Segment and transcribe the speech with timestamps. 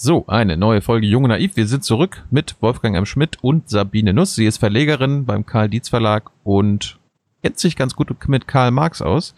[0.00, 1.56] So, eine neue Folge Junge Naiv.
[1.56, 3.04] Wir sind zurück mit Wolfgang M.
[3.04, 4.36] Schmidt und Sabine Nuss.
[4.36, 7.00] Sie ist Verlegerin beim Karl Dietz Verlag und
[7.42, 9.34] kennt sich ganz gut mit Karl Marx aus,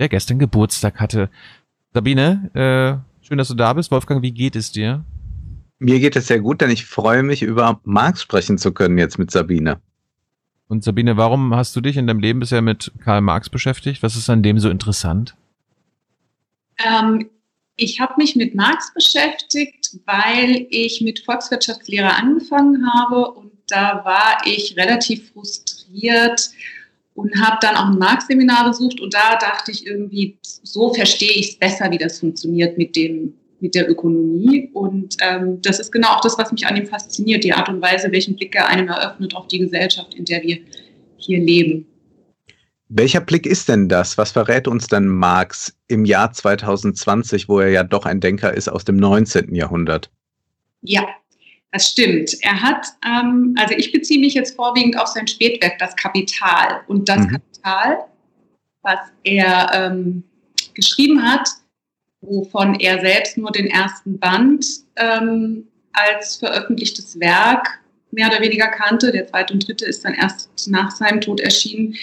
[0.00, 1.28] der gestern Geburtstag hatte.
[1.92, 3.90] Sabine, äh, schön, dass du da bist.
[3.90, 5.04] Wolfgang, wie geht es dir?
[5.78, 9.18] Mir geht es sehr gut, denn ich freue mich, über Marx sprechen zu können jetzt
[9.18, 9.78] mit Sabine.
[10.68, 14.02] Und Sabine, warum hast du dich in deinem Leben bisher mit Karl Marx beschäftigt?
[14.02, 15.36] Was ist an dem so interessant?
[16.82, 17.28] Ähm,
[17.80, 24.38] ich habe mich mit Marx beschäftigt, weil ich mit Volkswirtschaftslehre angefangen habe und da war
[24.46, 26.50] ich relativ frustriert
[27.14, 31.50] und habe dann auch ein Marx-Seminar besucht und da dachte ich irgendwie, so verstehe ich
[31.50, 34.70] es besser, wie das funktioniert mit dem mit der Ökonomie.
[34.72, 37.82] Und ähm, das ist genau auch das, was mich an ihm fasziniert, die Art und
[37.82, 40.58] Weise, welchen Blick er einem eröffnet auf die Gesellschaft, in der wir
[41.16, 41.86] hier leben.
[42.90, 44.16] Welcher Blick ist denn das?
[44.16, 48.68] Was verrät uns denn Marx im Jahr 2020, wo er ja doch ein Denker ist
[48.68, 49.54] aus dem 19.
[49.54, 50.10] Jahrhundert?
[50.80, 51.06] Ja,
[51.72, 52.34] das stimmt.
[52.40, 56.80] Er hat, ähm, also ich beziehe mich jetzt vorwiegend auf sein Spätwerk, das Kapital.
[56.86, 57.30] Und das mhm.
[57.30, 58.04] Kapital,
[58.80, 60.22] was er ähm,
[60.72, 61.46] geschrieben hat,
[62.22, 64.64] wovon er selbst nur den ersten Band
[64.96, 67.80] ähm, als veröffentlichtes Werk
[68.12, 69.12] mehr oder weniger kannte.
[69.12, 71.94] Der zweite und dritte ist dann erst nach seinem Tod erschienen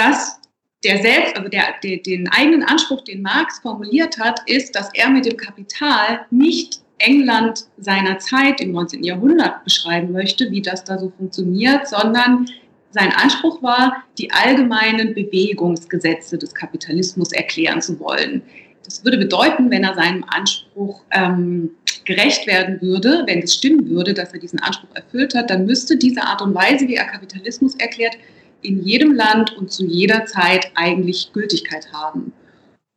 [0.00, 0.40] dass
[0.82, 5.10] der selbst, also der, der, den eigenen Anspruch, den Marx formuliert hat, ist, dass er
[5.10, 9.04] mit dem Kapital nicht England seiner Zeit im 19.
[9.04, 12.46] Jahrhundert beschreiben möchte, wie das da so funktioniert, sondern
[12.92, 18.42] sein Anspruch war, die allgemeinen Bewegungsgesetze des Kapitalismus erklären zu wollen.
[18.84, 21.70] Das würde bedeuten, wenn er seinem Anspruch ähm,
[22.04, 25.96] gerecht werden würde, wenn es stimmen würde, dass er diesen Anspruch erfüllt hat, dann müsste
[25.96, 28.16] diese Art und Weise, wie er Kapitalismus erklärt,
[28.62, 32.32] in jedem Land und zu jeder Zeit eigentlich Gültigkeit haben.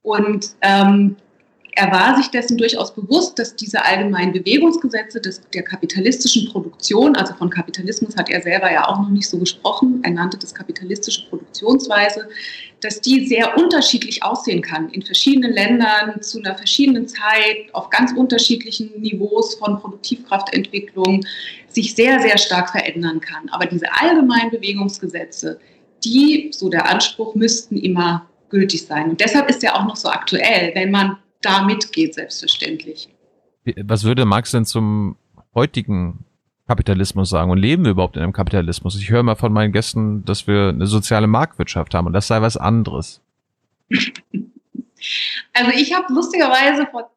[0.01, 1.15] Und ähm,
[1.75, 7.33] er war sich dessen durchaus bewusst, dass diese allgemeinen Bewegungsgesetze des, der kapitalistischen Produktion, also
[7.33, 11.27] von Kapitalismus hat er selber ja auch noch nicht so gesprochen, er nannte das kapitalistische
[11.29, 12.29] Produktionsweise,
[12.83, 18.11] dass die sehr unterschiedlich aussehen kann in verschiedenen Ländern zu einer verschiedenen Zeit, auf ganz
[18.13, 21.25] unterschiedlichen Niveaus von Produktivkraftentwicklung,
[21.69, 23.49] sich sehr, sehr stark verändern kann.
[23.49, 25.59] Aber diese allgemeinen Bewegungsgesetze,
[26.03, 29.11] die, so der Anspruch, müssten immer gültig sein.
[29.11, 33.09] Und deshalb ist er auch noch so aktuell, wenn man da mitgeht, selbstverständlich.
[33.83, 35.15] Was würde Marx denn zum
[35.55, 36.25] heutigen
[36.67, 38.97] Kapitalismus sagen und leben wir überhaupt in einem Kapitalismus?
[38.97, 42.41] Ich höre mal von meinen Gästen, dass wir eine soziale Marktwirtschaft haben und das sei
[42.41, 43.21] was anderes.
[45.53, 47.11] Also ich habe lustigerweise vor,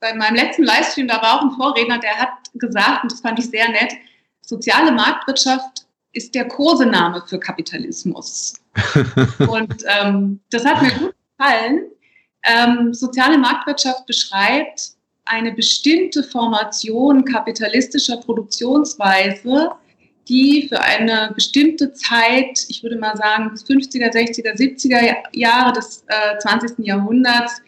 [0.00, 3.38] bei meinem letzten Livestream, da war auch ein Vorredner, der hat gesagt, und das fand
[3.38, 3.92] ich sehr nett,
[4.40, 8.54] soziale Marktwirtschaft ist der Kosename für Kapitalismus.
[9.48, 11.84] und ähm, das hat mir gut gefallen,
[12.42, 14.95] ähm, soziale Marktwirtschaft beschreibt
[15.26, 19.70] eine bestimmte Formation kapitalistischer Produktionsweise,
[20.28, 26.04] die für eine bestimmte Zeit, ich würde mal sagen bis 50er, 60er, 70er Jahre des
[26.08, 26.84] äh, 20.
[26.84, 27.60] Jahrhunderts,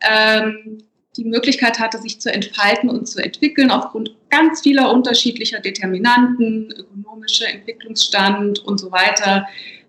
[0.00, 0.78] ähm,
[1.16, 7.48] die Möglichkeit hatte, sich zu entfalten und zu entwickeln aufgrund ganz vieler unterschiedlicher Determinanten, ökonomischer
[7.48, 9.46] Entwicklungsstand und so weiter,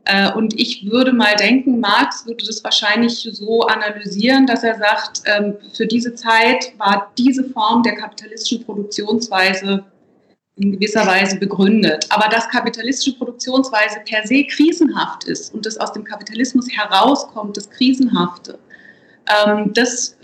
[0.08, 5.22] äh, und ich würde mal denken, Marx würde das wahrscheinlich so analysieren, dass er sagt,
[5.26, 9.84] ähm, für diese Zeit war diese Form der kapitalistischen Produktionsweise
[10.56, 12.08] in gewisser Weise begründet.
[12.10, 17.70] Aber dass kapitalistische Produktionsweise per se krisenhaft ist und das aus dem Kapitalismus herauskommt, das
[17.70, 18.58] Krisenhafte,
[19.46, 20.18] ähm, das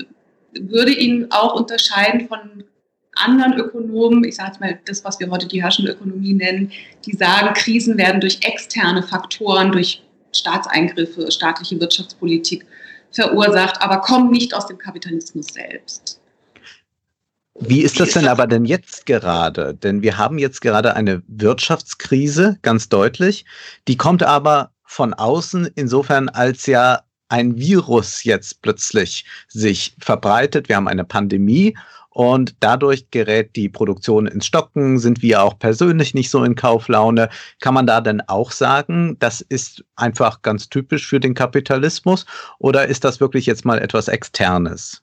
[0.59, 2.63] würde ihn auch unterscheiden von
[3.15, 6.71] anderen Ökonomen, ich sage jetzt mal das, was wir heute die herrschende Ökonomie nennen,
[7.05, 10.01] die sagen, Krisen werden durch externe Faktoren, durch
[10.31, 12.65] Staatseingriffe, staatliche Wirtschaftspolitik
[13.11, 16.19] verursacht, aber kommen nicht aus dem Kapitalismus selbst.
[17.59, 19.75] Wie ist das denn aber denn jetzt gerade?
[19.75, 23.45] Denn wir haben jetzt gerade eine Wirtschaftskrise, ganz deutlich.
[23.87, 30.67] Die kommt aber von außen insofern als ja ein Virus jetzt plötzlich sich verbreitet.
[30.67, 31.75] Wir haben eine Pandemie
[32.13, 37.29] und dadurch gerät die Produktion ins Stocken, sind wir auch persönlich nicht so in Kauflaune.
[37.59, 42.25] Kann man da denn auch sagen, das ist einfach ganz typisch für den Kapitalismus
[42.59, 45.01] oder ist das wirklich jetzt mal etwas Externes?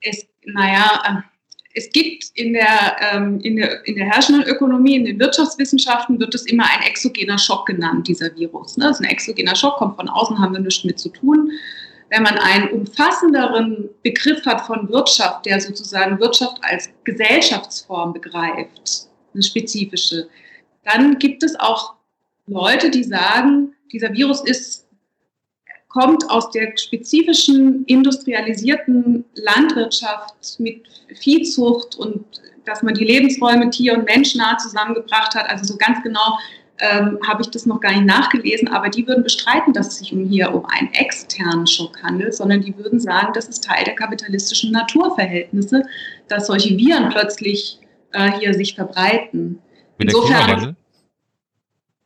[0.00, 1.24] Es, naja,
[1.74, 6.34] es gibt in der, ähm, in, der, in der herrschenden Ökonomie, in den Wirtschaftswissenschaften wird
[6.34, 8.76] es immer ein exogener Schock genannt, dieser Virus.
[8.76, 8.86] Ne?
[8.86, 11.52] Das ist ein exogener Schock, kommt von außen, haben wir nichts mit zu tun
[12.10, 19.42] wenn man einen umfassenderen Begriff hat von Wirtschaft, der sozusagen Wirtschaft als Gesellschaftsform begreift, eine
[19.42, 20.28] spezifische,
[20.84, 21.94] dann gibt es auch
[22.46, 24.88] Leute, die sagen, dieser Virus ist
[25.88, 30.86] kommt aus der spezifischen industrialisierten Landwirtschaft mit
[31.18, 32.24] Viehzucht und
[32.66, 35.48] dass man die Lebensräume Tier- und Menschnah zusammengebracht hat.
[35.48, 36.38] Also so ganz genau
[36.80, 40.12] ähm, habe ich das noch gar nicht nachgelesen, aber die würden bestreiten, dass es sich
[40.12, 43.94] um hier um einen externen Schock handelt, sondern die würden sagen, das ist Teil der
[43.94, 45.84] kapitalistischen Naturverhältnisse,
[46.28, 47.78] dass solche Viren plötzlich
[48.12, 49.60] äh, hier sich verbreiten.
[49.98, 50.76] Wie der Insofern, Klimawandel?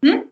[0.04, 0.22] Hm?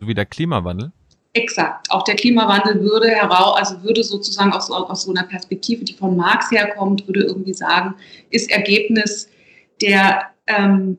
[0.00, 0.92] So wie der Klimawandel?
[1.32, 1.90] Exakt.
[1.90, 6.16] Auch der Klimawandel würde heraus, also würde sozusagen aus, aus so einer Perspektive, die von
[6.16, 7.94] Marx herkommt, würde irgendwie sagen,
[8.30, 9.28] ist Ergebnis
[9.80, 10.98] der ähm,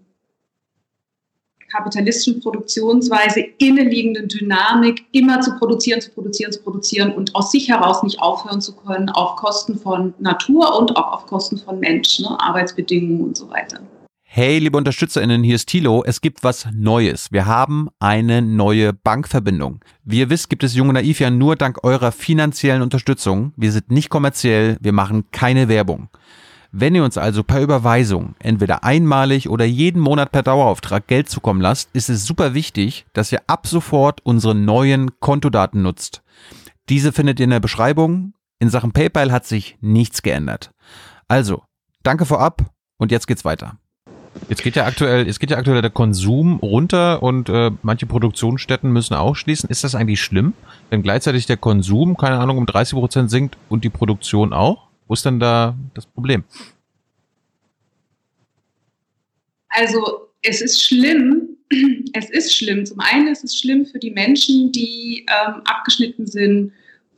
[1.71, 8.03] kapitalistischen Produktionsweise inneliegenden Dynamik immer zu produzieren, zu produzieren, zu produzieren und aus sich heraus
[8.03, 12.39] nicht aufhören zu können auf Kosten von Natur und auch auf Kosten von Menschen, ne,
[12.39, 13.79] Arbeitsbedingungen und so weiter.
[14.33, 16.05] Hey, liebe UnterstützerInnen, hier ist Thilo.
[16.05, 17.33] Es gibt was Neues.
[17.33, 19.83] Wir haben eine neue Bankverbindung.
[20.05, 23.51] Wie ihr wisst, gibt es Junge Naiv ja nur dank eurer finanziellen Unterstützung.
[23.57, 26.07] Wir sind nicht kommerziell, wir machen keine Werbung.
[26.73, 31.59] Wenn ihr uns also per Überweisung entweder einmalig oder jeden Monat per Dauerauftrag Geld zukommen
[31.59, 36.23] lasst, ist es super wichtig, dass ihr ab sofort unsere neuen Kontodaten nutzt.
[36.87, 38.33] Diese findet ihr in der Beschreibung.
[38.59, 40.71] In Sachen PayPal hat sich nichts geändert.
[41.27, 41.63] Also,
[42.03, 43.75] danke vorab und jetzt geht's weiter.
[44.47, 48.89] Jetzt geht ja aktuell, es geht ja aktuell der Konsum runter und äh, manche Produktionsstätten
[48.93, 49.69] müssen auch schließen.
[49.69, 50.53] Ist das eigentlich schlimm,
[50.89, 54.90] wenn gleichzeitig der Konsum, keine Ahnung, um 30 Prozent sinkt und die Produktion auch?
[55.11, 56.45] Wo ist denn da das Problem?
[59.67, 61.49] Also es ist schlimm.
[62.13, 62.85] Es ist schlimm.
[62.85, 66.71] Zum einen ist es schlimm für die Menschen, die ähm, abgeschnitten sind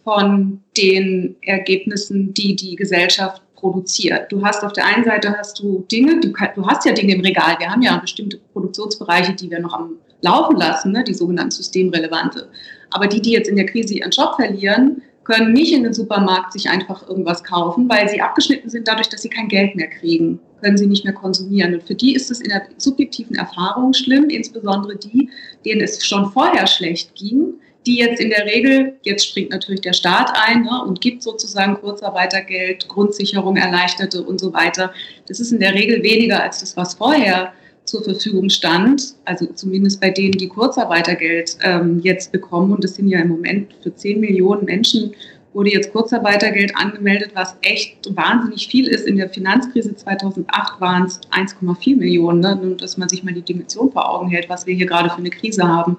[0.03, 4.31] von den Ergebnissen, die die Gesellschaft produziert.
[4.31, 7.21] Du hast auf der einen Seite hast du Dinge, du, du, hast ja Dinge im
[7.21, 7.57] Regal.
[7.59, 12.49] Wir haben ja bestimmte Produktionsbereiche, die wir noch am Laufen lassen, ne, die sogenannten systemrelevante.
[12.89, 16.53] Aber die, die jetzt in der Krise ihren Job verlieren, können nicht in den Supermarkt
[16.53, 20.39] sich einfach irgendwas kaufen, weil sie abgeschnitten sind dadurch, dass sie kein Geld mehr kriegen,
[20.61, 21.73] können sie nicht mehr konsumieren.
[21.73, 25.29] Und für die ist es in der subjektiven Erfahrung schlimm, insbesondere die,
[25.65, 27.53] denen es schon vorher schlecht ging,
[27.85, 31.75] die jetzt in der Regel, jetzt springt natürlich der Staat ein ne, und gibt sozusagen
[31.75, 34.93] Kurzarbeitergeld, Grundsicherung, Erleichterte und so weiter.
[35.27, 37.53] Das ist in der Regel weniger als das, was vorher
[37.93, 42.73] zur Verfügung stand, also zumindest bei denen, die Kurzarbeitergeld ähm, jetzt bekommen.
[42.73, 45.13] Und das sind ja im Moment für 10 Millionen Menschen
[45.53, 49.05] wurde jetzt Kurzarbeitergeld angemeldet, was echt wahnsinnig viel ist.
[49.05, 52.39] In der Finanzkrise 2008 waren es 1,4 Millionen.
[52.39, 52.59] Ne?
[52.59, 55.17] Nur, dass man sich mal die Dimension vor Augen hält, was wir hier gerade für
[55.17, 55.97] eine Krise haben.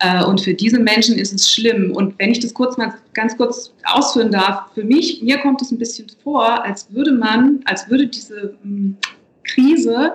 [0.00, 1.92] Äh, und für diese Menschen ist es schlimm.
[1.94, 5.70] Und wenn ich das kurz mal ganz kurz ausführen darf, für mich, mir kommt es
[5.70, 8.96] ein bisschen vor, als würde man, als würde diese hm,
[9.44, 10.14] Krise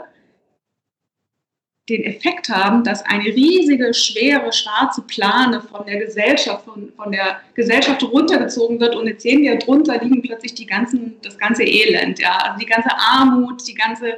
[1.90, 7.40] den Effekt haben, dass eine riesige, schwere, schwarze Plane von der Gesellschaft, von, von der
[7.56, 12.20] Gesellschaft runtergezogen wird und jetzt sehen wir, drunter liegen plötzlich die ganzen, das ganze Elend,
[12.20, 14.14] ja, also die ganze Armut, die ganze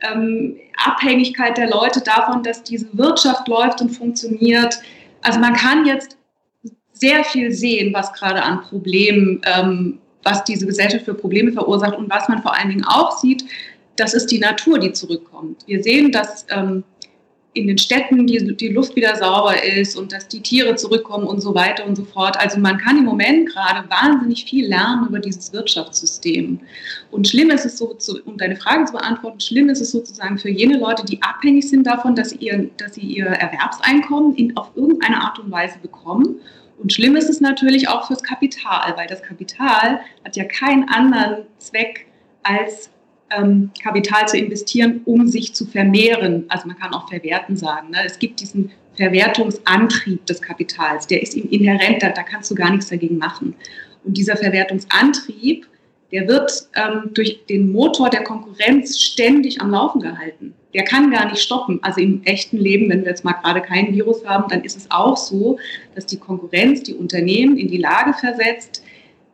[0.00, 4.80] ähm, Abhängigkeit der Leute davon, dass diese Wirtschaft läuft und funktioniert.
[5.22, 6.16] Also man kann jetzt
[6.92, 12.10] sehr viel sehen, was gerade an Problemen, ähm, was diese Gesellschaft für Probleme verursacht und
[12.10, 13.44] was man vor allen Dingen auch sieht,
[13.96, 15.66] das ist die Natur, die zurückkommt.
[15.66, 16.84] Wir sehen, dass ähm,
[17.52, 21.40] in den Städten die, die Luft wieder sauber ist und dass die Tiere zurückkommen und
[21.40, 22.38] so weiter und so fort.
[22.38, 26.60] Also man kann im Moment gerade wahnsinnig viel lernen über dieses Wirtschaftssystem.
[27.10, 30.48] Und schlimm ist es so, um deine Frage zu beantworten, schlimm ist es sozusagen für
[30.48, 34.70] jene Leute, die abhängig sind davon, dass sie ihr, dass sie ihr Erwerbseinkommen in, auf
[34.76, 36.36] irgendeine Art und Weise bekommen.
[36.78, 41.46] Und schlimm ist es natürlich auch fürs Kapital, weil das Kapital hat ja keinen anderen
[41.58, 42.06] Zweck
[42.44, 42.90] als
[43.36, 46.44] ähm, Kapital zu investieren, um sich zu vermehren.
[46.48, 47.90] Also man kann auch verwerten sagen.
[47.90, 47.98] Ne?
[48.04, 52.70] Es gibt diesen Verwertungsantrieb des Kapitals, der ist ihm inhärent, da, da kannst du gar
[52.70, 53.54] nichts dagegen machen.
[54.04, 55.66] Und dieser Verwertungsantrieb,
[56.12, 60.54] der wird ähm, durch den Motor der Konkurrenz ständig am Laufen gehalten.
[60.74, 61.78] Der kann gar nicht stoppen.
[61.82, 64.90] Also im echten Leben, wenn wir jetzt mal gerade kein Virus haben, dann ist es
[64.90, 65.58] auch so,
[65.94, 68.82] dass die Konkurrenz die Unternehmen in die Lage versetzt,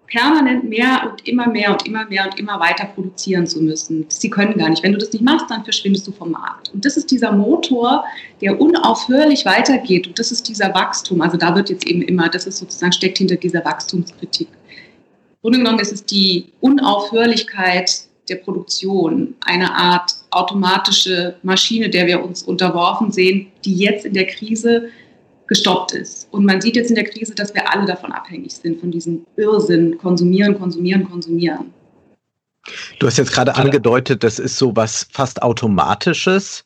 [0.07, 4.07] permanent mehr und immer mehr und immer mehr und immer weiter produzieren zu müssen.
[4.09, 4.83] Sie können gar nicht.
[4.83, 6.73] Wenn du das nicht machst, dann verschwindest du vom Markt.
[6.73, 8.05] Und das ist dieser Motor,
[8.41, 10.07] der unaufhörlich weitergeht.
[10.07, 11.21] Und das ist dieser Wachstum.
[11.21, 14.49] Also da wird jetzt eben immer, das ist sozusagen, steckt hinter dieser Wachstumskritik.
[14.49, 22.25] Im Grunde genommen ist es die Unaufhörlichkeit der Produktion, eine Art automatische Maschine, der wir
[22.25, 24.89] uns unterworfen sehen, die jetzt in der Krise
[25.47, 26.29] gestoppt ist.
[26.33, 29.25] Und man sieht jetzt in der Krise, dass wir alle davon abhängig sind, von diesem
[29.37, 31.73] Irrsinn, konsumieren, konsumieren, konsumieren.
[32.99, 36.65] Du hast jetzt gerade angedeutet, das ist so was fast Automatisches.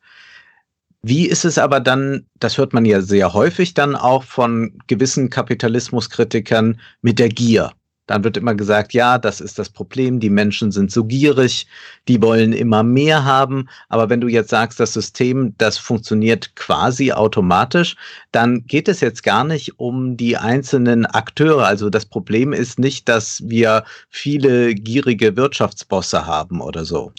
[1.03, 5.31] Wie ist es aber dann, das hört man ja sehr häufig dann auch von gewissen
[5.31, 7.73] Kapitalismuskritikern mit der Gier?
[8.11, 11.69] Dann wird immer gesagt, ja, das ist das Problem, die Menschen sind so gierig,
[12.09, 13.69] die wollen immer mehr haben.
[13.88, 17.95] Aber wenn du jetzt sagst, das System, das funktioniert quasi automatisch,
[18.33, 21.64] dann geht es jetzt gar nicht um die einzelnen Akteure.
[21.64, 27.12] Also das Problem ist nicht, dass wir viele gierige Wirtschaftsbosse haben oder so.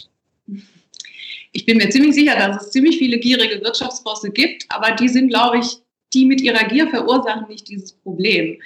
[1.52, 5.30] Ich bin mir ziemlich sicher, dass es ziemlich viele gierige Wirtschaftsbosse gibt, aber die sind,
[5.30, 5.78] glaube ich,
[6.12, 8.58] die mit ihrer Gier verursachen nicht dieses Problem.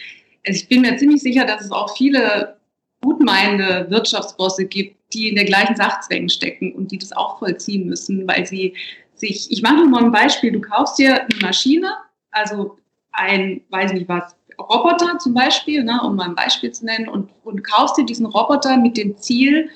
[0.46, 2.56] Also ich bin mir ziemlich sicher, dass es auch viele
[3.02, 8.26] gutmeinende Wirtschaftsbosse gibt, die in der gleichen Sachzwängen stecken und die das auch vollziehen müssen,
[8.26, 8.74] weil sie
[9.14, 11.92] sich, ich mache mal ein Beispiel, du kaufst dir eine Maschine,
[12.30, 12.76] also
[13.12, 17.30] ein, weiß nicht was, Roboter zum Beispiel, ne, um mal ein Beispiel zu nennen, und,
[17.44, 19.70] und kaufst dir diesen Roboter mit dem Ziel,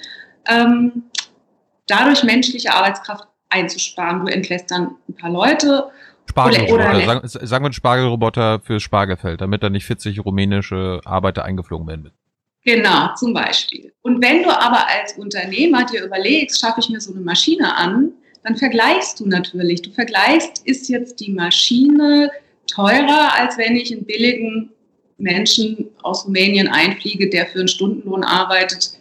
[0.49, 1.05] ähm,
[1.87, 4.25] dadurch menschliche Arbeitskraft einzusparen.
[4.25, 5.91] Du entlässt dann ein paar Leute
[6.31, 12.11] Spargelroboter, sagen, sagen wir Spargelroboter für Spargelfeld, damit da nicht 40 rumänische Arbeiter eingeflogen werden.
[12.65, 13.93] Genau, zum Beispiel.
[14.03, 18.13] Und wenn du aber als Unternehmer dir überlegst, schaffe ich mir so eine Maschine an,
[18.45, 19.83] dann vergleichst du natürlich.
[19.83, 22.31] Du vergleichst, ist jetzt die Maschine
[22.67, 24.71] teurer, als wenn ich einen billigen
[25.19, 28.93] Menschen aus Rumänien einfliege, der für einen Stundenlohn arbeitet.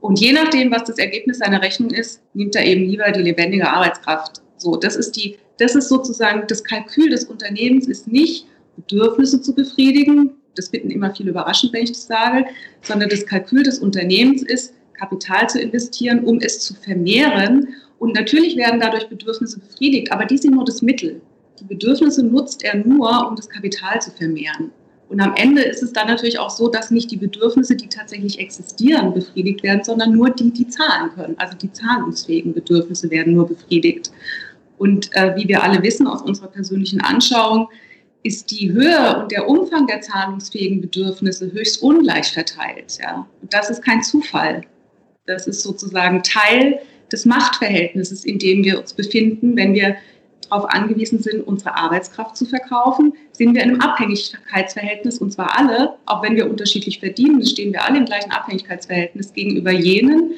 [0.00, 3.68] Und je nachdem, was das Ergebnis seiner Rechnung ist, nimmt er eben lieber die lebendige
[3.68, 4.40] Arbeitskraft.
[4.56, 8.46] So, das ist die das ist sozusagen das Kalkül des Unternehmens, ist nicht
[8.76, 10.32] Bedürfnisse zu befriedigen.
[10.54, 12.46] Das finden immer viele überraschend, wenn ich das sage,
[12.82, 17.68] sondern das Kalkül des Unternehmens ist, Kapital zu investieren, um es zu vermehren.
[17.98, 21.20] Und natürlich werden dadurch Bedürfnisse befriedigt, aber die sind nur das Mittel.
[21.60, 24.70] Die Bedürfnisse nutzt er nur, um das Kapital zu vermehren.
[25.08, 28.40] Und am Ende ist es dann natürlich auch so, dass nicht die Bedürfnisse, die tatsächlich
[28.40, 31.36] existieren, befriedigt werden, sondern nur die, die zahlen können.
[31.38, 34.10] Also die zahlungsfähigen Bedürfnisse werden nur befriedigt.
[34.78, 37.68] Und äh, wie wir alle wissen aus unserer persönlichen Anschauung,
[38.22, 42.98] ist die Höhe und der Umfang der zahlungsfähigen Bedürfnisse höchst ungleich verteilt.
[43.00, 43.26] Ja.
[43.40, 44.62] Und das ist kein Zufall.
[45.26, 46.80] Das ist sozusagen Teil
[47.12, 49.56] des Machtverhältnisses, in dem wir uns befinden.
[49.56, 49.96] Wenn wir
[50.48, 55.94] darauf angewiesen sind, unsere Arbeitskraft zu verkaufen, sind wir in einem Abhängigkeitsverhältnis, und zwar alle,
[56.06, 60.34] auch wenn wir unterschiedlich verdienen, stehen wir alle im gleichen Abhängigkeitsverhältnis gegenüber jenen,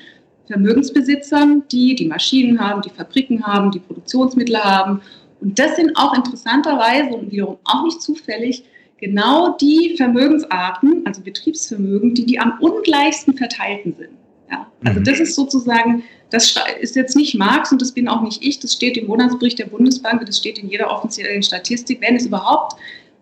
[0.49, 5.00] Vermögensbesitzern, die die Maschinen haben, die Fabriken haben, die Produktionsmittel haben.
[5.40, 8.64] Und das sind auch interessanterweise und wiederum auch nicht zufällig
[8.99, 14.11] genau die Vermögensarten, also Betriebsvermögen, die die am ungleichsten verteilten sind.
[14.50, 14.67] Ja?
[14.85, 15.05] Also mhm.
[15.05, 18.75] das ist sozusagen, das ist jetzt nicht Marx und das bin auch nicht ich, das
[18.75, 22.00] steht im Monatsbericht der Bundesbank, das steht in jeder offiziellen Statistik.
[22.00, 22.76] Wenn es überhaupt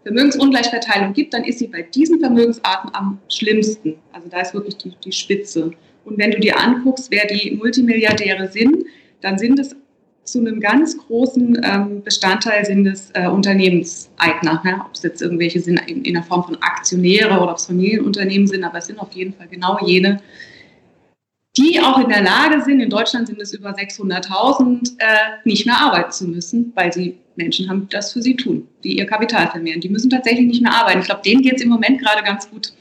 [0.04, 3.96] Vermögensungleichverteilung gibt, dann ist sie bei diesen Vermögensarten am schlimmsten.
[4.12, 5.72] Also da ist wirklich die, die Spitze.
[6.06, 8.84] Und wenn du dir anguckst, wer die Multimilliardäre sind,
[9.20, 9.74] dann sind es
[10.24, 14.62] zu einem ganz großen ähm, Bestandteil sind es äh, Unternehmenseigner.
[14.64, 14.84] Ja?
[14.86, 18.46] Ob es jetzt irgendwelche sind in, in der Form von Aktionäre oder ob es Familienunternehmen
[18.46, 20.20] sind, aber es sind auf jeden Fall genau jene,
[21.56, 25.06] die auch in der Lage sind, in Deutschland sind es über 600.000, äh,
[25.44, 29.06] nicht mehr arbeiten zu müssen, weil sie Menschen haben, das für sie tun, die ihr
[29.06, 29.80] Kapital vermehren.
[29.80, 31.00] Die müssen tatsächlich nicht mehr arbeiten.
[31.00, 32.72] Ich glaube, denen geht es im Moment gerade ganz gut.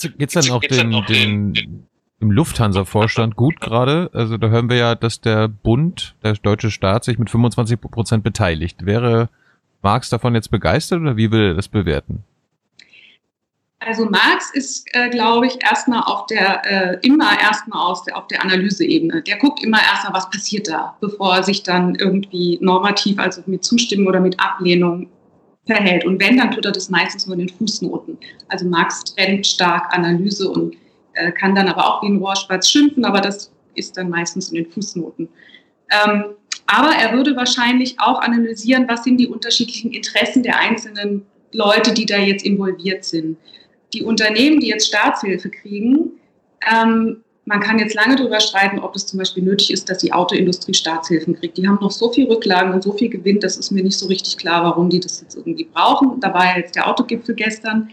[0.00, 1.86] Geht es dann auch den, den
[2.18, 4.10] im Lufthansa-Vorstand gut gerade?
[4.14, 8.24] Also da hören wir ja, dass der Bund, der deutsche Staat, sich mit 25 Prozent
[8.24, 8.86] beteiligt.
[8.86, 9.28] Wäre
[9.82, 12.24] Marx davon jetzt begeistert oder wie will er das bewerten?
[13.80, 18.28] Also Marx ist, äh, glaube ich, erstmal auf der, äh, immer erstmal aus der, auf
[18.28, 19.22] der Analyseebene.
[19.22, 23.64] Der guckt immer erstmal, was passiert da, bevor er sich dann irgendwie normativ, also mit
[23.64, 25.08] Zustimmung oder mit Ablehnung
[25.66, 26.04] verhält.
[26.04, 28.18] Und wenn, dann tut er das meistens nur in den Fußnoten.
[28.48, 30.76] Also Marx trennt stark Analyse und
[31.14, 34.56] äh, kann dann aber auch wie ein Rohrspatz schimpfen, aber das ist dann meistens in
[34.56, 35.28] den Fußnoten.
[35.90, 36.24] Ähm,
[36.66, 42.06] aber er würde wahrscheinlich auch analysieren, was sind die unterschiedlichen Interessen der einzelnen Leute, die
[42.06, 43.36] da jetzt involviert sind.
[43.92, 46.12] Die Unternehmen, die jetzt Staatshilfe kriegen,
[46.70, 50.12] ähm, man kann jetzt lange darüber streiten, ob es zum Beispiel nötig ist, dass die
[50.12, 51.58] Autoindustrie Staatshilfen kriegt.
[51.58, 54.06] Die haben noch so viel Rücklagen und so viel Gewinn, das ist mir nicht so
[54.06, 56.20] richtig klar, warum die das jetzt irgendwie brauchen.
[56.20, 57.90] Da war ja jetzt der Autogipfel gestern.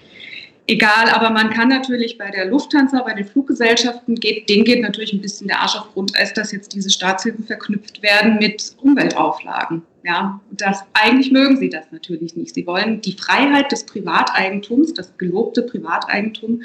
[0.67, 5.13] Egal, aber man kann natürlich bei der Lufthansa, bei den Fluggesellschaften, geht, denen geht natürlich
[5.13, 9.81] ein bisschen der Arsch auf Grundeis, dass jetzt diese Staatshilfen verknüpft werden mit Umweltauflagen.
[10.03, 12.53] Ja, das, eigentlich mögen sie das natürlich nicht.
[12.53, 16.61] Sie wollen die Freiheit des Privateigentums, das gelobte Privateigentum,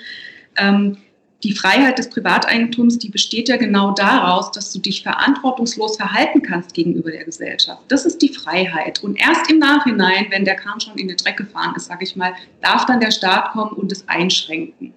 [0.59, 0.99] ähm,
[1.45, 6.75] die Freiheit des Privateigentums, die besteht ja genau daraus, dass du dich verantwortungslos verhalten kannst
[6.75, 7.83] gegenüber der Gesellschaft.
[7.89, 9.05] Das ist die Freiheit.
[9.05, 12.17] Und erst im Nachhinein, wenn der Kahn schon in den Dreck gefahren ist, sage ich
[12.17, 14.95] mal, darf dann der Staat kommen und es einschränken.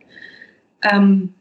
[0.82, 1.34] Ähm,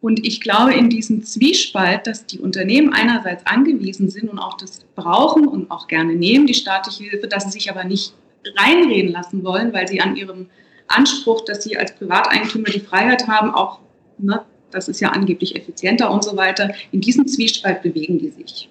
[0.00, 4.80] Und ich glaube, in diesem Zwiespalt, dass die Unternehmen einerseits angewiesen sind und auch das
[4.96, 8.12] brauchen und auch gerne nehmen, die staatliche Hilfe, dass sie sich aber nicht
[8.56, 10.48] reinreden lassen wollen, weil sie an ihrem
[10.88, 13.78] Anspruch, dass sie als Privateigentümer die Freiheit haben, auch,
[14.22, 18.68] ne, das ist ja angeblich effizienter und so weiter, in diesem Zwiespalt bewegen die sich.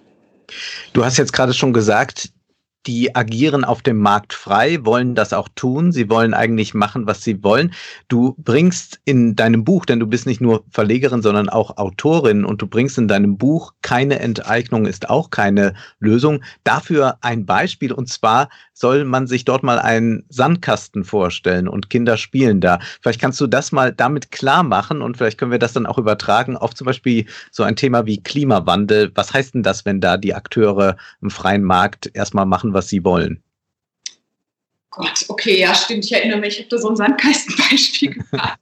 [0.94, 2.32] Du hast jetzt gerade schon gesagt,
[2.88, 5.92] die agieren auf dem Markt frei, wollen das auch tun.
[5.92, 7.74] Sie wollen eigentlich machen, was sie wollen.
[8.08, 12.62] Du bringst in deinem Buch, denn du bist nicht nur Verlegerin, sondern auch Autorin und
[12.62, 16.44] du bringst in deinem Buch keine Enteignung ist auch keine Lösung.
[16.64, 22.18] Dafür ein Beispiel und zwar soll man sich dort mal einen Sandkasten vorstellen und Kinder
[22.18, 22.80] spielen da.
[23.02, 26.00] Vielleicht kannst du das mal damit klar machen und vielleicht können wir das dann auch
[26.00, 29.12] übertragen auf zum Beispiel so ein Thema wie Klimawandel.
[29.14, 33.04] Was heißt denn das, wenn da die Akteure im freien Markt erstmal machen, was sie
[33.04, 33.44] wollen.
[34.90, 36.06] Gott, okay, ja, stimmt.
[36.06, 38.60] Ich erinnere mich, ich habe da so ein Sandkastenbeispiel gemacht.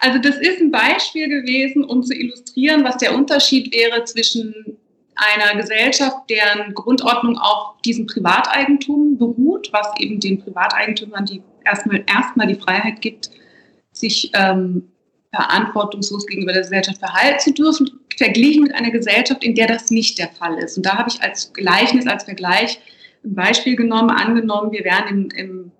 [0.00, 4.78] also das ist ein Beispiel gewesen, um zu illustrieren, was der Unterschied wäre zwischen
[5.16, 12.46] einer Gesellschaft, deren Grundordnung auf diesem Privateigentum beruht, was eben den Privateigentümern die erstmal erstmal
[12.46, 13.30] die Freiheit gibt,
[13.92, 14.88] sich ähm,
[15.34, 20.18] verantwortungslos gegenüber der Gesellschaft verhalten zu dürfen, verglichen mit einer Gesellschaft, in der das nicht
[20.18, 20.76] der Fall ist.
[20.76, 22.78] Und da habe ich als Gleichnis, als Vergleich
[23.24, 25.72] ein Beispiel genommen, angenommen, wir wären im, im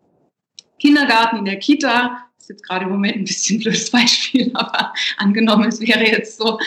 [0.78, 4.92] Kindergarten, in der Kita, ist jetzt gerade im Moment ein bisschen ein blödes Beispiel, aber
[5.18, 6.58] angenommen, es wäre jetzt so.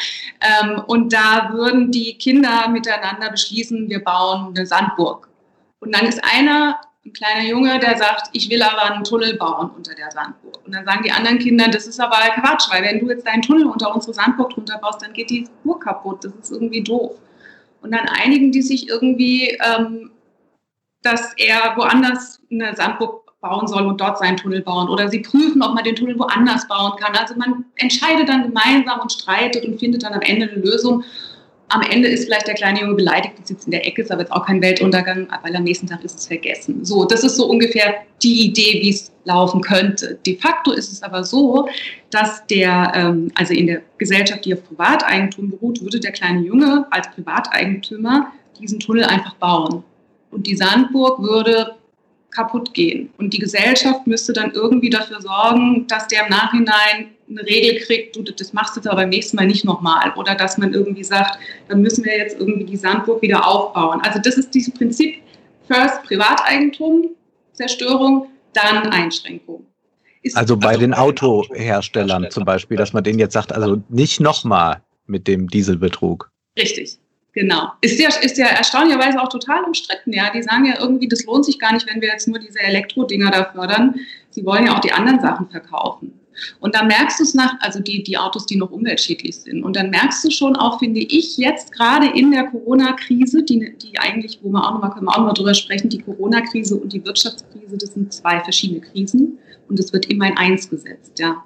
[0.41, 5.29] Ähm, und da würden die Kinder miteinander beschließen, wir bauen eine Sandburg.
[5.79, 9.69] Und dann ist einer ein kleiner Junge, der sagt, ich will aber einen Tunnel bauen
[9.75, 10.59] unter der Sandburg.
[10.65, 13.43] Und dann sagen die anderen Kinder, das ist aber Quatsch, weil wenn du jetzt deinen
[13.43, 16.23] Tunnel unter unsere Sandburg drunter baust, dann geht die Burg kaputt.
[16.23, 17.15] Das ist irgendwie doof.
[17.81, 20.11] Und dann einigen die sich irgendwie, ähm,
[21.03, 24.89] dass er woanders eine Sandburg bauen soll und dort seinen Tunnel bauen.
[24.89, 27.15] Oder sie prüfen, ob man den Tunnel woanders bauen kann.
[27.15, 31.03] Also man entscheidet dann gemeinsam und streitet und findet dann am Ende eine Lösung
[31.69, 34.31] am Ende ist vielleicht der kleine Junge beleidigt sitzt in der Ecke, ist aber jetzt
[34.31, 36.85] auch kein Weltuntergang, weil am nächsten Tag ist es vergessen.
[36.85, 40.19] So, das ist so ungefähr die Idee, wie es laufen könnte.
[40.25, 41.67] De facto ist es aber so,
[42.11, 46.85] dass der, ähm, also in der Gesellschaft, die auf Privateigentum beruht, würde der kleine Junge
[46.91, 49.83] als Privateigentümer diesen Tunnel einfach bauen.
[50.31, 51.75] Und die Sandburg würde
[52.29, 53.09] kaputt gehen.
[53.17, 58.15] Und die Gesellschaft müsste dann irgendwie dafür sorgen, dass der im Nachhinein eine Regel kriegt,
[58.15, 60.13] du, das machst du jetzt aber beim nächsten Mal nicht nochmal.
[60.15, 64.01] Oder dass man irgendwie sagt, dann müssen wir jetzt irgendwie die Sandburg wieder aufbauen.
[64.01, 65.21] Also das ist dieses Prinzip,
[65.67, 67.09] first Privateigentum,
[67.53, 69.65] Zerstörung, dann Einschränkung.
[70.21, 74.19] Ist also bei also den Autoherstellern zum Beispiel, dass man denen jetzt sagt, also nicht
[74.19, 76.31] nochmal mit dem Dieselbetrug.
[76.57, 76.97] Richtig.
[77.33, 77.73] Genau.
[77.81, 80.13] Ist ja, ist ja erstaunlicherweise auch total umstritten.
[80.13, 82.59] Ja, die sagen ja irgendwie, das lohnt sich gar nicht, wenn wir jetzt nur diese
[82.59, 83.95] Elektrodinger da fördern.
[84.29, 86.13] Sie wollen ja auch die anderen Sachen verkaufen.
[86.59, 89.63] Und dann merkst du es nach, also die, die Autos, die noch umweltschädlich sind.
[89.63, 93.99] Und dann merkst du schon auch, finde ich, jetzt gerade in der Corona-Krise, die, die
[93.99, 97.03] eigentlich, wo wir auch nochmal, können wir auch nochmal drüber sprechen, die Corona-Krise und die
[97.05, 99.39] Wirtschaftskrise, das sind zwei verschiedene Krisen.
[99.67, 101.43] Und es wird immer in eins gesetzt, ja.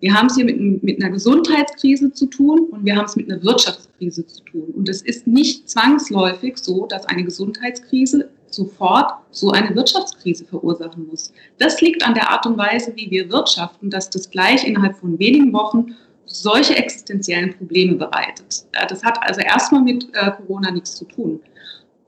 [0.00, 3.30] Wir haben es hier mit, mit, einer Gesundheitskrise zu tun und wir haben es mit
[3.30, 4.72] einer Wirtschaftskrise zu tun.
[4.76, 11.32] Und es ist nicht zwangsläufig so, dass eine Gesundheitskrise sofort so eine Wirtschaftskrise verursachen muss.
[11.58, 15.18] Das liegt an der Art und Weise, wie wir wirtschaften, dass das gleich innerhalb von
[15.18, 15.94] wenigen Wochen
[16.26, 18.64] solche existenziellen Probleme bereitet.
[18.72, 21.40] Das hat also erstmal mit äh, Corona nichts zu tun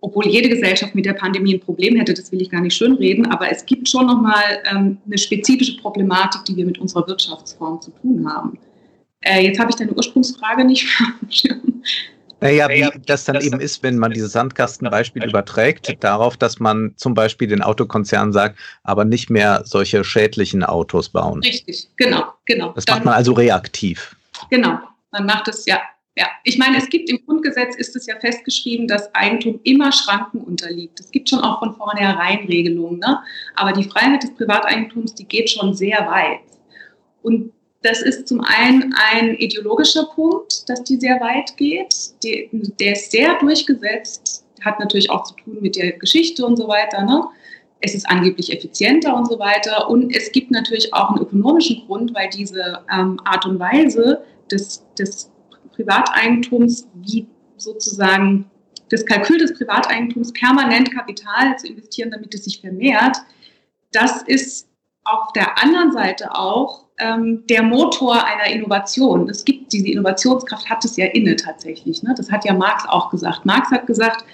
[0.01, 3.27] obwohl jede Gesellschaft mit der Pandemie ein Problem hätte, das will ich gar nicht schönreden,
[3.27, 7.91] aber es gibt schon nochmal ähm, eine spezifische Problematik, die wir mit unserer Wirtschaftsform zu
[7.91, 8.59] tun haben.
[9.21, 10.87] Äh, jetzt habe ich deine Ursprungsfrage nicht
[11.21, 11.83] verstanden.
[12.41, 17.15] Naja, wie das dann eben ist, wenn man dieses Sandkastenbeispiel überträgt, darauf, dass man zum
[17.15, 21.41] Beispiel den Autokonzernen sagt, aber nicht mehr solche schädlichen Autos bauen.
[21.41, 22.73] Richtig, genau, genau.
[22.73, 24.17] Das macht man also reaktiv.
[24.51, 24.79] Genau,
[25.11, 25.81] man macht es ja
[26.17, 30.41] ja, ich meine, es gibt im Grundgesetz ist es ja festgeschrieben, dass Eigentum immer Schranken
[30.41, 30.99] unterliegt.
[31.01, 33.21] Es gibt schon auch von vornherein Regelungen, ne?
[33.55, 36.41] aber die Freiheit des Privateigentums, die geht schon sehr weit.
[37.23, 41.95] Und das ist zum einen ein ideologischer Punkt, dass die sehr weit geht.
[42.23, 46.69] Die, der ist sehr durchgesetzt, hat natürlich auch zu tun mit der Geschichte und so
[46.69, 47.03] weiter.
[47.05, 47.25] Ne?
[47.81, 49.89] Es ist angeblich effizienter und so weiter.
[49.89, 54.85] Und es gibt natürlich auch einen ökonomischen Grund, weil diese ähm, Art und Weise des,
[54.99, 55.31] des
[55.73, 58.51] Privateigentums, wie sozusagen
[58.91, 63.17] das Kalkül des Privateigentums permanent Kapital zu investieren, damit es sich vermehrt,
[63.93, 64.70] das ist
[65.05, 69.29] auf der anderen Seite auch ähm, der Motor einer Innovation.
[69.29, 72.03] Es gibt diese Innovationskraft, hat es ja inne tatsächlich.
[72.03, 72.15] Ne?
[72.17, 73.47] Das hat ja Marx auch gesagt.
[73.47, 74.25] Marx hat gesagt,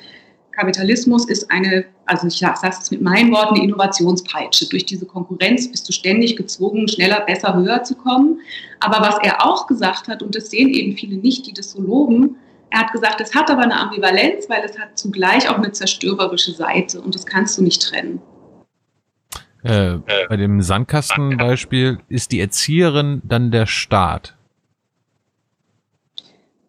[0.53, 4.69] Kapitalismus ist eine, also ich sage es mit meinen Worten, eine Innovationspeitsche.
[4.69, 8.41] Durch diese Konkurrenz bist du ständig gezwungen, schneller, besser, höher zu kommen.
[8.81, 11.83] Aber was er auch gesagt hat, und das sehen eben viele nicht, die das so
[11.83, 12.37] loben,
[12.71, 16.53] er hat gesagt, es hat aber eine Ambivalenz, weil es hat zugleich auch eine zerstörerische
[16.53, 18.21] Seite und das kannst du nicht trennen.
[19.67, 19.99] Äh,
[20.29, 24.37] bei dem Sandkastenbeispiel ist die Erzieherin dann der Staat.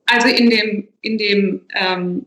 [0.06, 2.26] Also in dem, in dem ähm,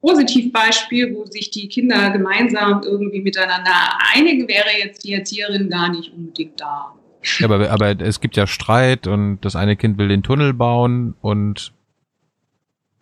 [0.00, 6.12] Positivbeispiel, wo sich die Kinder gemeinsam irgendwie miteinander einigen, wäre jetzt die Erzieherin gar nicht
[6.12, 6.94] unbedingt da.
[7.38, 11.14] Ja, aber, aber es gibt ja Streit und das eine Kind will den Tunnel bauen
[11.20, 11.72] und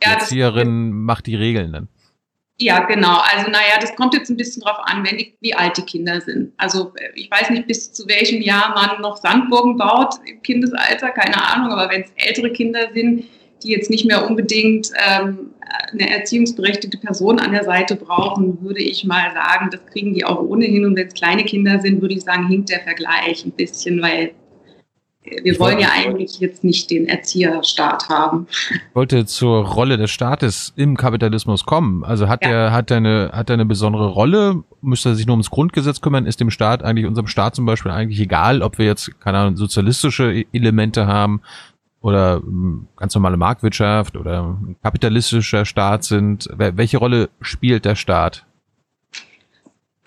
[0.02, 1.88] die ja, Erzieherin macht die Regeln dann.
[2.60, 3.18] Ja, genau.
[3.32, 6.20] Also naja, das kommt jetzt ein bisschen drauf an, wenn die, wie alt die Kinder
[6.20, 6.52] sind.
[6.56, 11.40] Also ich weiß nicht, bis zu welchem Jahr man noch Sandburgen baut im Kindesalter, keine
[11.40, 13.24] Ahnung, aber wenn es ältere Kinder sind,
[13.62, 15.50] die jetzt nicht mehr unbedingt ähm,
[15.92, 20.40] eine erziehungsberechtigte Person an der Seite brauchen, würde ich mal sagen, das kriegen die auch
[20.40, 20.84] ohnehin.
[20.84, 24.32] Und wenn es kleine Kinder sind, würde ich sagen, hinkt der Vergleich ein bisschen, weil
[25.42, 28.46] wir ich wollen ja eigentlich jetzt nicht den Erzieherstaat haben.
[28.50, 32.04] Ich wollte zur Rolle des Staates im Kapitalismus kommen.
[32.04, 32.50] Also hat ja.
[32.50, 34.62] er hat eine hat eine besondere Rolle?
[34.80, 36.26] Müsste er sich nur ums Grundgesetz kümmern?
[36.26, 39.56] Ist dem Staat eigentlich unserem Staat zum Beispiel eigentlich egal, ob wir jetzt keine Ahnung
[39.56, 41.40] sozialistische e-, Elemente haben
[42.00, 46.48] oder hm, ganz normale Marktwirtschaft oder kapitalistischer Staat sind.
[46.56, 48.44] Welche Rolle spielt der Staat?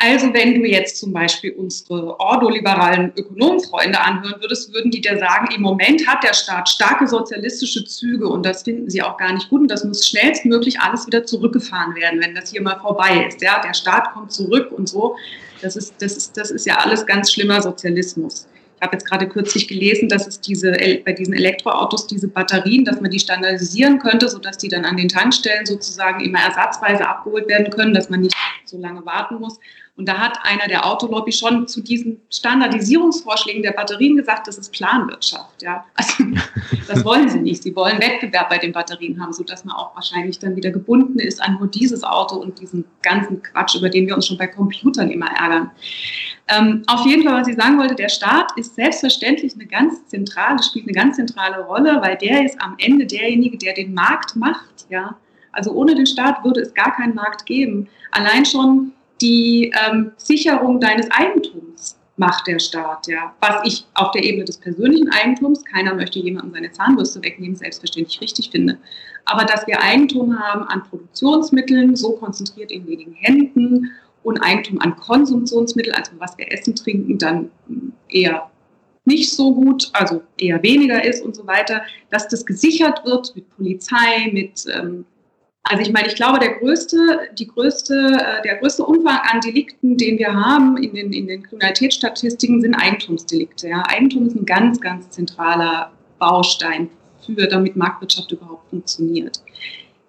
[0.03, 5.49] Also wenn du jetzt zum Beispiel unsere ordoliberalen Ökonomenfreunde anhören würdest, würden die dir sagen,
[5.55, 9.49] im Moment hat der Staat starke sozialistische Züge und das finden sie auch gar nicht
[9.49, 13.43] gut und das muss schnellstmöglich alles wieder zurückgefahren werden, wenn das hier mal vorbei ist.
[13.43, 15.15] Ja, der Staat kommt zurück und so.
[15.61, 18.47] Das ist, das ist, das ist ja alles ganz schlimmer Sozialismus.
[18.77, 20.71] Ich habe jetzt gerade kürzlich gelesen, dass es diese,
[21.05, 25.09] bei diesen Elektroautos diese Batterien, dass man die standardisieren könnte, sodass die dann an den
[25.09, 28.35] Tankstellen sozusagen immer ersatzweise abgeholt werden können, dass man nicht
[28.65, 29.59] so lange warten muss.
[29.97, 34.71] Und da hat einer der Autolobby schon zu diesen Standardisierungsvorschlägen der Batterien gesagt, das ist
[34.71, 35.61] Planwirtschaft.
[35.61, 35.85] Ja.
[35.95, 36.23] Also
[36.87, 37.61] das wollen sie nicht.
[37.61, 41.41] Sie wollen Wettbewerb bei den Batterien haben, sodass man auch wahrscheinlich dann wieder gebunden ist
[41.41, 45.11] an nur dieses Auto und diesen ganzen Quatsch, über den wir uns schon bei Computern
[45.11, 45.71] immer ärgern.
[46.47, 50.63] Ähm, auf jeden Fall, was ich sagen wollte, der Staat ist selbstverständlich eine ganz zentrale,
[50.63, 54.85] spielt eine ganz zentrale Rolle, weil der ist am Ende derjenige, der den Markt macht.
[54.89, 55.17] Ja?
[55.51, 57.87] Also ohne den Staat würde es gar keinen Markt geben.
[58.11, 63.33] Allein schon die ähm, Sicherung deines Eigentums macht der Staat, ja.
[63.39, 68.21] Was ich auf der Ebene des persönlichen Eigentums, keiner möchte jemandem seine Zahnbürste wegnehmen, selbstverständlich
[68.21, 68.77] richtig finde.
[69.25, 73.91] Aber dass wir Eigentum haben an Produktionsmitteln, so konzentriert in wenigen Händen
[74.23, 77.51] und Eigentum an Konsumtionsmitteln, also was wir essen, trinken, dann
[78.09, 78.49] eher
[79.05, 81.81] nicht so gut, also eher weniger ist und so weiter,
[82.11, 85.05] dass das gesichert wird mit Polizei, mit ähm,
[85.63, 89.97] also ich meine, ich glaube, der größte, die größte, äh, der größte Umfang an Delikten,
[89.97, 93.69] den wir haben in den, in den Kriminalitätsstatistiken, sind Eigentumsdelikte.
[93.69, 93.83] Ja.
[93.87, 96.89] Eigentum ist ein ganz, ganz zentraler Baustein
[97.25, 99.41] für, damit Marktwirtschaft überhaupt funktioniert.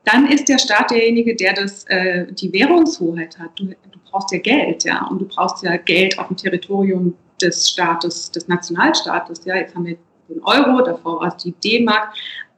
[0.04, 3.50] Dann ist der Staat derjenige, der das, äh, die Währungshoheit hat.
[3.56, 7.68] Du, du brauchst ja Geld, ja, und du brauchst ja Geld auf dem Territorium des
[7.68, 9.44] Staates, des Nationalstaates.
[9.44, 9.96] Ja, jetzt haben wir
[10.28, 12.14] den Euro, davor war es die D-Mark.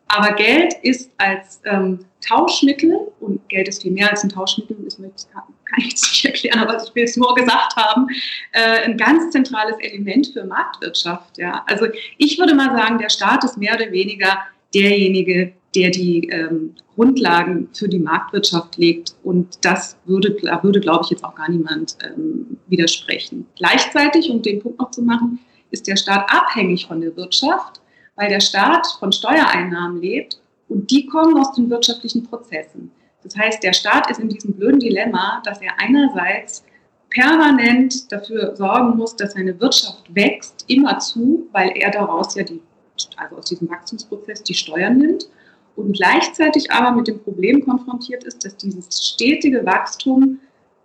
[0.08, 5.28] Aber Geld ist als ähm, Tauschmittel, und Geld ist viel mehr als ein Tauschmittel, das
[5.32, 5.42] kann,
[5.78, 8.06] ich jetzt nicht erklären, aber ich will es nur gesagt haben,
[8.52, 11.38] äh, ein ganz zentrales Element für Marktwirtschaft.
[11.38, 11.64] Ja.
[11.66, 11.86] Also
[12.18, 14.38] ich würde mal sagen, der Staat ist mehr oder weniger
[14.72, 19.14] derjenige, der die ähm, Grundlagen für die Marktwirtschaft legt.
[19.24, 23.46] Und das würde, würde glaube ich, jetzt auch gar niemand ähm, widersprechen.
[23.56, 25.40] Gleichzeitig, um den Punkt noch zu machen,
[25.70, 27.80] ist der Staat abhängig von der Wirtschaft,
[28.16, 32.90] weil der Staat von Steuereinnahmen lebt und die kommen aus den wirtschaftlichen Prozessen.
[33.22, 36.64] Das heißt, der Staat ist in diesem blöden Dilemma, dass er einerseits
[37.10, 42.60] permanent dafür sorgen muss, dass seine Wirtschaft wächst, immer zu, weil er daraus ja die,
[43.16, 45.28] also aus diesem Wachstumsprozess die Steuern nimmt
[45.76, 50.40] und gleichzeitig aber mit dem Problem konfrontiert ist, dass dieses stetige Wachstum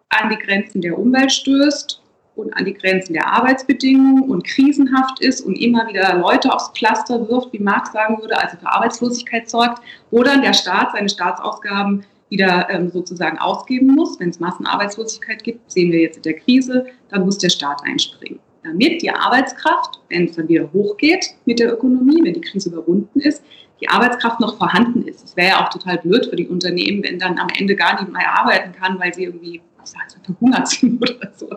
[0.09, 2.01] an die Grenzen der Umwelt stößt
[2.39, 7.27] und an die Grenzen der Arbeitsbedingungen und krisenhaft ist und immer wieder Leute aufs Pflaster
[7.27, 12.05] wirft, wie Marx sagen würde, also für Arbeitslosigkeit sorgt, wo dann der Staat seine Staatsausgaben
[12.29, 14.19] wieder ähm, sozusagen ausgeben muss.
[14.19, 18.39] Wenn es Massenarbeitslosigkeit gibt, sehen wir jetzt in der Krise, dann muss der Staat einspringen.
[18.63, 23.19] Damit die Arbeitskraft, wenn es dann wieder hochgeht mit der Ökonomie, wenn die Krise überwunden
[23.19, 23.43] ist,
[23.81, 25.23] die Arbeitskraft noch vorhanden ist.
[25.23, 28.11] Es wäre ja auch total blöd für die Unternehmen, wenn dann am Ende gar nicht
[28.11, 29.61] mehr arbeiten kann, weil sie irgendwie
[29.93, 31.49] was heißt, verhungert sind oder so.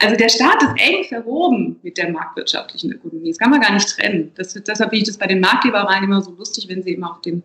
[0.00, 3.30] Also der Staat ist eng verwoben mit der marktwirtschaftlichen Ökonomie.
[3.30, 4.32] Das kann man gar nicht trennen.
[4.34, 7.20] Das, deshalb finde ich das bei den Marktliberalen immer so lustig, wenn sie immer auf
[7.20, 7.42] den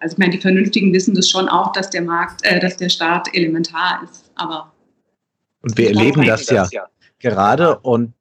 [0.00, 2.88] Also ich meine, die Vernünftigen wissen das schon auch, dass der Markt, äh, dass der
[2.88, 4.30] Staat elementar ist.
[4.34, 4.72] Aber
[5.62, 6.86] und wir erleben das ja, ja
[7.20, 8.12] gerade und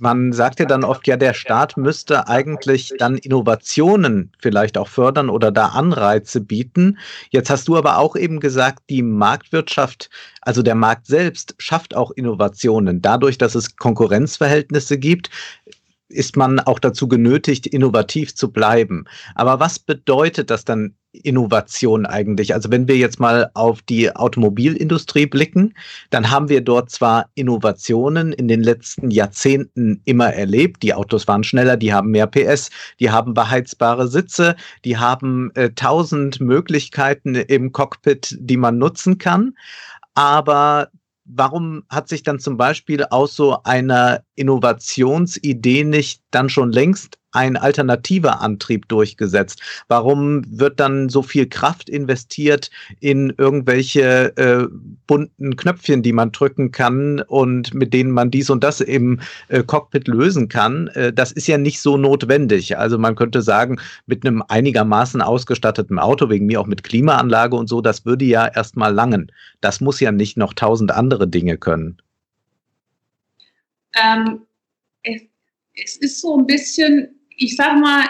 [0.00, 5.28] man sagt ja dann oft, ja, der Staat müsste eigentlich dann Innovationen vielleicht auch fördern
[5.28, 6.98] oder da Anreize bieten.
[7.30, 10.08] Jetzt hast du aber auch eben gesagt, die Marktwirtschaft,
[10.40, 13.02] also der Markt selbst schafft auch Innovationen.
[13.02, 15.30] Dadurch, dass es Konkurrenzverhältnisse gibt,
[16.10, 19.04] ist man auch dazu genötigt, innovativ zu bleiben.
[19.34, 22.54] Aber was bedeutet das dann Innovation eigentlich?
[22.54, 25.74] Also wenn wir jetzt mal auf die Automobilindustrie blicken,
[26.10, 30.82] dann haben wir dort zwar Innovationen in den letzten Jahrzehnten immer erlebt.
[30.82, 35.70] Die Autos waren schneller, die haben mehr PS, die haben beheizbare Sitze, die haben äh,
[35.70, 39.54] tausend Möglichkeiten im Cockpit, die man nutzen kann.
[40.14, 40.90] Aber
[41.34, 47.56] warum hat sich dann zum Beispiel aus so einer Innovationsidee nicht dann schon längst ein
[47.56, 49.60] alternativer Antrieb durchgesetzt?
[49.88, 54.66] Warum wird dann so viel Kraft investiert in irgendwelche äh,
[55.06, 59.62] bunten Knöpfchen, die man drücken kann und mit denen man dies und das im äh,
[59.62, 60.88] Cockpit lösen kann?
[60.88, 62.78] Äh, das ist ja nicht so notwendig.
[62.78, 67.68] Also man könnte sagen, mit einem einigermaßen ausgestatteten Auto, wegen mir auch mit Klimaanlage und
[67.68, 69.30] so, das würde ja erstmal langen.
[69.60, 71.98] Das muss ja nicht noch tausend andere Dinge können.
[74.02, 74.42] Ähm,
[75.02, 75.22] es,
[75.74, 78.04] es ist so ein bisschen ich sage mal,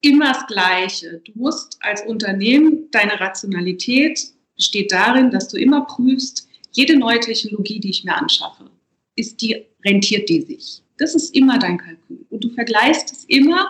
[0.00, 1.20] immer das Gleiche.
[1.24, 4.20] Du musst als Unternehmen, deine Rationalität
[4.54, 8.70] besteht darin, dass du immer prüfst, jede neue Technologie, die ich mir anschaffe,
[9.16, 10.82] ist die, rentiert die sich?
[10.98, 12.24] Das ist immer dein Kalkül.
[12.30, 13.68] Und du vergleichst es immer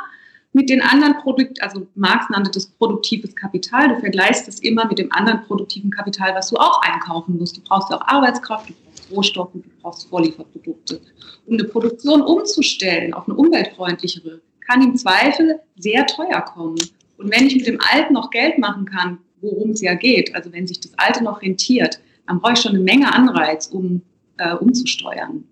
[0.53, 4.99] mit den anderen Produkten, also Marx nannte das produktives Kapital, du vergleichst es immer mit
[4.99, 7.57] dem anderen produktiven Kapital, was du auch einkaufen musst.
[7.57, 11.01] Du brauchst auch Arbeitskraft, du brauchst Rohstoffe, du brauchst Vorlieferprodukte.
[11.47, 16.77] Um eine Produktion umzustellen auf eine umweltfreundlichere, kann im Zweifel sehr teuer kommen.
[17.19, 20.53] Und wenn ich mit dem Alten noch Geld machen kann, worum es ja geht, also
[20.53, 24.03] wenn sich das Alte noch rentiert, dann brauche ich schon eine Menge Anreiz, um
[24.39, 25.45] äh, umzusteuern.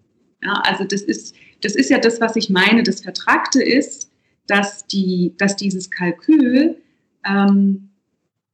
[0.43, 2.83] Ja, also das ist, das ist ja das, was ich meine.
[2.83, 4.11] Das Vertragte ist,
[4.47, 6.77] dass, die, dass dieses Kalkül
[7.25, 7.91] ähm,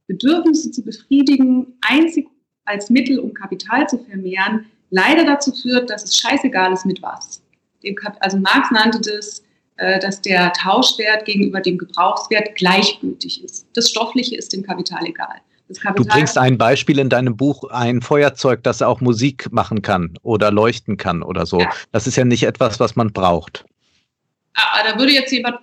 [0.07, 2.29] Bedürfnisse zu befriedigen, einzig
[2.64, 7.42] als Mittel, um Kapital zu vermehren, leider dazu führt, dass es scheißegal ist mit was.
[8.20, 9.42] Also Marx nannte das
[10.01, 13.66] dass der Tauschwert gegenüber dem Gebrauchswert gleichgültig ist.
[13.75, 15.40] Das Stoffliche ist dem Kapital egal.
[15.79, 20.19] Kapital du bringst ein Beispiel in deinem Buch, ein Feuerzeug, das auch Musik machen kann
[20.23, 21.61] oder leuchten kann oder so.
[21.61, 21.71] Ja.
[21.93, 23.64] Das ist ja nicht etwas, was man braucht.
[24.55, 25.59] Ah, da würde jetzt jemand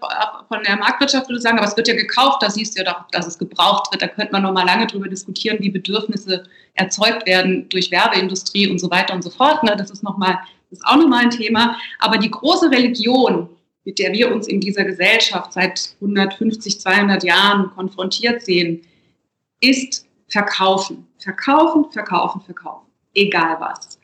[0.48, 3.06] von der Marktwirtschaft würde sagen, aber es wird ja gekauft, da siehst du ja doch,
[3.12, 4.02] dass es gebraucht wird.
[4.02, 8.80] Da könnte man noch mal lange drüber diskutieren, wie Bedürfnisse erzeugt werden durch Werbeindustrie und
[8.80, 9.62] so weiter und so fort.
[9.64, 9.76] Ne?
[9.78, 11.76] Das ist noch mal, das ist auch nochmal ein Thema.
[12.00, 13.50] Aber die große Religion
[13.88, 18.82] mit der wir uns in dieser Gesellschaft seit 150, 200 Jahren konfrontiert sehen,
[19.62, 21.08] ist verkaufen.
[21.20, 22.86] Verkaufen, verkaufen, verkaufen.
[23.14, 23.98] Egal was.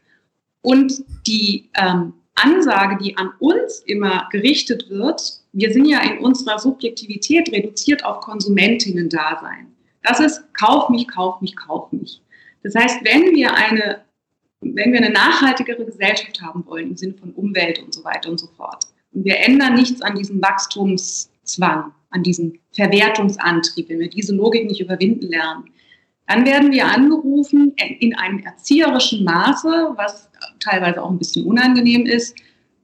[0.62, 6.60] Und die ähm, Ansage, die an uns immer gerichtet wird, wir sind ja in unserer
[6.60, 9.68] Subjektivität reduziert auf Konsumentinnen-Dasein.
[10.02, 12.22] Das ist kauf mich, kauf mich, kauf mich.
[12.64, 14.00] Das heißt, wenn wir eine,
[14.62, 18.40] wenn wir eine nachhaltigere Gesellschaft haben wollen im Sinne von Umwelt und so weiter und
[18.40, 24.68] so fort, wir ändern nichts an diesem Wachstumszwang, an diesem Verwertungsantrieb, wenn wir diese Logik
[24.68, 25.66] nicht überwinden lernen.
[26.28, 32.36] Dann werden wir angerufen in einem erzieherischen Maße, was teilweise auch ein bisschen unangenehm ist.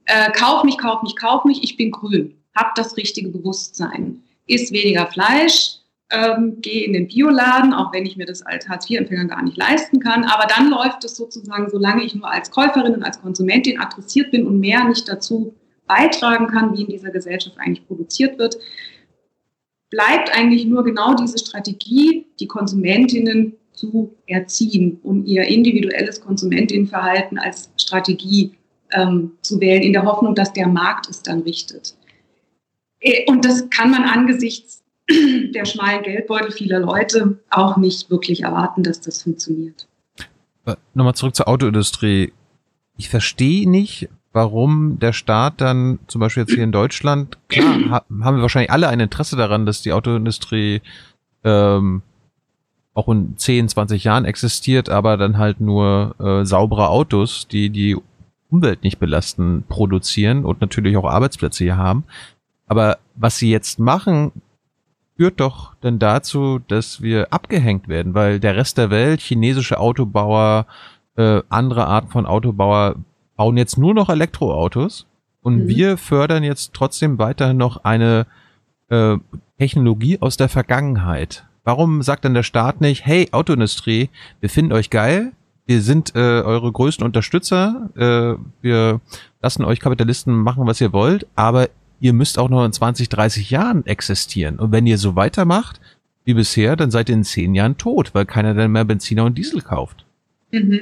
[0.04, 4.72] Äh, kauf mich, kauf mich, kauf mich, ich bin grün, hab das richtige Bewusstsein, iss
[4.72, 5.76] weniger Fleisch,
[6.10, 10.00] ähm, gehe in den Bioladen, auch wenn ich mir das als Hartz-IV-Empfänger gar nicht leisten
[10.00, 10.24] kann.
[10.24, 14.46] Aber dann läuft es sozusagen, solange ich nur als Käuferin und als Konsumentin adressiert bin
[14.46, 15.54] und mehr nicht dazu
[15.90, 18.56] beitragen kann, wie in dieser Gesellschaft eigentlich produziert wird,
[19.90, 27.72] bleibt eigentlich nur genau diese Strategie, die Konsumentinnen zu erziehen, um ihr individuelles Konsumentinnenverhalten als
[27.76, 28.54] Strategie
[28.92, 31.96] ähm, zu wählen, in der Hoffnung, dass der Markt es dann richtet.
[33.00, 38.84] Äh, und das kann man angesichts der schmalen Geldbeutel vieler Leute auch nicht wirklich erwarten,
[38.84, 39.88] dass das funktioniert.
[40.94, 42.32] Nochmal zurück zur Autoindustrie.
[42.96, 48.36] Ich verstehe nicht, warum der Staat dann zum Beispiel jetzt hier in Deutschland, klar, haben
[48.36, 50.82] wir wahrscheinlich alle ein Interesse daran, dass die Autoindustrie
[51.44, 52.02] ähm,
[52.94, 57.96] auch in 10, 20 Jahren existiert, aber dann halt nur äh, saubere Autos, die die
[58.50, 62.04] Umwelt nicht belasten, produzieren und natürlich auch Arbeitsplätze hier haben.
[62.66, 64.32] Aber was sie jetzt machen,
[65.16, 70.66] führt doch dann dazu, dass wir abgehängt werden, weil der Rest der Welt, chinesische Autobauer,
[71.16, 72.96] äh, andere Arten von Autobauer
[73.40, 75.06] bauen jetzt nur noch Elektroautos
[75.40, 75.68] und mhm.
[75.68, 78.26] wir fördern jetzt trotzdem weiterhin noch eine
[78.90, 79.16] äh,
[79.58, 81.46] Technologie aus der Vergangenheit.
[81.64, 85.32] Warum sagt dann der Staat nicht, hey, Autoindustrie, wir finden euch geil,
[85.64, 89.00] wir sind äh, eure größten Unterstützer, äh, wir
[89.40, 93.48] lassen euch Kapitalisten machen, was ihr wollt, aber ihr müsst auch noch in 20, 30
[93.48, 94.58] Jahren existieren.
[94.58, 95.80] Und wenn ihr so weitermacht
[96.26, 99.38] wie bisher, dann seid ihr in zehn Jahren tot, weil keiner dann mehr Benziner und
[99.38, 100.04] Diesel kauft.
[100.52, 100.80] Mhm.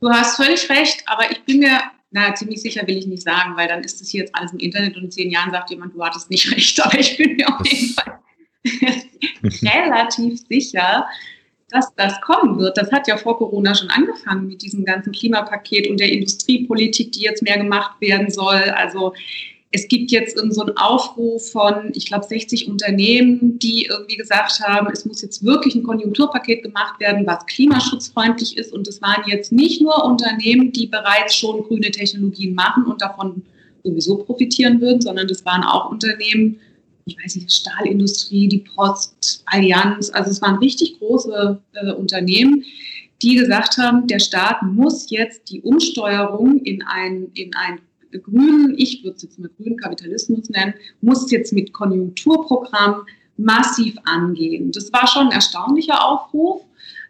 [0.00, 1.80] Du hast völlig recht, aber ich bin mir,
[2.10, 4.58] na, ziemlich sicher will ich nicht sagen, weil dann ist es hier jetzt alles im
[4.58, 7.48] Internet und in zehn Jahren sagt jemand, du hattest nicht recht, aber ich bin mir
[7.48, 8.20] auf jeden Fall
[9.62, 11.06] relativ sicher,
[11.68, 12.76] dass das kommen wird.
[12.76, 17.22] Das hat ja vor Corona schon angefangen mit diesem ganzen Klimapaket und der Industriepolitik, die
[17.22, 18.62] jetzt mehr gemacht werden soll.
[18.76, 19.12] Also
[19.74, 24.86] es gibt jetzt so einen Aufruf von, ich glaube, 60 Unternehmen, die irgendwie gesagt haben,
[24.92, 28.72] es muss jetzt wirklich ein Konjunkturpaket gemacht werden, was klimaschutzfreundlich ist.
[28.72, 33.42] Und es waren jetzt nicht nur Unternehmen, die bereits schon grüne Technologien machen und davon
[33.82, 36.60] sowieso profitieren würden, sondern es waren auch Unternehmen,
[37.06, 42.64] ich weiß nicht, Stahlindustrie, die Post, Allianz, also es waren richtig große äh, Unternehmen,
[43.22, 47.80] die gesagt haben, der Staat muss jetzt die Umsteuerung in ein, in ein
[48.18, 54.72] grünen, ich würde es jetzt mal grünen Kapitalismus nennen, muss jetzt mit Konjunkturprogramm massiv angehen.
[54.72, 56.62] Das war schon ein erstaunlicher Aufruf.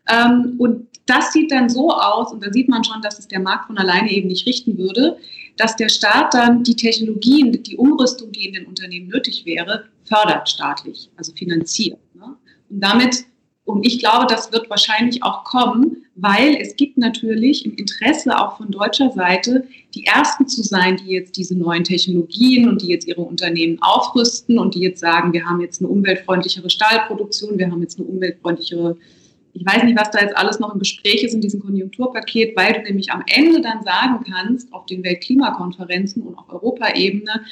[0.08, 3.40] Ähm, und das sieht dann so aus, und da sieht man schon, dass es der
[3.40, 5.18] Markt von alleine eben nicht richten würde,
[5.56, 10.48] dass der Staat dann die Technologien, die Umrüstung, die in den Unternehmen nötig wäre, fördert
[10.48, 11.98] staatlich, also finanziert.
[12.14, 12.36] Ne?
[12.70, 13.24] Und damit,
[13.64, 18.58] und ich glaube, das wird wahrscheinlich auch kommen, weil es gibt natürlich im Interesse auch
[18.58, 23.06] von deutscher Seite, die Ersten zu sein, die jetzt diese neuen Technologien und die jetzt
[23.08, 27.80] ihre Unternehmen aufrüsten und die jetzt sagen, wir haben jetzt eine umweltfreundlichere Stahlproduktion, wir haben
[27.80, 28.96] jetzt eine umweltfreundlichere
[29.56, 32.72] ich weiß nicht, was da jetzt alles noch im Gespräch ist in diesem Konjunkturpaket, weil
[32.72, 37.44] du nämlich am Ende dann sagen kannst, auf den Weltklimakonferenzen und auf Europaebene,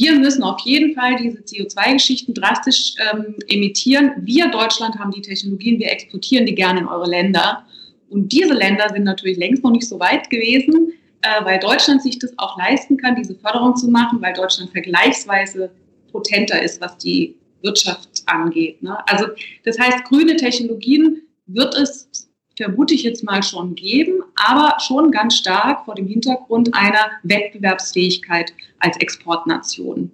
[0.00, 4.12] wir müssen auf jeden Fall diese CO2-Geschichten drastisch ähm, emittieren.
[4.18, 7.64] Wir, Deutschland, haben die Technologien, wir exportieren die gerne in eure Länder.
[8.08, 12.18] Und diese Länder sind natürlich längst noch nicht so weit gewesen, äh, weil Deutschland sich
[12.20, 15.70] das auch leisten kann, diese Förderung zu machen, weil Deutschland vergleichsweise
[16.12, 18.80] potenter ist, was die Wirtschaft angeht.
[18.82, 18.96] Ne?
[19.08, 19.26] Also
[19.64, 22.27] das heißt, grüne Technologien wird es,
[22.58, 28.52] vermute ich jetzt mal schon geben, aber schon ganz stark vor dem Hintergrund einer Wettbewerbsfähigkeit
[28.80, 30.10] als Exportnation.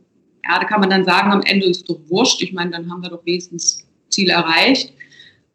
[0.47, 2.43] Ja, da kann man dann sagen, am Ende ist doch wurscht.
[2.43, 4.93] Ich meine, dann haben wir doch wenigstens Ziel erreicht.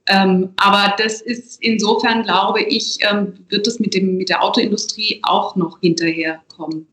[0.08, 5.19] Ähm, aber das ist insofern, glaube ich, ähm, wird es mit, dem, mit der Autoindustrie
[5.21, 6.88] auch noch hinterherkommen.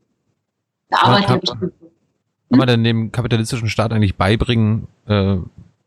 [0.89, 1.71] Da arbeitet kann,
[2.49, 5.37] kann man denn dem kapitalistischen Staat eigentlich beibringen, äh,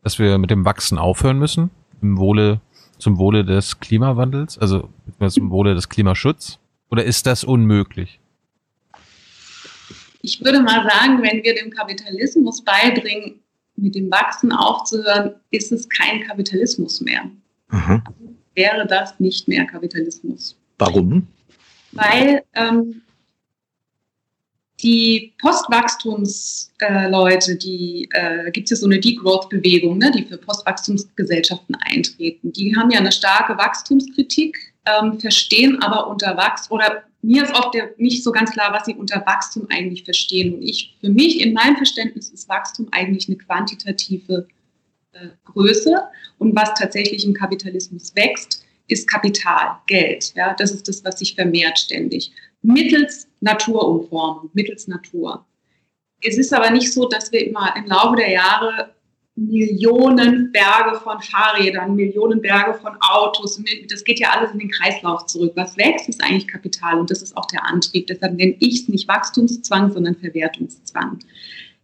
[0.03, 1.71] dass wir mit dem Wachsen aufhören müssen?
[2.01, 2.59] Im Wohle
[3.01, 4.89] zum Wohle des Klimawandels, also
[5.27, 6.59] zum Wohle des Klimaschutzes?
[6.89, 8.19] Oder ist das unmöglich?
[10.21, 13.39] Ich würde mal sagen, wenn wir dem Kapitalismus beibringen,
[13.75, 17.23] mit dem Wachsen aufzuhören, ist es kein Kapitalismus mehr.
[17.71, 18.03] Mhm.
[18.53, 20.55] Wäre das nicht mehr Kapitalismus.
[20.77, 21.27] Warum?
[21.93, 23.01] Weil ähm,
[24.81, 31.77] die Postwachstumsleute, äh, die äh, gibt es ja so eine Degrowth-Bewegung, ne, die für Postwachstumsgesellschaften
[31.85, 32.51] eintreten.
[32.51, 37.73] Die haben ja eine starke Wachstumskritik, ähm, verstehen aber unter Wachstum oder mir ist oft
[37.75, 40.55] der, nicht so ganz klar, was sie unter Wachstum eigentlich verstehen.
[40.55, 44.47] Und ich, für mich, in meinem Verständnis, ist Wachstum eigentlich eine quantitative
[45.13, 46.01] äh, Größe.
[46.39, 50.33] Und was tatsächlich im Kapitalismus wächst, ist Kapital, Geld.
[50.35, 55.45] Ja, das ist das, was sich vermehrt ständig mittels Naturumformung, mittels Natur.
[56.23, 58.93] Es ist aber nicht so, dass wir immer im Laufe der Jahre
[59.35, 65.25] Millionen Berge von Fahrrädern, Millionen Berge von Autos, das geht ja alles in den Kreislauf
[65.25, 65.53] zurück.
[65.55, 68.07] Was wächst, ist eigentlich Kapital und das ist auch der Antrieb.
[68.07, 71.19] Deshalb nenne ich es nicht Wachstumszwang, sondern Verwertungszwang.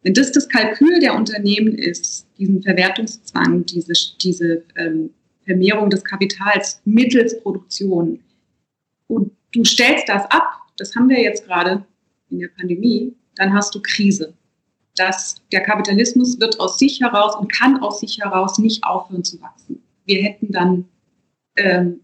[0.04, 5.10] Wenn das das Kalkül der Unternehmen ist, diesen Verwertungszwang, diese, diese ähm,
[5.47, 8.19] Vermehrung des Kapitals mittels Produktion,
[9.07, 11.86] und du stellst das ab das haben wir jetzt gerade
[12.29, 14.33] in der Pandemie, dann hast du Krise.
[14.95, 19.39] Das, der Kapitalismus wird aus sich heraus und kann aus sich heraus nicht aufhören zu
[19.41, 19.81] wachsen.
[20.05, 20.86] Wir hätten dann,
[21.57, 21.99] ähm,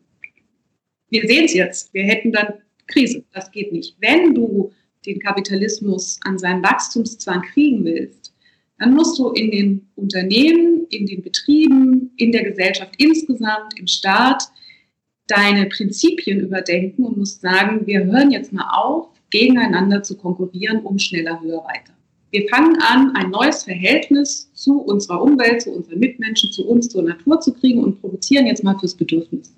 [1.10, 2.54] wir sehen es jetzt, wir hätten dann
[2.88, 3.24] Krise.
[3.32, 3.96] Das geht nicht.
[4.00, 4.72] Wenn du
[5.06, 8.33] den Kapitalismus an seinen Wachstumszwang kriegen willst,
[8.84, 14.44] dann musst du in den Unternehmen, in den Betrieben, in der Gesellschaft insgesamt, im Staat
[15.28, 21.00] deine Prinzipien überdenken und musst sagen, wir hören jetzt mal auf, gegeneinander zu konkurrieren, um
[21.00, 21.94] schneller, höher, weiter.
[22.32, 27.04] Wir fangen an, ein neues Verhältnis zu unserer Umwelt, zu unseren Mitmenschen, zu uns, zur
[27.04, 29.56] Natur zu kriegen und produzieren jetzt mal fürs Bedürfnis.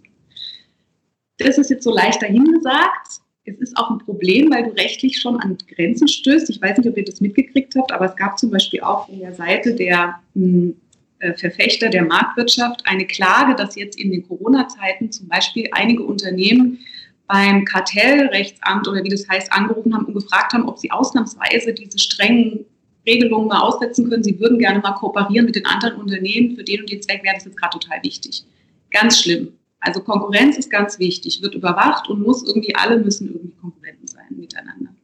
[1.39, 3.21] Das ist jetzt so leicht dahingesagt.
[3.45, 6.49] Es ist auch ein Problem, weil du rechtlich schon an Grenzen stößt.
[6.49, 9.19] Ich weiß nicht, ob ihr das mitgekriegt habt, aber es gab zum Beispiel auch von
[9.19, 10.75] der Seite der hm,
[11.19, 16.79] äh, Verfechter der Marktwirtschaft eine Klage, dass jetzt in den Corona-Zeiten zum Beispiel einige Unternehmen
[17.27, 21.97] beim Kartellrechtsamt oder wie das heißt angerufen haben und gefragt haben, ob sie ausnahmsweise diese
[21.99, 22.65] strengen
[23.07, 24.23] Regelungen mal aussetzen können.
[24.23, 26.55] Sie würden gerne mal kooperieren mit den anderen Unternehmen.
[26.55, 28.43] Für den und den Zweck wäre das jetzt gerade total wichtig.
[28.91, 29.53] Ganz schlimm.
[29.80, 34.28] Also Konkurrenz ist ganz wichtig, wird überwacht und muss irgendwie, alle müssen irgendwie Konkurrenten sein
[34.32, 34.95] miteinander.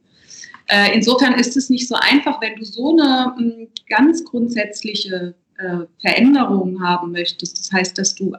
[0.66, 5.86] Äh, insofern ist es nicht so einfach, wenn du so eine hm, ganz grundsätzliche äh,
[6.00, 7.58] Veränderung haben möchtest.
[7.58, 8.34] Das heißt, dass du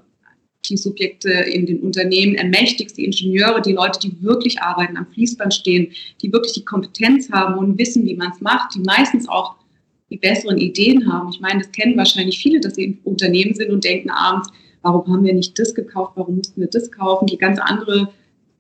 [0.70, 5.54] die Subjekte in den Unternehmen ermächtigst, die Ingenieure, die Leute, die wirklich arbeiten, am Fließband
[5.54, 9.56] stehen, die wirklich die Kompetenz haben und wissen, wie man es macht, die meistens auch
[10.10, 11.30] die besseren Ideen haben.
[11.34, 14.50] Ich meine, das kennen wahrscheinlich viele, dass sie im Unternehmen sind und denken abends,
[14.84, 18.10] warum haben wir nicht das gekauft, warum mussten wir das kaufen, die ganz andere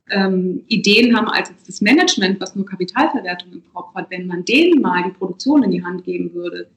[0.09, 4.09] ähm, Ideen haben als jetzt das Management, was nur Kapitalverwertung im Kopf hat.
[4.09, 6.67] Wenn man denen mal die Produktion in die Hand geben würde,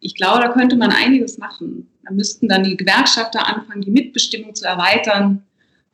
[0.00, 1.88] ich glaube, da könnte man einiges machen.
[2.04, 5.42] Da müssten dann die Gewerkschafter anfangen, die Mitbestimmung zu erweitern.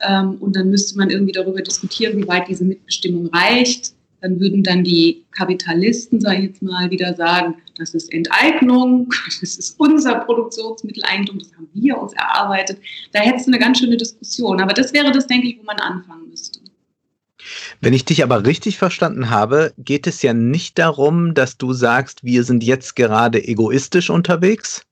[0.00, 3.94] Ähm, und dann müsste man irgendwie darüber diskutieren, wie weit diese Mitbestimmung reicht.
[4.22, 9.08] Dann würden dann die Kapitalisten, sage ich jetzt mal, wieder sagen, das ist Enteignung,
[9.40, 12.78] das ist unser Produktionsmitteleigentum, das haben wir uns erarbeitet.
[13.12, 14.60] Da hättest du eine ganz schöne Diskussion.
[14.60, 16.60] Aber das wäre das, denke ich, wo man anfangen müsste.
[17.80, 22.22] Wenn ich dich aber richtig verstanden habe, geht es ja nicht darum, dass du sagst,
[22.22, 24.86] wir sind jetzt gerade egoistisch unterwegs.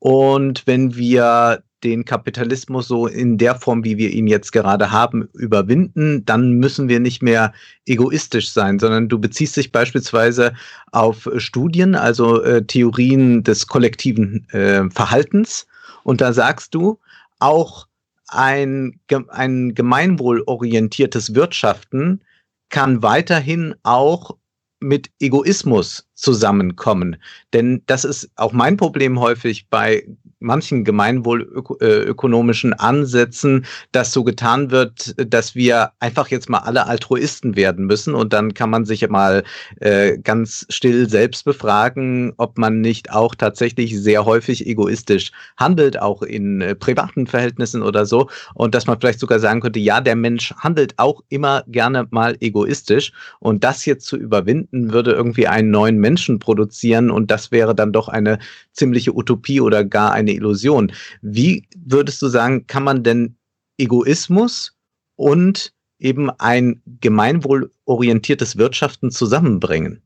[0.00, 5.28] Und wenn wir den Kapitalismus so in der Form, wie wir ihn jetzt gerade haben,
[5.34, 7.52] überwinden, dann müssen wir nicht mehr
[7.86, 10.54] egoistisch sein, sondern du beziehst dich beispielsweise
[10.92, 15.66] auf Studien, also äh, Theorien des kollektiven äh, Verhaltens.
[16.02, 16.98] Und da sagst du,
[17.38, 17.86] auch
[18.28, 22.22] ein, ein gemeinwohlorientiertes Wirtschaften
[22.70, 24.36] kann weiterhin auch
[24.80, 27.16] mit Egoismus zusammenkommen.
[27.52, 30.06] Denn das ist auch mein Problem häufig bei
[30.44, 37.86] manchen gemeinwohlökonomischen Ansätzen, dass so getan wird, dass wir einfach jetzt mal alle Altruisten werden
[37.86, 38.14] müssen.
[38.14, 39.42] Und dann kann man sich mal
[39.80, 46.22] äh, ganz still selbst befragen, ob man nicht auch tatsächlich sehr häufig egoistisch handelt, auch
[46.22, 48.28] in äh, privaten Verhältnissen oder so.
[48.54, 52.36] Und dass man vielleicht sogar sagen könnte, ja, der Mensch handelt auch immer gerne mal
[52.40, 53.12] egoistisch.
[53.40, 57.10] Und das jetzt zu überwinden würde irgendwie einen neuen Menschen produzieren.
[57.10, 58.38] Und das wäre dann doch eine
[58.74, 60.92] ziemliche Utopie oder gar eine Illusion.
[61.22, 63.36] Wie würdest du sagen, kann man denn
[63.78, 64.76] Egoismus
[65.16, 70.02] und eben ein gemeinwohlorientiertes Wirtschaften zusammenbringen?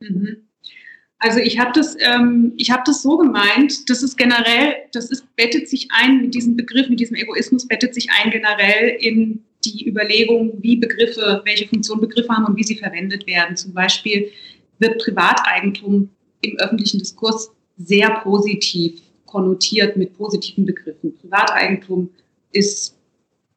[0.00, 0.48] Mhm.
[1.22, 5.68] Also ich habe das, ähm, habe das so gemeint, das ist generell, das ist bettet
[5.68, 10.54] sich ein mit diesem Begriff, mit diesem Egoismus bettet sich ein generell in die Überlegung,
[10.62, 13.54] wie Begriffe, welche Funktion Begriffe haben und wie sie verwendet werden.
[13.54, 14.30] Zum Beispiel
[14.78, 16.08] wird Privateigentum
[16.40, 17.50] im öffentlichen Diskurs
[17.84, 21.16] sehr positiv konnotiert mit positiven Begriffen.
[21.16, 22.10] Privateigentum
[22.52, 22.98] ist,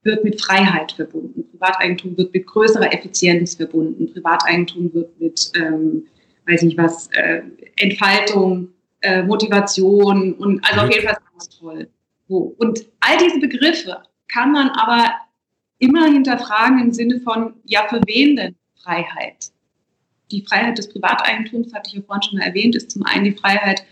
[0.04, 1.46] wird mit Freiheit verbunden.
[1.52, 4.12] Privateigentum wird mit größerer Effizienz verbunden.
[4.14, 6.06] Privateigentum wird mit, ähm,
[6.48, 7.42] weiß nicht was, äh,
[7.78, 8.70] Entfaltung,
[9.02, 10.92] äh, Motivation und also auf mhm.
[10.92, 11.90] jeden Fall ganz toll.
[12.28, 12.56] So.
[12.58, 13.98] Und all diese Begriffe
[14.32, 15.14] kann man aber
[15.80, 19.52] immer hinterfragen im Sinne von, ja, für wen denn Freiheit?
[20.32, 23.34] Die Freiheit des Privateigentums, hatte ich ja vorhin schon mal erwähnt, ist zum einen die
[23.34, 23.84] Freiheit,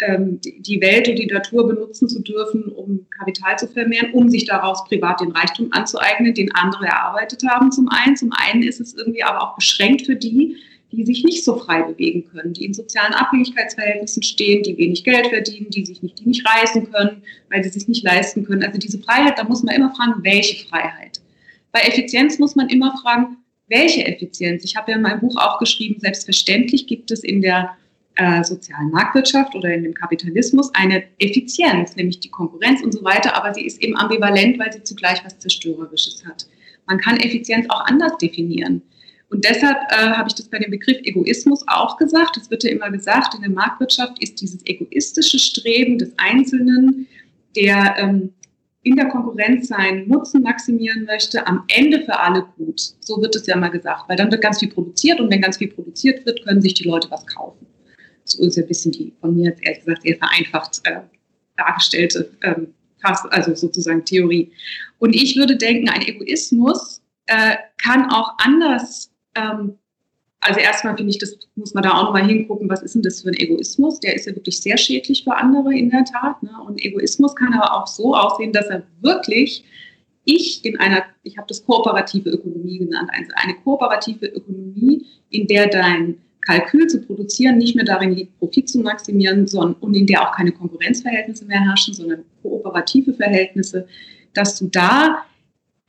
[0.00, 4.84] die Welt und die Natur benutzen zu dürfen, um Kapital zu vermehren, um sich daraus
[4.84, 8.16] privat den Reichtum anzueignen, den andere erarbeitet haben zum einen.
[8.16, 10.56] Zum einen ist es irgendwie aber auch beschränkt für die,
[10.92, 15.28] die sich nicht so frei bewegen können, die in sozialen Abhängigkeitsverhältnissen stehen, die wenig Geld
[15.28, 18.64] verdienen, die sich nicht, die nicht reisen können, weil sie sich nicht leisten können.
[18.64, 21.20] Also diese Freiheit, da muss man immer fragen, welche Freiheit.
[21.72, 23.36] Bei Effizienz muss man immer fragen,
[23.68, 24.64] welche Effizienz.
[24.64, 27.76] Ich habe ja in meinem Buch auch geschrieben, selbstverständlich gibt es in der
[28.16, 33.36] äh, sozialen Marktwirtschaft oder in dem Kapitalismus eine Effizienz, nämlich die Konkurrenz und so weiter,
[33.36, 36.46] aber sie ist eben ambivalent, weil sie zugleich was Zerstörerisches hat.
[36.86, 38.82] Man kann Effizienz auch anders definieren.
[39.30, 42.36] Und deshalb äh, habe ich das bei dem Begriff Egoismus auch gesagt.
[42.36, 47.06] Es wird ja immer gesagt, in der Marktwirtschaft ist dieses egoistische Streben des Einzelnen,
[47.54, 48.32] der ähm,
[48.82, 52.80] in der Konkurrenz seinen Nutzen maximieren möchte, am Ende für alle gut.
[53.00, 55.58] So wird es ja mal gesagt, weil dann wird ganz viel produziert und wenn ganz
[55.58, 57.66] viel produziert wird, können sich die Leute was kaufen.
[58.24, 61.00] Ist ja ein bisschen die von mir ehrlich gesagt sehr vereinfacht äh,
[61.56, 64.52] dargestellte, ähm, also sozusagen Theorie.
[64.98, 69.78] Und ich würde denken, ein Egoismus äh, kann auch anders ähm,
[70.40, 73.20] also erstmal finde ich, das muss man da auch nochmal hingucken, was ist denn das
[73.20, 74.00] für ein Egoismus?
[74.00, 76.42] Der ist ja wirklich sehr schädlich für andere in der Tat.
[76.42, 76.50] Ne?
[76.66, 79.64] Und Egoismus kann aber auch so aussehen, dass er wirklich
[80.24, 85.66] ich in einer, ich habe das kooperative Ökonomie genannt, also eine kooperative Ökonomie, in der
[85.68, 90.22] dein Kalkül zu produzieren nicht mehr darin liegt, Profit zu maximieren, sondern und in der
[90.22, 93.86] auch keine Konkurrenzverhältnisse mehr herrschen, sondern kooperative Verhältnisse,
[94.34, 95.24] dass du da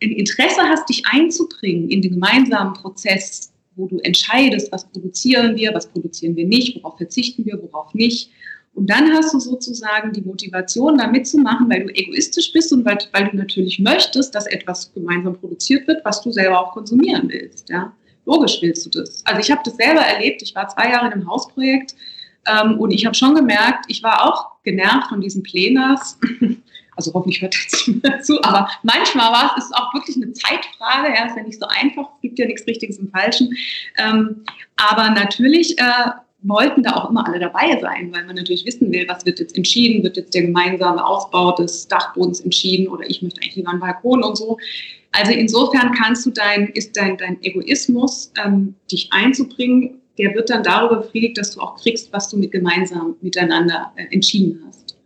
[0.03, 5.73] ein Interesse hast, dich einzubringen in den gemeinsamen Prozess, wo du entscheidest, was produzieren wir,
[5.73, 8.31] was produzieren wir nicht, worauf verzichten wir, worauf nicht.
[8.73, 12.97] Und dann hast du sozusagen die Motivation, da mitzumachen, weil du egoistisch bist und weil,
[13.11, 17.69] weil, du natürlich möchtest, dass etwas gemeinsam produziert wird, was du selber auch konsumieren willst.
[17.69, 17.93] Ja?
[18.31, 19.25] Logisch willst du das.
[19.25, 20.41] Also ich habe das selber erlebt.
[20.41, 21.95] Ich war zwei Jahre in einem Hausprojekt
[22.47, 26.17] ähm, und ich habe schon gemerkt, ich war auch genervt von diesen Plenars.
[26.97, 31.15] Also hoffentlich hört jetzt niemand zu, aber manchmal war es ist auch wirklich eine Zeitfrage.
[31.15, 32.09] Ja, ist ja nicht so einfach.
[32.15, 33.55] Es gibt ja nichts Richtiges und Falschen.
[33.97, 34.43] Ähm,
[34.75, 36.11] aber natürlich äh,
[36.43, 39.55] wollten da auch immer alle dabei sein, weil man natürlich wissen will, was wird jetzt
[39.55, 43.79] entschieden, wird jetzt der gemeinsame Ausbau des Dachbodens entschieden oder ich möchte eigentlich lieber einen
[43.79, 44.57] Balkon und so.
[45.11, 50.63] Also insofern kannst du dein, ist dein, dein Egoismus, ähm, dich einzubringen, der wird dann
[50.63, 54.97] darüber befriedigt, dass du auch kriegst, was du mit gemeinsam miteinander äh, entschieden hast.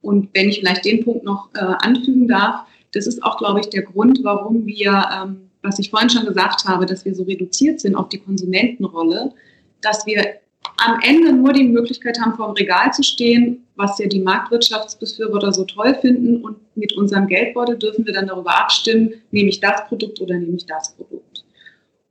[0.00, 3.70] Und wenn ich vielleicht den Punkt noch äh, anfügen darf, das ist auch, glaube ich,
[3.70, 7.80] der Grund, warum wir, ähm, was ich vorhin schon gesagt habe, dass wir so reduziert
[7.80, 9.32] sind auf die Konsumentenrolle,
[9.80, 10.41] dass wir
[10.84, 15.52] am Ende nur die Möglichkeit haben, vor dem Regal zu stehen, was ja die Marktwirtschaftsbefürworter
[15.52, 16.44] so toll finden.
[16.44, 20.56] Und mit unserem Geldbeutel dürfen wir dann darüber abstimmen, nehme ich das Produkt oder nehme
[20.56, 21.44] ich das Produkt.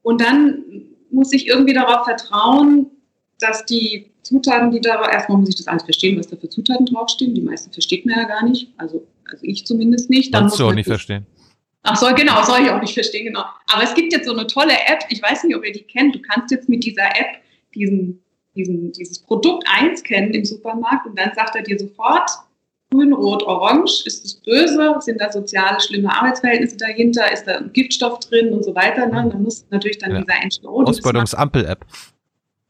[0.04, 0.64] Und dann
[1.12, 2.88] muss ich irgendwie darauf vertrauen,
[3.40, 6.86] dass die Zutaten, die da, erstmal muss ich das alles verstehen, was da für Zutaten
[6.86, 7.34] draufstehen.
[7.34, 8.72] Die meisten versteht man ja gar nicht.
[8.78, 10.34] Also, also ich zumindest nicht.
[10.34, 11.26] Dann Kannst du auch nicht verstehen.
[11.84, 13.44] Ach so, genau, soll ich auch nicht verstehen, genau.
[13.74, 16.14] Aber es gibt jetzt so eine tolle App, ich weiß nicht, ob ihr die kennt.
[16.14, 17.42] Du kannst jetzt mit dieser App
[17.74, 18.21] diesen
[18.56, 22.30] diesen, dieses Produkt einscannen im Supermarkt und dann sagt er dir sofort,
[22.92, 27.72] grün, rot, orange, ist es böse, sind da soziale, schlimme Arbeitsverhältnisse dahinter, ist da ein
[27.74, 29.08] Giftstoff drin und so weiter.
[29.08, 29.30] Ne?
[29.32, 30.22] Dann muss natürlich dann ja.
[30.22, 30.84] dieser NGO...
[30.84, 31.86] Ausbeutungsampel-App.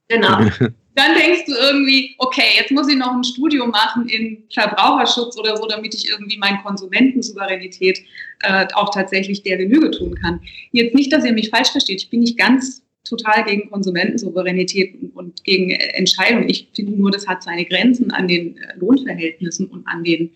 [0.09, 0.38] Genau.
[0.95, 5.57] dann denkst du irgendwie, okay, jetzt muss ich noch ein Studium machen in Verbraucherschutz oder
[5.57, 7.99] so, damit ich irgendwie meine Konsumentensouveränität
[8.41, 10.41] äh, auch tatsächlich der Genüge tun kann.
[10.71, 15.43] Jetzt nicht, dass ihr mich falsch versteht, ich bin nicht ganz total gegen Konsumentensouveränität und
[15.43, 16.49] gegen Entscheidungen.
[16.49, 20.32] Ich finde nur, das hat seine Grenzen an den äh, Lohnverhältnissen und an den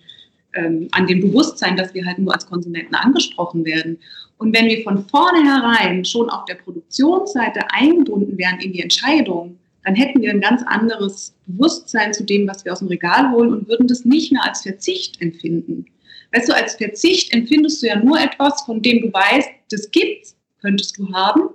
[0.56, 4.00] ähm, an dem Bewusstsein, dass wir halt nur als Konsumenten angesprochen werden.
[4.38, 9.96] Und wenn wir von vornherein schon auf der Produktionsseite eingebunden wären in die Entscheidung, dann
[9.96, 13.68] hätten wir ein ganz anderes Bewusstsein zu dem, was wir aus dem Regal holen und
[13.68, 15.86] würden das nicht mehr als Verzicht empfinden.
[16.34, 20.36] Weißt du, als Verzicht empfindest du ja nur etwas, von dem du weißt, das gibt's,
[20.60, 21.50] könntest du haben,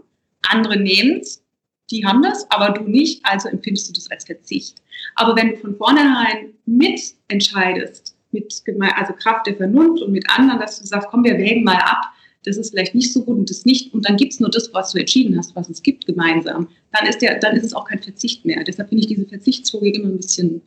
[0.49, 1.43] andere nehmen es,
[1.91, 4.77] die haben das, aber du nicht, also empfindest du das als Verzicht.
[5.17, 8.63] Aber wenn du von vornherein mitentscheidest, mit
[8.97, 12.05] also Kraft der Vernunft und mit anderen, dass du sagst, komm, wir wägen mal ab,
[12.45, 14.73] das ist vielleicht nicht so gut und das nicht, und dann gibt es nur das,
[14.73, 17.85] was du entschieden hast, was es gibt gemeinsam, dann ist, der, dann ist es auch
[17.85, 18.63] kein Verzicht mehr.
[18.65, 20.63] Deshalb finde ich diese Verzichtslogik immer ein bisschen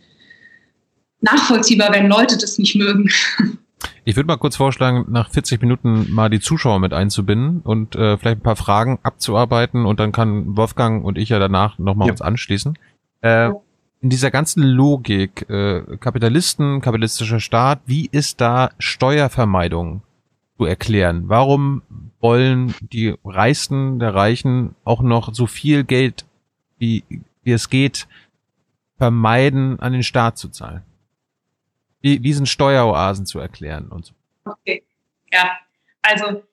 [1.21, 3.09] nachvollziehbar, wenn Leute das nicht mögen.
[4.05, 8.17] Ich würde mal kurz vorschlagen, nach 40 Minuten mal die Zuschauer mit einzubinden und äh,
[8.17, 12.13] vielleicht ein paar Fragen abzuarbeiten und dann kann Wolfgang und ich ja danach nochmal ja.
[12.13, 12.77] uns anschließen.
[13.21, 13.51] Äh,
[14.01, 20.01] in dieser ganzen Logik, äh, Kapitalisten, kapitalistischer Staat, wie ist da Steuervermeidung
[20.57, 21.29] zu erklären?
[21.29, 21.81] Warum
[22.19, 26.25] wollen die Reichsten der Reichen auch noch so viel Geld,
[26.77, 27.05] wie,
[27.43, 28.09] wie es geht,
[28.97, 30.81] vermeiden, an den Staat zu zahlen?
[32.03, 34.13] Sind Steueroasen zu erklären und so.
[34.45, 34.83] Okay,
[35.31, 35.51] ja,
[36.01, 36.43] also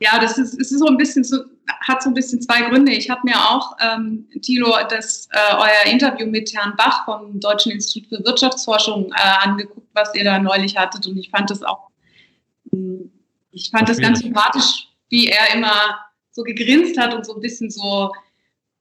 [0.00, 1.38] ja, das ist, es ist so ein bisschen so,
[1.80, 2.92] hat so ein bisschen zwei Gründe.
[2.92, 7.72] Ich habe mir auch, ähm, Thilo, das äh, euer Interview mit Herrn Bach vom Deutschen
[7.72, 11.06] Institut für Wirtschaftsforschung äh, angeguckt, was ihr da neulich hattet.
[11.06, 11.90] Und ich fand das auch,
[12.70, 13.10] hm,
[13.50, 15.98] ich fand das ganz sympathisch, wie er immer
[16.30, 18.12] so gegrinst hat und so ein bisschen so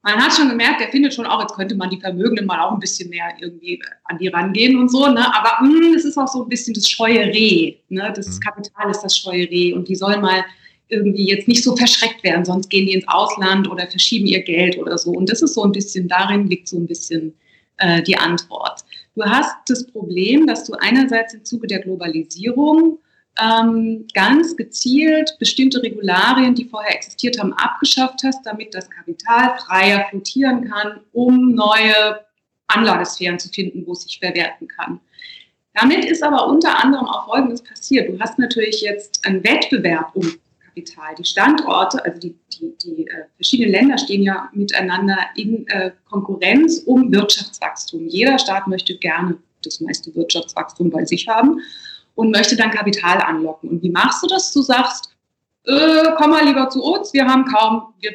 [0.04, 2.72] man hat schon gemerkt, er findet schon auch, jetzt könnte man die Vermögenden mal auch
[2.72, 5.26] ein bisschen mehr irgendwie an die rangehen und so, ne?
[5.36, 8.14] Aber hm, es ist auch so ein bisschen das scheue Reh, ne?
[8.16, 8.39] Das mhm.
[8.39, 10.45] Kapital ist das scheue Reh und die sollen mal
[10.89, 14.78] irgendwie jetzt nicht so verschreckt werden, sonst gehen die ins Ausland oder verschieben ihr Geld
[14.78, 15.12] oder so.
[15.12, 17.34] Und das ist so ein bisschen, darin liegt so ein bisschen
[17.78, 18.86] äh, die Antwort.
[19.16, 23.00] Du hast das Problem, dass du einerseits im Zuge der Globalisierung
[23.42, 30.06] ähm, ganz gezielt bestimmte Regularien, die vorher existiert haben, abgeschafft hast, damit das Kapital freier
[30.10, 32.26] flottieren kann, um neue
[32.68, 35.00] Anlagesphären zu finden, wo es sich verwerten kann.
[35.74, 38.10] Damit ist aber unter anderem auch Folgendes passiert.
[38.10, 40.34] Du hast natürlich jetzt einen Wettbewerb um
[40.66, 41.16] Kapital.
[41.16, 46.80] Die Standorte, also die, die, die äh, verschiedenen Länder stehen ja miteinander in äh, Konkurrenz
[46.86, 48.08] um Wirtschaftswachstum.
[48.08, 51.62] Jeder Staat möchte gerne das meiste Wirtschaftswachstum bei sich haben
[52.18, 53.70] und möchte dann Kapital anlocken.
[53.70, 54.51] Und wie machst du das?
[54.51, 55.15] Du sagst,
[55.65, 58.13] äh, komm mal lieber zu uns, wir haben kaum, wir,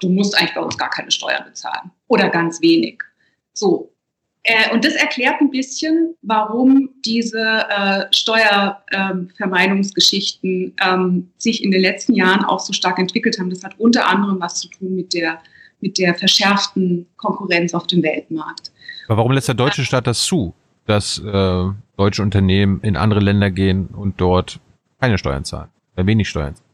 [0.00, 3.00] du musst eigentlich bei uns gar keine Steuern bezahlen oder ganz wenig.
[3.52, 3.92] So.
[4.42, 12.14] Äh, und das erklärt ein bisschen, warum diese äh, Steuervermeidungsgeschichten ähm, sich in den letzten
[12.14, 13.50] Jahren auch so stark entwickelt haben.
[13.50, 15.40] Das hat unter anderem was zu tun mit der,
[15.80, 18.72] mit der verschärften Konkurrenz auf dem Weltmarkt.
[19.06, 20.52] Aber warum lässt der deutsche Staat das zu,
[20.86, 21.64] dass äh,
[21.96, 24.60] deutsche Unternehmen in andere Länder gehen und dort
[25.00, 26.64] keine Steuern zahlen, oder wenig Steuern zahlen?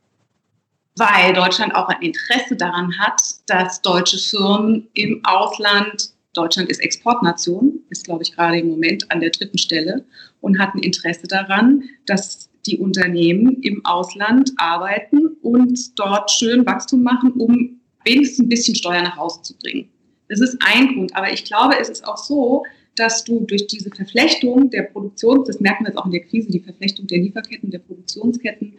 [0.97, 7.81] Weil Deutschland auch ein Interesse daran hat, dass deutsche Firmen im Ausland, Deutschland ist Exportnation,
[7.91, 10.05] ist glaube ich gerade im Moment an der dritten Stelle
[10.41, 17.03] und hat ein Interesse daran, dass die Unternehmen im Ausland arbeiten und dort schön Wachstum
[17.03, 19.89] machen, um wenigstens ein bisschen Steuer nach Hause zu bringen.
[20.29, 21.17] Das ist ein Grund.
[21.17, 22.65] Aber ich glaube, es ist auch so,
[23.01, 26.51] dass du durch diese Verflechtung der Produktion, das merken wir jetzt auch in der Krise,
[26.51, 28.75] die Verflechtung der Lieferketten, der Produktionsketten,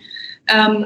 [0.48, 0.86] ähm,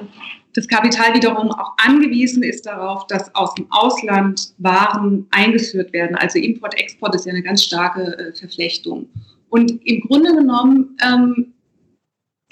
[0.54, 6.16] das Kapital wiederum auch angewiesen ist darauf, dass aus dem Ausland Waren eingeführt werden.
[6.16, 9.10] Also Import, Export ist ja eine ganz starke äh, Verflechtung.
[9.50, 11.54] Und im Grunde genommen, ähm,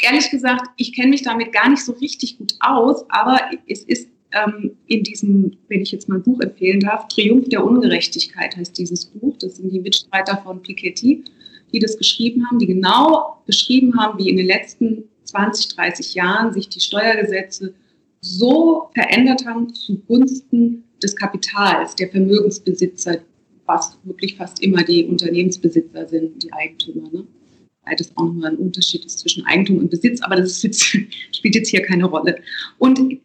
[0.02, 4.10] ehrlich gesagt, ich kenne mich damit gar nicht so richtig gut aus, aber es ist
[4.34, 8.78] ähm, in diesem, wenn ich jetzt mal ein Buch empfehlen darf, Triumph der Ungerechtigkeit heißt
[8.78, 9.38] dieses Buch.
[9.38, 11.24] Das sind die Mitstreiter von Piketty,
[11.72, 16.54] die das geschrieben haben, die genau beschrieben haben, wie in den letzten 20, 30 Jahren
[16.54, 17.74] sich die Steuergesetze
[18.22, 23.18] so verändert haben zugunsten des Kapitals, der Vermögensbesitzer,
[23.66, 27.10] was wirklich fast immer die Unternehmensbesitzer sind, die Eigentümer.
[27.12, 27.26] Ne?
[27.84, 30.84] Weil das auch nochmal ein Unterschied ist zwischen Eigentum und Besitz, aber das jetzt,
[31.36, 32.40] spielt jetzt hier keine Rolle.
[32.78, 33.20] Und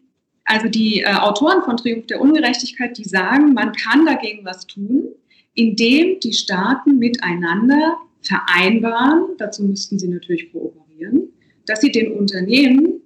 [0.49, 5.09] also die äh, Autoren von Triumph der Ungerechtigkeit, die sagen, man kann dagegen was tun,
[5.53, 11.29] indem die Staaten miteinander vereinbaren, dazu müssten sie natürlich kooperieren,
[11.67, 12.99] dass sie den Unternehmen,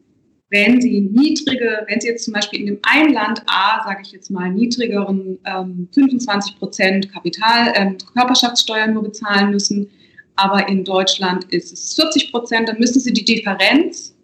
[0.50, 4.14] wenn sie niedrige, wenn sie jetzt zum Beispiel in dem einen Land A, sage ich
[4.14, 9.90] jetzt mal, niedrigeren ähm, 25 Prozent Kapital, ähm, Körperschaftssteuern nur bezahlen müssen,
[10.38, 14.16] aber in Deutschland ist es 40 Prozent, dann müssen sie die Differenz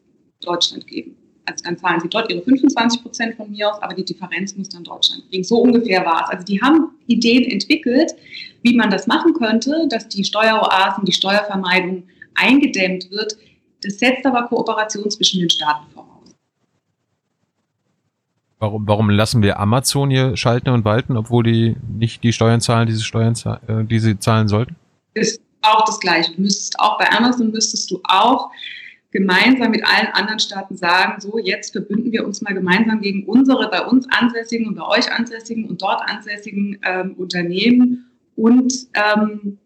[0.41, 1.18] Deutschland geben.
[1.50, 4.70] Also dann zahlen sie dort ihre 25 Prozent von mir aus, aber die Differenz muss
[4.70, 5.43] dann Deutschland kriegen.
[5.43, 6.30] So ungefähr war es.
[6.30, 8.14] Also die haben Ideen entwickelt,
[8.62, 12.04] wie man das machen könnte, dass die Steueroasen, die Steuervermeidung
[12.36, 13.38] eingedämmt wird.
[13.84, 16.10] Das setzt aber Kooperation zwischen den Staaten voraus.
[18.60, 22.88] Warum, warum lassen wir Amazon hier schalten und walten, obwohl die nicht die Steuern zahlen,
[22.88, 23.34] diese Steuern,
[23.68, 24.76] äh, die sie zahlen sollten?
[25.14, 26.34] Ist auch das Gleiche.
[26.36, 28.52] Du müsstest auch bei Amazon müsstest du auch
[29.12, 33.70] gemeinsam mit allen anderen Staaten sagen, so jetzt verbünden wir uns mal gemeinsam gegen unsere
[33.70, 39.57] bei uns ansässigen und bei euch ansässigen und dort ansässigen ähm, Unternehmen und ähm,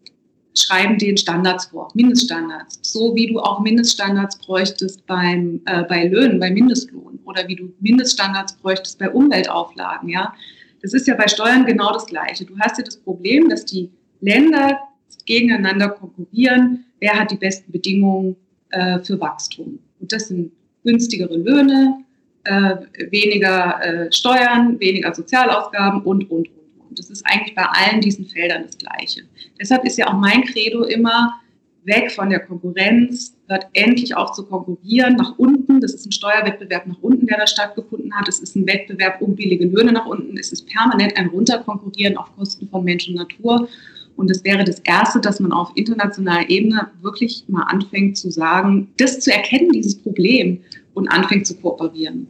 [0.56, 6.38] schreiben den Standards vor, Mindeststandards, so wie du auch Mindeststandards bräuchtest beim, äh, bei Löhnen,
[6.38, 10.08] bei Mindestlohn oder wie du Mindeststandards bräuchtest bei Umweltauflagen.
[10.08, 10.32] Ja,
[10.80, 12.44] das ist ja bei Steuern genau das Gleiche.
[12.44, 13.90] Du hast ja das Problem, dass die
[14.20, 14.78] Länder
[15.26, 16.84] gegeneinander konkurrieren.
[17.00, 18.36] Wer hat die besten Bedingungen
[18.74, 19.78] äh, für Wachstum.
[20.00, 20.52] Und das sind
[20.84, 22.04] günstigere Löhne,
[22.44, 22.76] äh,
[23.10, 26.98] weniger äh, Steuern, weniger Sozialausgaben und, und, und, und.
[26.98, 29.22] Das ist eigentlich bei allen diesen Feldern das Gleiche.
[29.58, 31.40] Deshalb ist ja auch mein Credo immer,
[31.84, 35.80] weg von der Konkurrenz, hört endlich auf zu konkurrieren nach unten.
[35.80, 38.28] Das ist ein Steuerwettbewerb nach unten, der da stattgefunden hat.
[38.28, 40.36] Es ist ein Wettbewerb um billige Löhne nach unten.
[40.38, 43.68] Es ist permanent ein Runterkonkurrieren auf Kosten von Mensch und Natur.
[44.16, 48.92] Und es wäre das Erste, dass man auf internationaler Ebene wirklich mal anfängt zu sagen,
[48.96, 50.62] das zu erkennen, dieses Problem,
[50.94, 52.28] und anfängt zu kooperieren.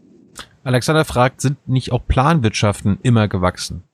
[0.65, 3.85] Alexander fragt, sind nicht auch Planwirtschaften immer gewachsen?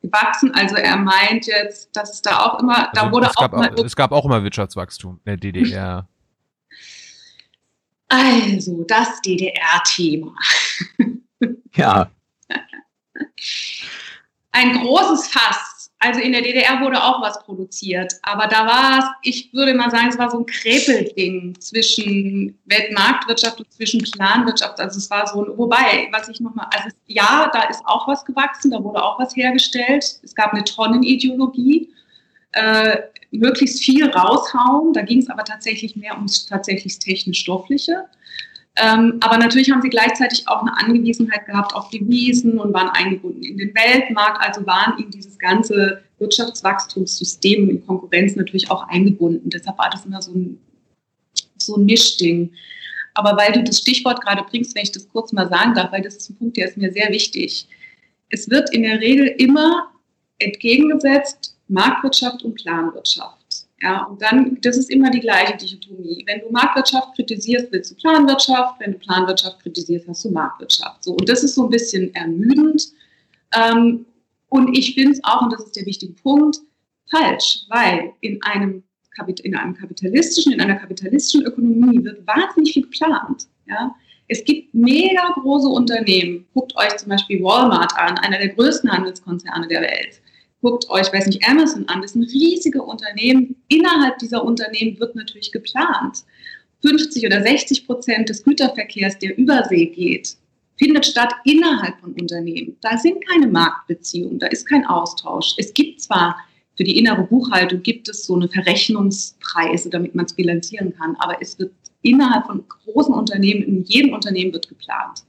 [0.00, 3.52] Gewachsen, also er meint jetzt, dass es da auch immer, also da wurde es gab
[3.52, 6.08] auch, auch es gab auch immer Wirtschaftswachstum in der DDR.
[8.08, 10.32] Also, das DDR-Thema.
[11.74, 12.08] Ja,
[14.52, 15.76] ein großes Fass.
[15.98, 19.90] Also in der DDR wurde auch was produziert, aber da war es, ich würde mal
[19.90, 24.78] sagen, es war so ein Kräpelding zwischen Weltmarktwirtschaft und zwischen Planwirtschaft.
[24.78, 28.72] Also es war so, wobei, was ich nochmal, also ja, da ist auch was gewachsen,
[28.72, 30.20] da wurde auch was hergestellt.
[30.22, 31.88] Es gab eine Tonnenideologie,
[32.52, 32.98] äh,
[33.30, 34.92] möglichst viel raushauen.
[34.92, 38.04] Da ging es aber tatsächlich mehr ums tatsächlich technisch-stoffliche.
[38.78, 42.90] Ähm, aber natürlich haben sie gleichzeitig auch eine Angewiesenheit gehabt auf die Wiesen und waren
[42.90, 49.48] eingebunden in den Weltmarkt, also waren in dieses ganze Wirtschaftswachstumssystem in Konkurrenz natürlich auch eingebunden.
[49.48, 50.58] Deshalb war das immer so ein,
[51.56, 52.52] so ein Mischding.
[53.14, 56.02] Aber weil du das Stichwort gerade bringst, wenn ich das kurz mal sagen darf, weil
[56.02, 57.66] das ist ein Punkt, der ist mir sehr wichtig.
[58.28, 59.90] Es wird in der Regel immer
[60.38, 63.45] entgegengesetzt Marktwirtschaft und Planwirtschaft.
[63.82, 66.24] Ja, und dann, das ist immer die gleiche Dichotomie.
[66.26, 68.80] Wenn du Marktwirtschaft kritisierst, willst du Planwirtschaft.
[68.80, 71.04] Wenn du Planwirtschaft kritisierst, hast du Marktwirtschaft.
[71.04, 72.88] So, und das ist so ein bisschen ermüdend.
[73.54, 74.06] Ähm,
[74.48, 76.58] und ich finde es auch, und das ist der wichtige Punkt,
[77.10, 78.82] falsch, weil in einem,
[79.42, 83.46] in einem kapitalistischen, in einer kapitalistischen Ökonomie wird wahnsinnig viel geplant.
[83.66, 83.94] Ja?
[84.28, 86.46] Es gibt mega große Unternehmen.
[86.54, 90.20] Guckt euch zum Beispiel Walmart an, einer der größten Handelskonzerne der Welt
[90.66, 92.02] guckt euch, weiß nicht, Amazon an.
[92.02, 93.54] Das sind riesige Unternehmen.
[93.68, 96.24] Innerhalb dieser Unternehmen wird natürlich geplant.
[96.82, 100.36] 50 oder 60 Prozent des Güterverkehrs, der über See geht,
[100.76, 102.76] findet statt innerhalb von Unternehmen.
[102.80, 105.54] Da sind keine Marktbeziehungen, da ist kein Austausch.
[105.56, 106.36] Es gibt zwar
[106.76, 111.40] für die innere Buchhaltung gibt es so eine Verrechnungspreise, damit man es bilanzieren kann, aber
[111.40, 115.22] es wird innerhalb von großen Unternehmen, in jedem Unternehmen wird geplant.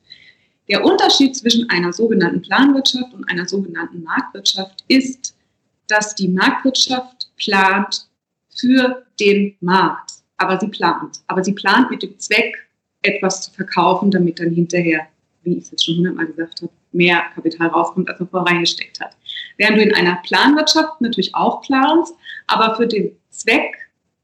[0.70, 5.36] Der Unterschied zwischen einer sogenannten Planwirtschaft und einer sogenannten Marktwirtschaft ist,
[5.88, 8.08] dass die Marktwirtschaft plant
[8.54, 10.12] für den Markt.
[10.38, 11.20] Aber sie plant.
[11.28, 12.68] Aber sie plant mit dem Zweck,
[13.02, 15.08] etwas zu verkaufen, damit dann hinterher,
[15.44, 19.00] wie ich es jetzt schon hundertmal gesagt habe, mehr Kapital rauskommt, als man vorher reingesteckt
[19.00, 19.16] hat.
[19.56, 22.14] Während du in einer Planwirtschaft natürlich auch planst,
[22.48, 23.76] aber für den Zweck,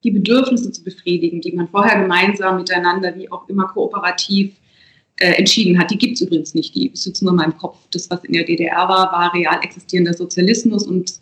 [0.03, 4.53] die Bedürfnisse zu befriedigen, die man vorher gemeinsam miteinander, wie auch immer kooperativ
[5.17, 5.91] äh, entschieden hat.
[5.91, 7.77] Die gibt es übrigens nicht, die sitzen nur in meinem Kopf.
[7.91, 11.13] Das, was in der DDR war, war real existierender Sozialismus und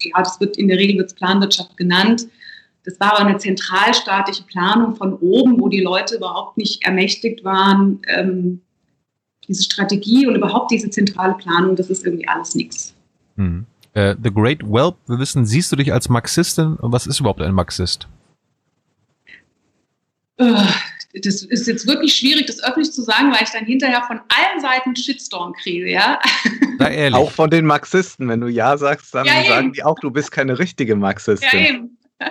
[0.00, 2.28] ja, das wird in der Regel wird's Planwirtschaft genannt.
[2.84, 8.00] Das war aber eine zentralstaatliche Planung von oben, wo die Leute überhaupt nicht ermächtigt waren.
[8.06, 8.60] Ähm,
[9.48, 12.94] diese Strategie und überhaupt diese zentrale Planung, das ist irgendwie alles nichts.
[13.36, 13.66] Hm.
[13.96, 16.76] Uh, The Great Whelp, wir wissen, siehst du dich als Marxistin?
[16.80, 18.06] Was ist überhaupt ein Marxist?
[21.14, 24.60] Das ist jetzt wirklich schwierig, das öffentlich zu sagen, weil ich dann hinterher von allen
[24.60, 26.20] Seiten Shitstorm kriege, ja.
[26.78, 27.16] Na, ehrlich.
[27.16, 28.28] Auch von den Marxisten.
[28.28, 31.48] Wenn du Ja sagst, dann ja, sagen die auch, du bist keine richtige Marxistin.
[31.52, 31.98] Ja, eben.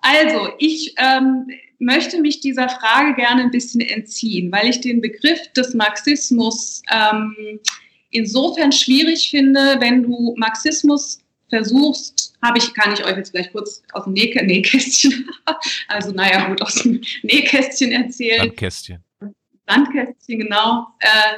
[0.00, 1.46] Also, ich ähm,
[1.78, 7.58] möchte mich dieser Frage gerne ein bisschen entziehen, weil ich den Begriff des Marxismus ähm,
[8.10, 13.82] insofern schwierig finde, wenn du Marxismus versuchst, habe ich, kann ich euch jetzt gleich kurz
[13.92, 15.28] aus dem Näh Nähkästchen,
[15.88, 18.40] also naja, gut, aus dem Nähkästchen erzählen.
[18.40, 19.04] Sandkästchen.
[19.66, 20.88] Sandkästchen, genau.
[21.00, 21.36] Äh,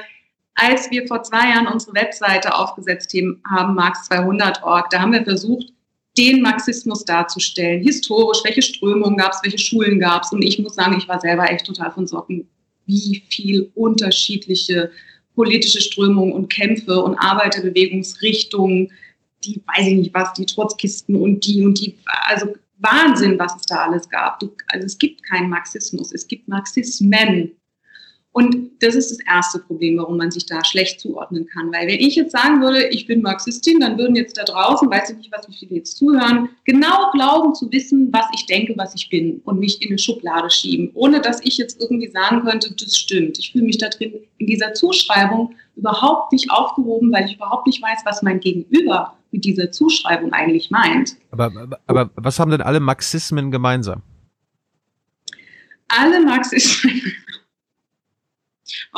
[0.54, 3.14] als wir vor zwei Jahren unsere Webseite aufgesetzt
[3.48, 5.72] haben, Marx 200.org, da haben wir versucht,
[6.16, 10.32] den Marxismus darzustellen, historisch, welche Strömungen gab es, welche Schulen gab es.
[10.32, 12.48] Und ich muss sagen, ich war selber echt total von Socken,
[12.86, 14.90] wie viel unterschiedliche
[15.34, 18.90] politische Strömungen und Kämpfe und Arbeiterbewegungsrichtungen
[19.46, 23.62] die, weiß ich nicht was, die Trotzkisten und die und die, also Wahnsinn, was es
[23.62, 24.40] da alles gab.
[24.40, 27.52] Du, also es gibt keinen Marxismus, es gibt Marxismen.
[28.36, 31.72] Und das ist das erste Problem, warum man sich da schlecht zuordnen kann.
[31.72, 35.08] Weil wenn ich jetzt sagen würde, ich bin Marxistin, dann würden jetzt da draußen, weiß
[35.08, 38.94] ich nicht, was wie viele jetzt zuhören, genau glauben zu wissen, was ich denke, was
[38.94, 42.74] ich bin und mich in eine Schublade schieben, ohne dass ich jetzt irgendwie sagen könnte,
[42.78, 43.38] das stimmt.
[43.38, 47.82] Ich fühle mich da drin in dieser Zuschreibung überhaupt nicht aufgehoben, weil ich überhaupt nicht
[47.82, 51.16] weiß, was mein Gegenüber mit dieser Zuschreibung eigentlich meint.
[51.30, 54.02] Aber, aber, aber was haben denn alle Marxismen gemeinsam?
[55.88, 57.00] Alle Marxismen.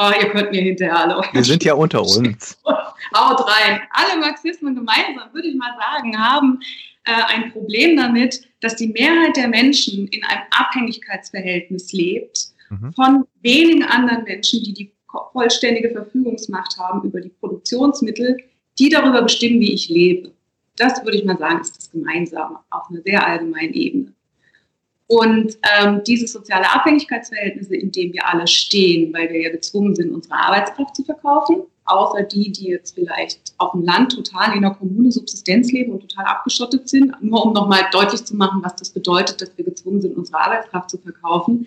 [0.01, 1.22] Oh, ihr könnt mir hinterher alle.
[1.32, 2.57] Wir sind ja unter uns.
[3.14, 3.80] Haut rein.
[3.90, 6.61] Alle Marxismen gemeinsam, würde ich mal sagen, haben
[7.05, 12.92] äh, ein Problem damit, dass die Mehrheit der Menschen in einem Abhängigkeitsverhältnis lebt mhm.
[12.92, 14.92] von wenigen anderen Menschen, die die
[15.32, 18.36] vollständige Verfügungsmacht haben über die Produktionsmittel,
[18.78, 20.30] die darüber bestimmen, wie ich lebe.
[20.76, 24.12] Das würde ich mal sagen, ist das Gemeinsame auf einer sehr allgemeinen Ebene.
[25.09, 30.13] Und ähm, diese soziale Abhängigkeitsverhältnisse, in denen wir alle stehen, weil wir ja gezwungen sind,
[30.13, 34.73] unsere Arbeitskraft zu verkaufen, außer die, die jetzt vielleicht auf dem Land total in der
[34.73, 38.91] Kommune Subsistenz leben und total abgeschottet sind, nur um nochmal deutlich zu machen, was das
[38.91, 41.65] bedeutet, dass wir gezwungen sind, unsere Arbeitskraft zu verkaufen.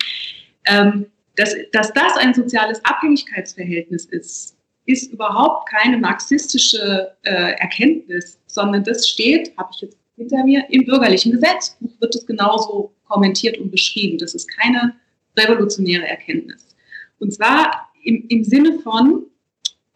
[0.68, 8.84] Ähm, dass, dass das ein soziales Abhängigkeitsverhältnis ist, ist überhaupt keine marxistische äh, Erkenntnis, sondern
[8.84, 13.72] das steht, habe ich jetzt hinter mir, im bürgerlichen Gesetzbuch wird es genauso kommentiert und
[13.72, 14.18] beschrieben.
[14.18, 14.96] Das ist keine
[15.38, 16.76] revolutionäre Erkenntnis.
[17.20, 19.24] Und zwar im, im Sinne von,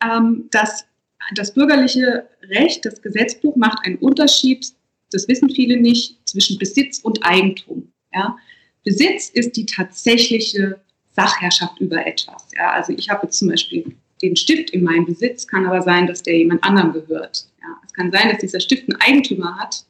[0.03, 0.85] ähm, dass
[1.33, 4.67] das bürgerliche Recht, das Gesetzbuch macht einen Unterschied,
[5.11, 7.91] das wissen viele nicht, zwischen Besitz und Eigentum.
[8.13, 8.37] Ja?
[8.83, 10.79] Besitz ist die tatsächliche
[11.11, 12.47] Sachherrschaft über etwas.
[12.55, 12.71] Ja?
[12.71, 16.23] Also ich habe jetzt zum Beispiel den Stift in meinem Besitz, kann aber sein, dass
[16.23, 17.47] der jemand anderem gehört.
[17.61, 19.85] Ja, es kann sein, dass dieser Stift einen Eigentümer hat,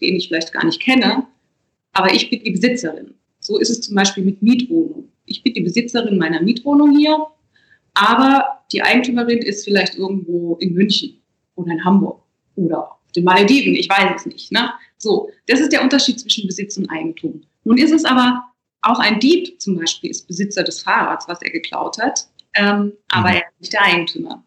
[0.00, 1.26] den ich vielleicht gar nicht kenne,
[1.96, 3.14] aber ich bin die Besitzerin.
[3.40, 5.08] So ist es zum Beispiel mit Mietwohnung.
[5.24, 7.26] Ich bin die Besitzerin meiner Mietwohnung hier,
[7.94, 11.22] aber die Eigentümerin ist vielleicht irgendwo in München
[11.54, 12.22] oder in Hamburg
[12.56, 14.52] oder auf den Malediven, ich weiß es nicht.
[14.52, 14.70] Ne?
[14.98, 17.42] So, das ist der Unterschied zwischen Besitz und Eigentum.
[17.64, 18.44] Nun ist es aber
[18.82, 23.30] auch ein Dieb zum Beispiel ist Besitzer des Fahrrads, was er geklaut hat, ähm, aber
[23.30, 23.34] mhm.
[23.36, 24.44] er ist nicht der Eigentümer.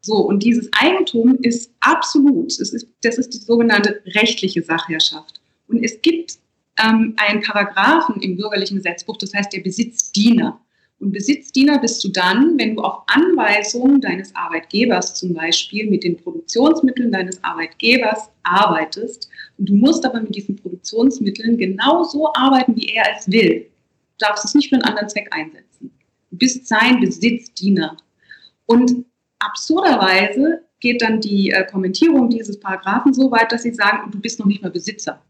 [0.00, 5.40] So, und dieses Eigentum ist absolut, es ist, das ist die sogenannte rechtliche Sachherrschaft.
[5.66, 6.38] Und es gibt
[6.78, 10.60] ähm, einen Paragraphen im bürgerlichen Gesetzbuch, das heißt der Besitzdiener.
[11.02, 16.16] Und Besitzdiener bist du dann, wenn du auf Anweisung deines Arbeitgebers zum Beispiel mit den
[16.16, 19.28] Produktionsmitteln deines Arbeitgebers arbeitest.
[19.58, 23.66] Und du musst aber mit diesen Produktionsmitteln genauso arbeiten, wie er es will.
[24.18, 25.90] Du darfst es nicht für einen anderen Zweck einsetzen.
[26.30, 27.96] Du bist sein Besitzdiener.
[28.66, 29.04] Und
[29.40, 34.38] absurderweise geht dann die äh, Kommentierung dieses Paragraphen so weit, dass sie sagen, du bist
[34.38, 35.20] noch nicht mal Besitzer.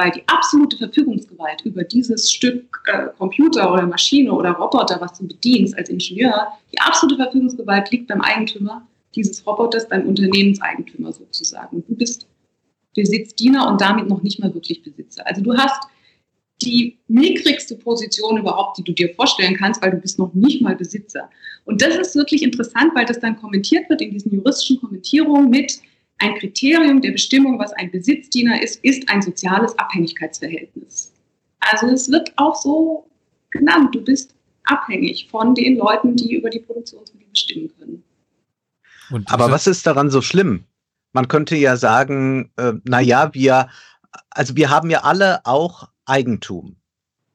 [0.00, 5.28] Weil die absolute Verfügungsgewalt über dieses Stück äh, Computer oder Maschine oder Roboter, was du
[5.28, 11.84] bedienst als Ingenieur, die absolute Verfügungsgewalt liegt beim Eigentümer dieses Roboters, beim Unternehmenseigentümer sozusagen.
[11.86, 12.26] Du bist
[12.94, 15.26] Besitzdiener und damit noch nicht mal wirklich Besitzer.
[15.26, 15.82] Also du hast
[16.62, 20.76] die mickrigste Position überhaupt, die du dir vorstellen kannst, weil du bist noch nicht mal
[20.76, 21.28] Besitzer.
[21.66, 25.78] Und das ist wirklich interessant, weil das dann kommentiert wird in diesen juristischen Kommentierungen mit
[26.20, 31.12] ein Kriterium der Bestimmung, was ein Besitzdiener ist, ist ein soziales Abhängigkeitsverhältnis.
[31.60, 33.06] Also es wird auch so
[33.50, 38.04] genannt, du bist abhängig von den Leuten, die über die Produktionsmittel bestimmen können.
[39.26, 40.64] Aber was ist daran so schlimm?
[41.12, 43.68] Man könnte ja sagen, äh, na ja, wir,
[44.30, 46.76] also wir haben ja alle auch Eigentum.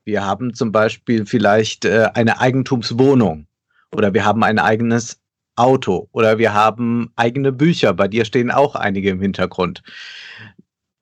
[0.05, 3.47] Wir haben zum Beispiel vielleicht äh, eine Eigentumswohnung
[3.91, 5.19] oder wir haben ein eigenes
[5.55, 7.93] Auto oder wir haben eigene Bücher.
[7.93, 9.83] Bei dir stehen auch einige im Hintergrund.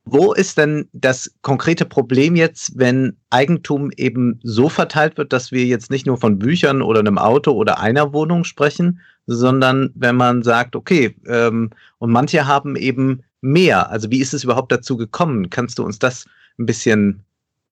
[0.06, 5.66] Wo ist denn das konkrete Problem jetzt, wenn Eigentum eben so verteilt wird, dass wir
[5.66, 10.44] jetzt nicht nur von Büchern oder einem Auto oder einer Wohnung sprechen, sondern wenn man
[10.44, 13.90] sagt, okay, ähm, und manche haben eben mehr.
[13.90, 15.50] Also wie ist es überhaupt dazu gekommen?
[15.50, 16.26] Kannst du uns das
[16.60, 17.24] ein bisschen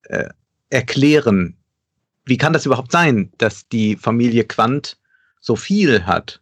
[0.04, 0.30] äh,
[0.70, 1.58] erklären,
[2.26, 4.98] wie kann das überhaupt sein, dass die Familie Quandt
[5.40, 6.41] so viel hat?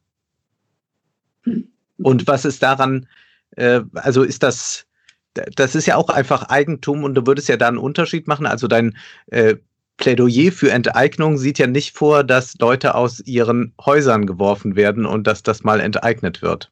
[2.01, 3.07] Und was ist daran,
[3.55, 4.85] äh, also ist das,
[5.33, 8.45] das ist ja auch einfach Eigentum und du würdest ja da einen Unterschied machen.
[8.45, 8.97] Also dein
[9.27, 9.55] äh,
[9.97, 15.27] Plädoyer für Enteignung sieht ja nicht vor, dass Leute aus ihren Häusern geworfen werden und
[15.27, 16.71] dass das mal enteignet wird.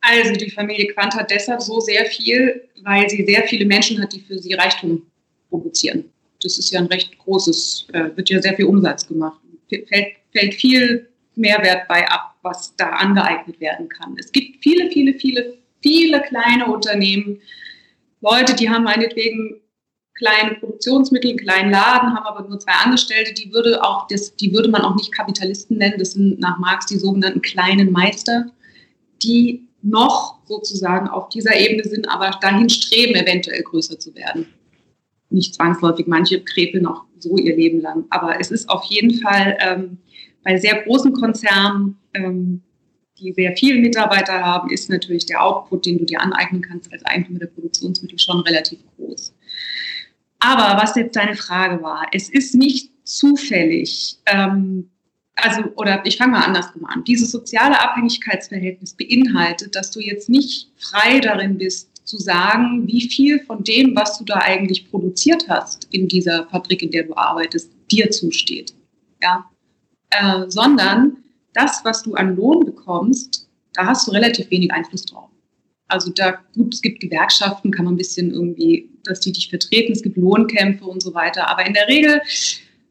[0.00, 4.12] Also die Familie Quandt hat deshalb so sehr viel, weil sie sehr viele Menschen hat,
[4.12, 5.02] die für sie Reichtum
[5.48, 6.04] produzieren.
[6.42, 9.40] Das ist ja ein recht großes, äh, wird ja sehr viel Umsatz gemacht.
[9.68, 11.08] Fällt, fällt viel
[11.38, 14.16] Mehrwert bei ab, was da angeeignet werden kann.
[14.18, 17.40] Es gibt viele, viele, viele, viele kleine Unternehmen,
[18.20, 19.60] Leute, die haben meinetwegen
[20.14, 24.52] kleine Produktionsmittel, einen kleinen Laden, haben aber nur zwei Angestellte, die würde auch das, die
[24.52, 28.46] würde man auch nicht Kapitalisten nennen, das sind nach Marx die sogenannten kleinen Meister,
[29.22, 34.46] die noch sozusagen auf dieser Ebene sind, aber dahin streben, eventuell größer zu werden.
[35.30, 38.06] Nicht zwangsläufig, manche krepeln auch so ihr Leben lang.
[38.10, 39.98] Aber es ist auf jeden Fall ähm,
[40.42, 42.62] bei sehr großen Konzernen, ähm,
[43.18, 47.04] die sehr viele Mitarbeiter haben, ist natürlich der Output, den du dir aneignen kannst als
[47.04, 49.34] Eigentümer der Produktionsmittel, schon relativ groß.
[50.40, 54.90] Aber was jetzt deine Frage war, es ist nicht zufällig, ähm,
[55.34, 57.04] also, oder ich fange mal andersrum an.
[57.04, 63.40] Dieses soziale Abhängigkeitsverhältnis beinhaltet, dass du jetzt nicht frei darin bist, zu sagen, wie viel
[63.40, 67.70] von dem, was du da eigentlich produziert hast in dieser Fabrik, in der du arbeitest,
[67.90, 68.72] dir zusteht.
[69.22, 69.44] Ja?
[70.10, 71.18] Äh, sondern
[71.54, 75.30] das, was du an Lohn bekommst, da hast du relativ wenig Einfluss drauf.
[75.88, 79.92] Also da, gut, es gibt Gewerkschaften, kann man ein bisschen irgendwie, dass die dich vertreten,
[79.92, 81.48] es gibt Lohnkämpfe und so weiter.
[81.48, 82.20] Aber in der Regel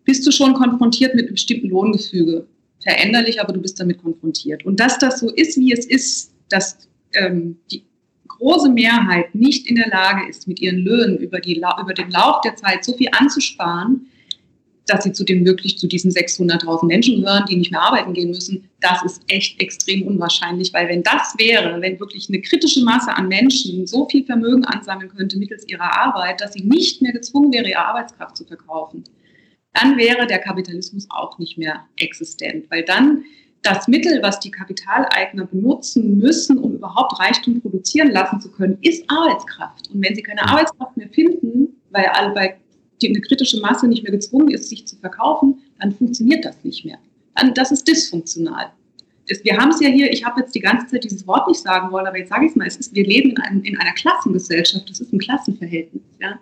[0.03, 2.47] bist du schon konfrontiert mit einem bestimmten Lohngefüge.
[2.81, 4.65] Veränderlich, aber du bist damit konfrontiert.
[4.65, 7.83] Und dass das so ist, wie es ist, dass ähm, die,
[8.37, 12.41] große Mehrheit nicht in der Lage ist, mit ihren Löhnen über, die, über den Lauf
[12.41, 14.07] der Zeit so viel anzusparen,
[14.87, 18.29] dass sie zu dem wirklich zu diesen 600.000 Menschen gehören, die nicht mehr arbeiten gehen
[18.29, 23.15] müssen, das ist echt extrem unwahrscheinlich, weil wenn das wäre, wenn wirklich eine kritische Masse
[23.15, 27.53] an Menschen so viel Vermögen ansammeln könnte mittels ihrer Arbeit, dass sie nicht mehr gezwungen
[27.53, 29.03] wäre, ihre Arbeitskraft zu verkaufen,
[29.73, 33.23] dann wäre der Kapitalismus auch nicht mehr existent, weil dann
[33.63, 39.03] das Mittel, was die Kapitaleigner benutzen müssen, um überhaupt Reichtum produzieren lassen zu können, ist
[39.09, 39.89] Arbeitskraft.
[39.93, 42.55] Und wenn sie keine Arbeitskraft mehr finden, weil, alle,
[43.01, 46.85] weil eine kritische Masse nicht mehr gezwungen ist, sich zu verkaufen, dann funktioniert das nicht
[46.85, 46.97] mehr.
[47.35, 48.71] Dann, das ist dysfunktional.
[49.43, 51.91] Wir haben es ja hier, ich habe jetzt die ganze Zeit dieses Wort nicht sagen
[51.91, 53.91] wollen, aber jetzt sage ich es mal, es ist, wir leben in, einem, in einer
[53.91, 56.01] Klassengesellschaft, das ist ein Klassenverhältnis.
[56.21, 56.39] Ja?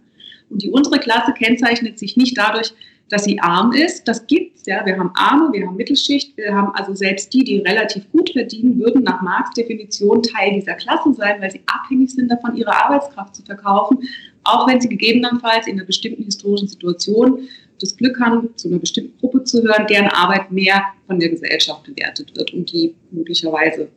[0.49, 2.74] Und die untere Klasse kennzeichnet sich nicht dadurch,
[3.10, 4.08] dass sie arm ist.
[4.08, 4.86] Das gibt's, ja.
[4.86, 8.80] Wir haben Arme, wir haben Mittelschicht, wir haben also selbst die, die relativ gut verdienen,
[8.80, 13.36] würden nach Marx Definition Teil dieser Klasse sein, weil sie abhängig sind davon, ihre Arbeitskraft
[13.36, 13.99] zu verkaufen,
[14.46, 17.48] auch wenn sie gegebenenfalls in einer bestimmten historischen Situation
[17.80, 21.84] das Glück haben, zu einer bestimmten Gruppe zu hören, deren Arbeit mehr von der Gesellschaft
[21.84, 23.89] bewertet wird und die möglicherweise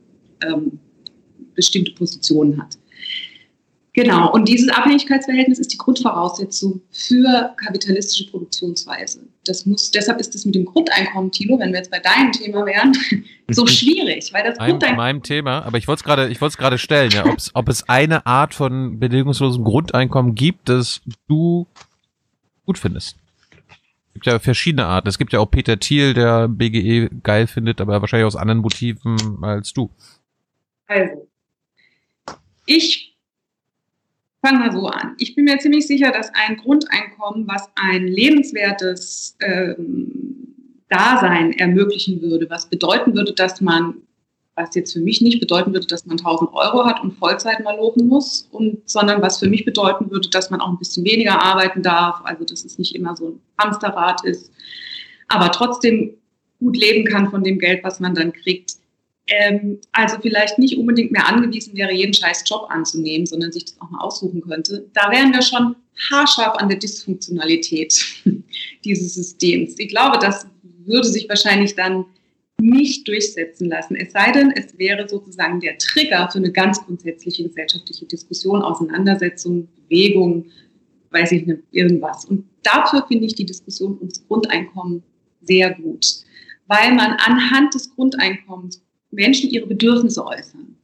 [0.43, 0.79] ähm,
[1.55, 2.77] bestimmte Positionen hat.
[3.93, 9.21] Genau, und dieses Abhängigkeitsverhältnis ist die Grundvoraussetzung für kapitalistische Produktionsweise.
[9.49, 12.67] Das muss, deshalb ist es mit dem Grundeinkommen, Tilo, wenn wir jetzt bei deinem Thema
[12.67, 12.93] wären,
[13.49, 14.97] so schwierig, weil das Ein, Grundeinkommen.
[14.97, 17.25] meinem Thema, aber ich wollte es gerade, ich wollte es gerade stellen, ja,
[17.55, 21.67] ob es eine Art von bedingungslosem Grundeinkommen gibt, das du
[22.67, 23.17] gut findest.
[24.09, 25.09] Es gibt ja verschiedene Arten.
[25.09, 29.43] Es gibt ja auch Peter Thiel, der BGE geil findet, aber wahrscheinlich aus anderen Motiven
[29.43, 29.91] als du.
[30.89, 31.29] Also,
[32.67, 33.08] ich
[34.41, 35.15] fange mal so an.
[35.19, 40.55] Ich bin mir ziemlich sicher, dass ein Grundeinkommen, was ein lebenswertes ähm,
[40.89, 43.95] Dasein ermöglichen würde, was bedeuten würde, dass man,
[44.55, 47.77] was jetzt für mich nicht bedeuten würde, dass man 1000 Euro hat und Vollzeit mal
[47.77, 51.43] loben muss, und, sondern was für mich bedeuten würde, dass man auch ein bisschen weniger
[51.43, 54.53] arbeiten darf, also dass es nicht immer so ein Hamsterrad ist,
[55.29, 56.15] aber trotzdem
[56.61, 58.73] gut leben kann von dem Geld, was man dann kriegt
[59.29, 63.81] ähm, also vielleicht nicht unbedingt mehr angewiesen wäre, jeden scheiß Job anzunehmen, sondern sich das
[63.81, 65.77] auch mal aussuchen könnte, da wären wir schon
[66.11, 68.05] haarscharf an der Dysfunktionalität
[68.85, 69.75] dieses Systems.
[69.79, 70.47] Ich glaube, das
[70.85, 72.07] würde sich wahrscheinlich dann
[72.61, 77.45] nicht durchsetzen lassen, es sei denn, es wäre sozusagen der Trigger für eine ganz grundsätzliche
[77.45, 80.47] gesellschaftliche Diskussion, Auseinandersetzung, Bewegung,
[81.11, 82.25] weiß ich nicht, irgendwas.
[82.25, 85.05] Und dafür finde ich die Diskussion ums Grundeinkommen
[85.43, 86.05] sehr gut,
[86.67, 90.77] weil man anhand des Grundeinkommens Menschen ihre Bedürfnisse äußern.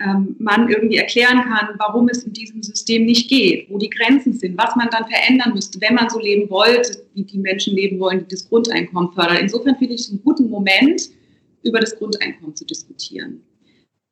[0.00, 4.32] Ähm, man irgendwie erklären kann, warum es in diesem System nicht geht, wo die Grenzen
[4.32, 7.98] sind, was man dann verändern müsste, wenn man so leben wollte, wie die Menschen leben
[7.98, 9.38] wollen, die das Grundeinkommen fördern.
[9.38, 11.10] Insofern finde ich es einen guten Moment,
[11.64, 13.42] über das Grundeinkommen zu diskutieren.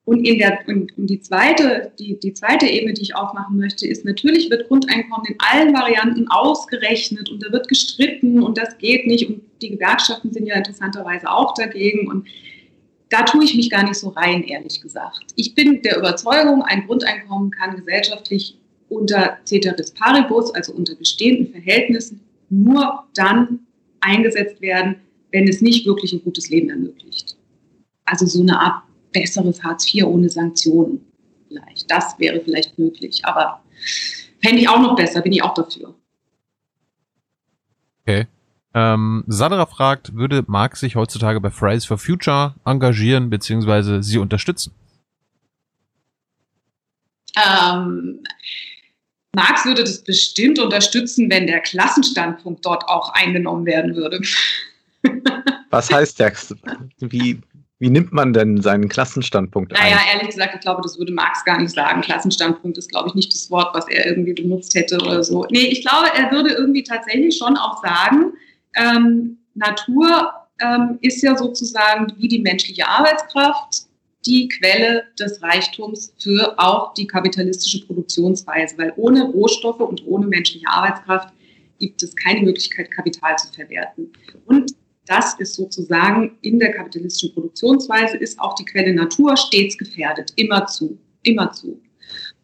[0.04, 3.88] Und in der, und, und die zweite, die, die zweite Ebene, die ich aufmachen möchte,
[3.88, 9.06] ist, natürlich wird Grundeinkommen in allen Varianten ausgerechnet und da wird gestritten und das geht
[9.06, 12.28] nicht und die Gewerkschaften sind ja interessanterweise auch dagegen und
[13.08, 15.32] da tue ich mich gar nicht so rein, ehrlich gesagt.
[15.36, 22.20] Ich bin der Überzeugung, ein Grundeinkommen kann gesellschaftlich unter Ceteris Paribus, also unter bestehenden Verhältnissen,
[22.50, 23.60] nur dann
[24.00, 24.96] eingesetzt werden,
[25.32, 27.36] wenn es nicht wirklich ein gutes Leben ermöglicht.
[28.04, 28.82] Also so eine Art
[29.12, 31.00] besseres Hartz IV ohne Sanktionen
[31.48, 31.90] vielleicht.
[31.90, 33.62] Das wäre vielleicht möglich, aber
[34.42, 35.94] fände ich auch noch besser, bin ich auch dafür.
[38.02, 38.26] Okay.
[38.76, 44.02] Ähm, Sandra fragt, würde Marx sich heutzutage bei Fridays for Future engagieren bzw.
[44.02, 44.74] sie unterstützen?
[47.36, 48.22] Ähm,
[49.34, 54.20] Marx würde das bestimmt unterstützen, wenn der Klassenstandpunkt dort auch eingenommen werden würde.
[55.70, 56.54] Was heißt das?
[57.00, 57.40] Wie,
[57.78, 59.82] wie nimmt man denn seinen Klassenstandpunkt ein?
[59.82, 62.02] Naja, ehrlich gesagt, ich glaube, das würde Marx gar nicht sagen.
[62.02, 65.46] Klassenstandpunkt ist, glaube ich, nicht das Wort, was er irgendwie benutzt hätte oder so.
[65.48, 68.34] Nee, ich glaube, er würde irgendwie tatsächlich schon auch sagen,
[68.76, 73.86] ähm, Natur ähm, ist ja sozusagen wie die menschliche Arbeitskraft
[74.24, 80.66] die Quelle des Reichtums für auch die kapitalistische Produktionsweise, weil ohne Rohstoffe und ohne menschliche
[80.68, 81.32] Arbeitskraft
[81.78, 84.12] gibt es keine Möglichkeit, Kapital zu verwerten.
[84.46, 84.72] Und
[85.06, 90.98] das ist sozusagen in der kapitalistischen Produktionsweise ist auch die Quelle Natur stets gefährdet, immerzu,
[91.22, 91.80] immerzu.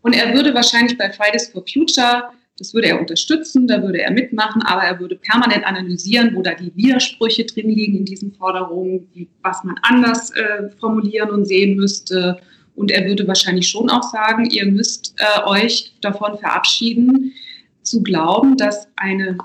[0.02, 4.10] Und er würde wahrscheinlich bei Fridays for Future das würde er unterstützen, da würde er
[4.10, 9.08] mitmachen, aber er würde permanent analysieren, wo da die Widersprüche drin liegen in diesen Forderungen,
[9.42, 12.38] was man anders äh, formulieren und sehen müsste.
[12.74, 17.32] Und er würde wahrscheinlich schon auch sagen, ihr müsst äh, euch davon verabschieden,
[17.82, 19.36] zu glauben, dass eine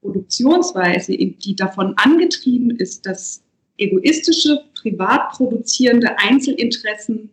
[0.00, 3.42] Produktionsweise, die davon angetrieben ist, dass
[3.78, 7.30] egoistische, privat produzierende Einzelinteressen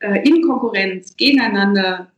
[0.00, 2.12] äh, in Konkurrenz gegeneinander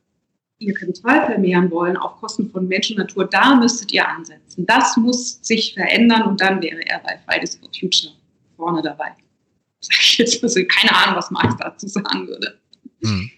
[0.60, 4.66] ihr Kapital vermehren wollen auf Kosten von Mensch und Natur, da müsstet ihr ansetzen.
[4.66, 8.12] Das muss sich verändern und dann wäre er bei Fridays for Future
[8.56, 9.12] vorne dabei.
[9.80, 12.58] Sag ich jetzt also keine Ahnung, was Marx dazu sagen würde.
[13.02, 13.30] Hm.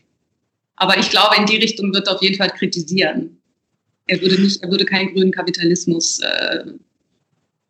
[0.77, 3.39] Aber ich glaube, in die Richtung wird er auf jeden Fall kritisieren.
[4.07, 6.65] Er würde nicht, er würde keinen grünen Kapitalismus, äh,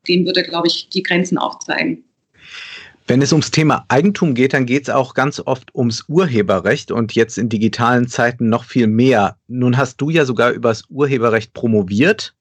[0.08, 2.04] dem würde er, glaube ich, die Grenzen aufzeigen.
[3.06, 7.14] Wenn es ums Thema Eigentum geht, dann geht es auch ganz oft ums Urheberrecht und
[7.14, 9.36] jetzt in digitalen Zeiten noch viel mehr.
[9.48, 12.34] Nun hast du ja sogar übers Urheberrecht promoviert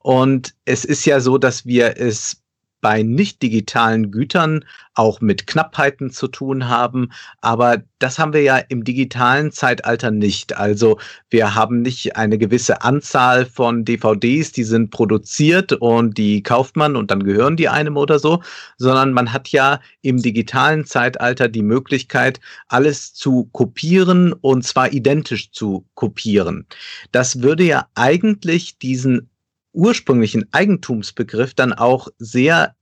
[0.00, 2.42] und es ist ja so, dass wir es
[2.86, 4.64] bei nicht digitalen Gütern
[4.94, 7.10] auch mit Knappheiten zu tun haben.
[7.40, 10.56] Aber das haben wir ja im digitalen Zeitalter nicht.
[10.56, 16.76] Also wir haben nicht eine gewisse Anzahl von DVDs, die sind produziert und die kauft
[16.76, 18.40] man und dann gehören die einem oder so,
[18.78, 25.50] sondern man hat ja im digitalen Zeitalter die Möglichkeit, alles zu kopieren und zwar identisch
[25.50, 26.68] zu kopieren.
[27.10, 29.28] Das würde ja eigentlich diesen
[29.76, 32.75] ursprünglichen Eigentumsbegriff dann auch sehr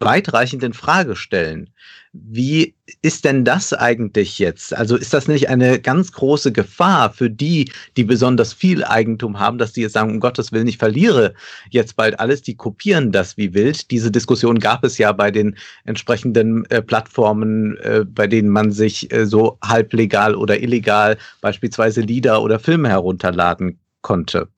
[0.00, 1.70] weitreichend in Frage stellen.
[2.12, 4.76] Wie ist denn das eigentlich jetzt?
[4.76, 9.58] Also ist das nicht eine ganz große Gefahr für die, die besonders viel Eigentum haben,
[9.58, 11.34] dass die jetzt sagen, um Gottes Willen, ich verliere
[11.70, 13.90] jetzt bald alles, die kopieren das wie wild.
[13.90, 19.12] Diese Diskussion gab es ja bei den entsprechenden äh, Plattformen, äh, bei denen man sich
[19.12, 24.48] äh, so halblegal oder illegal beispielsweise Lieder oder Filme herunterladen konnte.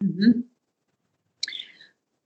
[0.00, 0.44] Mhm.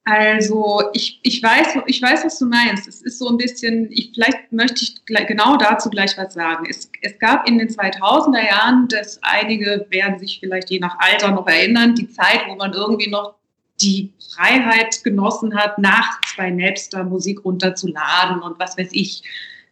[0.05, 2.89] Also ich, ich, weiß, ich weiß, was du meinst.
[2.89, 6.67] Es ist so ein bisschen, ich, vielleicht möchte ich genau dazu gleich was sagen.
[6.69, 11.33] Es, es gab in den 2000er Jahren, das einige werden sich vielleicht je nach Alter
[11.33, 13.35] noch erinnern, die Zeit, wo man irgendwie noch
[13.81, 19.23] die Freiheit genossen hat, nachts bei Napster Musik runterzuladen und was weiß ich,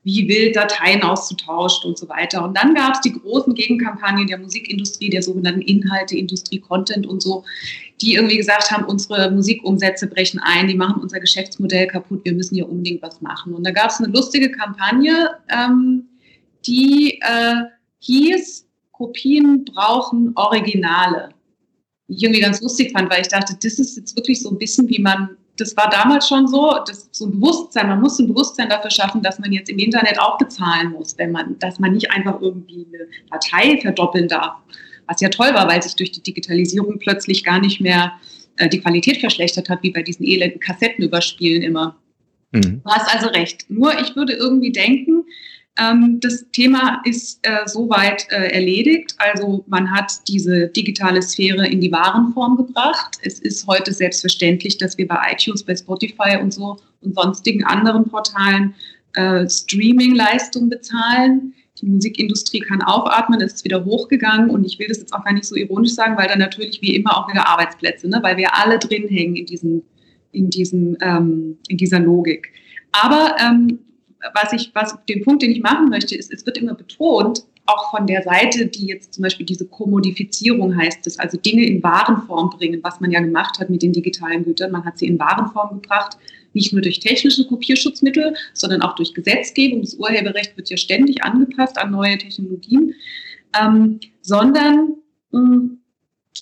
[0.09, 2.43] wie wild Dateien auszutauschen und so weiter.
[2.43, 7.45] Und dann gab es die großen Gegenkampagnen der Musikindustrie, der sogenannten Inhalteindustrie, Content und so,
[8.01, 12.55] die irgendwie gesagt haben, unsere Musikumsätze brechen ein, die machen unser Geschäftsmodell kaputt, wir müssen
[12.55, 13.53] hier unbedingt was machen.
[13.53, 16.09] Und da gab es eine lustige Kampagne, ähm,
[16.65, 17.65] die äh,
[17.99, 21.35] hieß, Kopien brauchen Originale.
[22.09, 24.57] Die ich irgendwie ganz lustig fand, weil ich dachte, das ist jetzt wirklich so ein
[24.57, 28.29] bisschen, wie man das war damals schon so, das so ein Bewusstsein, man muss ein
[28.29, 31.93] Bewusstsein dafür schaffen, dass man jetzt im Internet auch bezahlen muss, wenn man, dass man
[31.93, 34.55] nicht einfach irgendwie eine Datei verdoppeln darf.
[35.07, 38.13] Was ja toll war, weil sich durch die Digitalisierung plötzlich gar nicht mehr
[38.57, 41.97] äh, die Qualität verschlechtert hat, wie bei diesen elenden Kassettenüberspielen immer.
[42.53, 42.83] Mhm.
[42.85, 43.67] Du hast also recht.
[43.69, 45.25] Nur ich würde irgendwie denken,
[45.79, 49.15] ähm, das Thema ist äh, soweit äh, erledigt.
[49.19, 53.17] Also man hat diese digitale Sphäre in die Warenform gebracht.
[53.23, 58.09] Es ist heute selbstverständlich, dass wir bei iTunes, bei Spotify und so und sonstigen anderen
[58.09, 58.75] Portalen
[59.15, 61.55] äh, Streaming-Leistungen bezahlen.
[61.81, 65.33] Die Musikindustrie kann aufatmen, es ist wieder hochgegangen und ich will das jetzt auch gar
[65.33, 68.19] nicht so ironisch sagen, weil da natürlich wie immer auch wieder Arbeitsplätze, ne?
[68.23, 69.83] weil wir alle drin hängen in, diesem,
[70.33, 72.53] in, diesem, ähm, in dieser Logik.
[72.91, 73.79] Aber ähm,
[74.35, 77.91] was ich, was den Punkt, den ich machen möchte, ist, es wird immer betont, auch
[77.91, 82.51] von der Seite, die jetzt zum Beispiel diese Kommodifizierung heißt es, also Dinge in Warenform
[82.51, 84.73] bringen, was man ja gemacht hat mit den digitalen Gütern.
[84.73, 86.17] Man hat sie in Warenform gebracht,
[86.55, 89.83] nicht nur durch technische Kopierschutzmittel, sondern auch durch Gesetzgebung.
[89.83, 92.95] Das Urheberrecht wird ja ständig angepasst an neue Technologien,
[93.61, 94.95] ähm, sondern
[95.35, 95.81] ähm,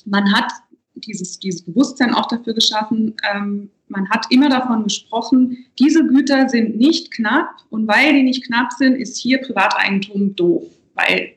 [0.04, 0.52] man hat
[0.94, 6.76] dieses, dieses Bewusstsein auch dafür geschaffen, ähm, man hat immer davon gesprochen, diese Güter sind
[6.76, 10.64] nicht knapp und weil die nicht knapp sind, ist hier Privateigentum doof,
[10.94, 11.34] weil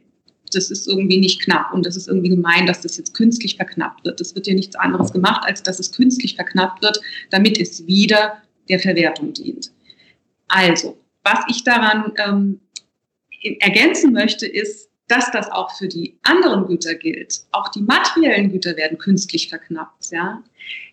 [0.54, 4.04] das ist irgendwie nicht knapp und das ist irgendwie gemein, dass das jetzt künstlich verknappt
[4.04, 4.20] wird.
[4.20, 8.41] Es wird ja nichts anderes gemacht, als dass es künstlich verknappt wird, damit es wieder
[8.68, 9.72] der Verwertung dient.
[10.47, 12.60] Also, was ich daran ähm,
[13.60, 17.41] ergänzen möchte, ist, dass das auch für die anderen Güter gilt.
[17.51, 20.12] Auch die materiellen Güter werden künstlich verknappt.
[20.12, 20.43] Ja?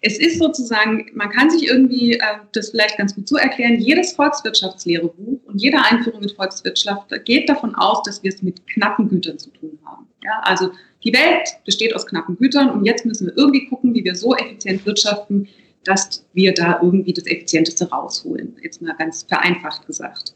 [0.01, 4.13] Es ist sozusagen, man kann sich irgendwie äh, das vielleicht ganz gut so erklären, jedes
[4.13, 9.39] Volkswirtschaftslehrebuch und jede Einführung in Volkswirtschaft geht davon aus, dass wir es mit knappen Gütern
[9.39, 10.09] zu tun haben.
[10.25, 10.41] Ja?
[10.43, 10.73] Also
[11.05, 14.35] die Welt besteht aus knappen Gütern und jetzt müssen wir irgendwie gucken, wie wir so
[14.35, 15.47] effizient wirtschaften,
[15.85, 18.57] dass wir da irgendwie das Effizienteste rausholen.
[18.63, 20.35] Jetzt mal ganz vereinfacht gesagt.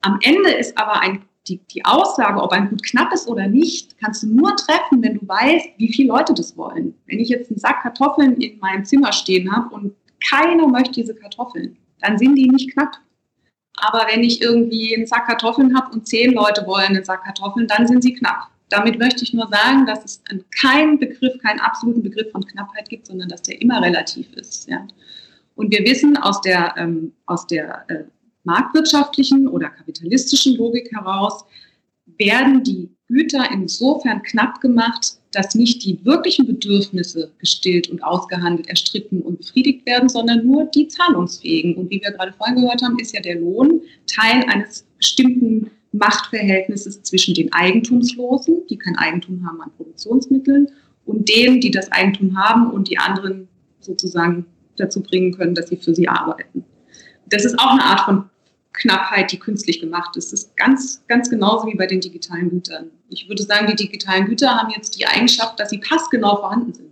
[0.00, 3.98] Am Ende ist aber ein die, die Aussage, ob ein Gut knapp ist oder nicht,
[3.98, 6.94] kannst du nur treffen, wenn du weißt, wie viele Leute das wollen.
[7.06, 9.94] Wenn ich jetzt einen Sack Kartoffeln in meinem Zimmer stehen habe und
[10.26, 12.92] keiner möchte diese Kartoffeln, dann sind die nicht knapp.
[13.80, 17.66] Aber wenn ich irgendwie einen Sack Kartoffeln habe und zehn Leute wollen einen Sack Kartoffeln,
[17.68, 18.48] dann sind sie knapp.
[18.70, 20.22] Damit möchte ich nur sagen, dass es
[20.60, 24.68] keinen Begriff, keinen absoluten Begriff von Knappheit gibt, sondern dass der immer relativ ist.
[24.68, 24.86] Ja.
[25.54, 28.04] Und wir wissen aus der, ähm, aus der äh,
[28.48, 31.44] marktwirtschaftlichen oder kapitalistischen Logik heraus
[32.18, 39.20] werden die Güter insofern knapp gemacht, dass nicht die wirklichen Bedürfnisse gestillt und ausgehandelt, erstritten
[39.20, 41.76] und befriedigt werden, sondern nur die zahlungsfähigen.
[41.76, 47.02] Und wie wir gerade vorhin gehört haben, ist ja der Lohn Teil eines bestimmten Machtverhältnisses
[47.02, 50.68] zwischen den Eigentumslosen, die kein Eigentum haben an Produktionsmitteln,
[51.04, 53.48] und denen, die das Eigentum haben und die anderen
[53.80, 54.44] sozusagen
[54.76, 56.64] dazu bringen können, dass sie für sie arbeiten.
[57.30, 58.24] Das ist auch eine Art von
[58.72, 60.32] Knappheit, die künstlich gemacht ist.
[60.32, 62.90] Das ist ganz, ganz genauso wie bei den digitalen Gütern.
[63.08, 66.88] Ich würde sagen, die digitalen Güter haben jetzt die Eigenschaft, dass sie passgenau vorhanden sind.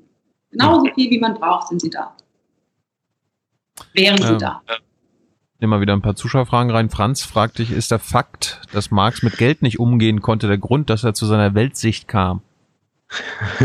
[0.51, 2.17] Genauso viel, wie man braucht, sind sie da.
[3.93, 4.39] Wären sie ja.
[4.39, 4.63] da.
[5.59, 6.91] Nehmen wir wieder ein paar Zuschauerfragen rein.
[6.91, 10.91] Franz fragt dich, ist der Fakt, dass Marx mit Geld nicht umgehen konnte, der Grund,
[10.91, 12.43] dass er zu seiner Weltsicht kam?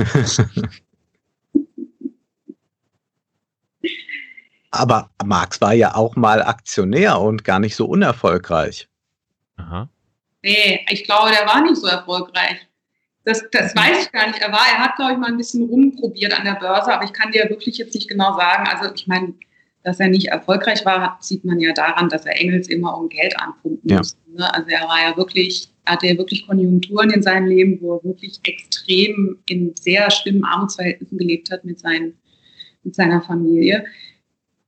[4.72, 8.88] Aber Marx war ja auch mal Aktionär und gar nicht so unerfolgreich.
[9.57, 9.89] Aha.
[10.43, 12.68] Nee, ich glaube, der war nicht so erfolgreich.
[13.23, 14.39] Das, das weiß ich gar nicht.
[14.39, 17.14] Er war, er hat, glaube ich, mal ein bisschen rumprobiert an der Börse, aber ich
[17.14, 18.68] kann dir wirklich jetzt nicht genau sagen.
[18.68, 19.34] Also ich meine,
[19.84, 23.39] dass er nicht erfolgreich war, sieht man ja daran, dass er Engels immer um Geld
[23.39, 23.98] anpumpen ja.
[23.98, 24.18] musste.
[24.31, 24.53] Ne?
[24.53, 28.39] Also er war ja wirklich, hatte ja wirklich Konjunkturen in seinem Leben, wo er wirklich
[28.43, 32.18] extrem in sehr schlimmen Armutsverhältnissen gelebt hat mit, seinen,
[32.84, 33.85] mit seiner Familie.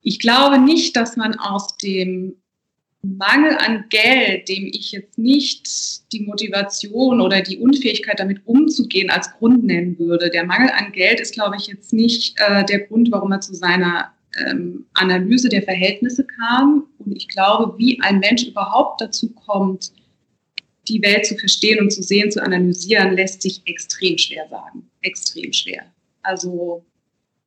[0.04, 2.36] Ich glaube nicht, dass man aus dem
[3.02, 9.32] Mangel an Geld, dem ich jetzt nicht die Motivation oder die Unfähigkeit damit umzugehen als
[9.32, 10.30] Grund nennen würde.
[10.30, 13.54] Der Mangel an Geld ist, glaube ich, jetzt nicht äh, der Grund, warum er zu
[13.54, 14.14] seiner
[14.46, 16.88] ähm, Analyse der Verhältnisse kam.
[17.00, 19.92] Und ich glaube, wie ein Mensch überhaupt dazu kommt,
[20.88, 24.90] die Welt zu verstehen und zu sehen, zu analysieren, lässt sich extrem schwer sagen.
[25.02, 25.84] Extrem schwer.
[26.22, 26.86] Also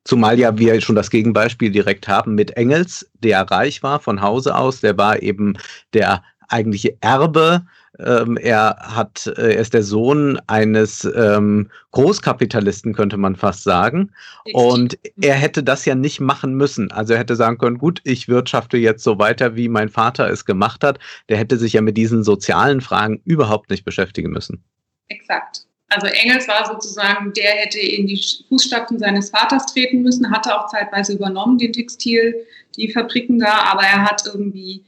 [0.07, 4.55] Zumal ja wir schon das Gegenbeispiel direkt haben mit Engels, der reich war von Hause
[4.55, 5.57] aus, der war eben
[5.93, 7.65] der eigentliche Erbe.
[7.99, 14.11] Ähm, er hat, äh, er ist der Sohn eines ähm, Großkapitalisten, könnte man fast sagen.
[14.53, 16.89] Und er hätte das ja nicht machen müssen.
[16.89, 20.45] Also er hätte sagen können, gut, ich wirtschafte jetzt so weiter, wie mein Vater es
[20.45, 20.99] gemacht hat.
[21.27, 24.63] Der hätte sich ja mit diesen sozialen Fragen überhaupt nicht beschäftigen müssen.
[25.09, 25.66] Exakt.
[25.89, 30.67] Also Engels war sozusagen, der hätte in die Fußstapfen seines Vaters treten müssen, hatte auch
[30.67, 32.35] zeitweise übernommen, den Textil,
[32.75, 34.83] die Fabriken da, aber er hat irgendwie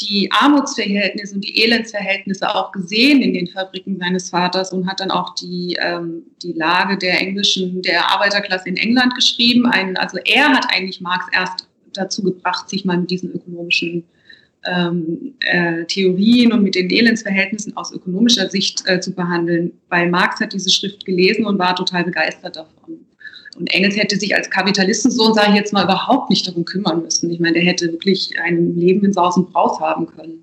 [0.00, 5.10] die Armutsverhältnisse und die Elendsverhältnisse auch gesehen in den Fabriken seines Vaters und hat dann
[5.10, 9.64] auch die, ähm, die Lage der englischen, der Arbeiterklasse in England geschrieben.
[9.66, 14.04] Ein, also er hat eigentlich Marx erst dazu gebracht, sich mal mit diesen ökonomischen
[14.66, 20.40] ähm, äh, Theorien und mit den Elendsverhältnissen aus ökonomischer Sicht äh, zu behandeln, weil Marx
[20.40, 23.06] hat diese Schrift gelesen und war total begeistert davon.
[23.56, 27.30] Und Engels hätte sich als Kapitalistensohn, sage ich jetzt mal, überhaupt nicht darum kümmern müssen.
[27.30, 30.42] Ich meine, der hätte wirklich ein Leben in Saus und Braus haben können.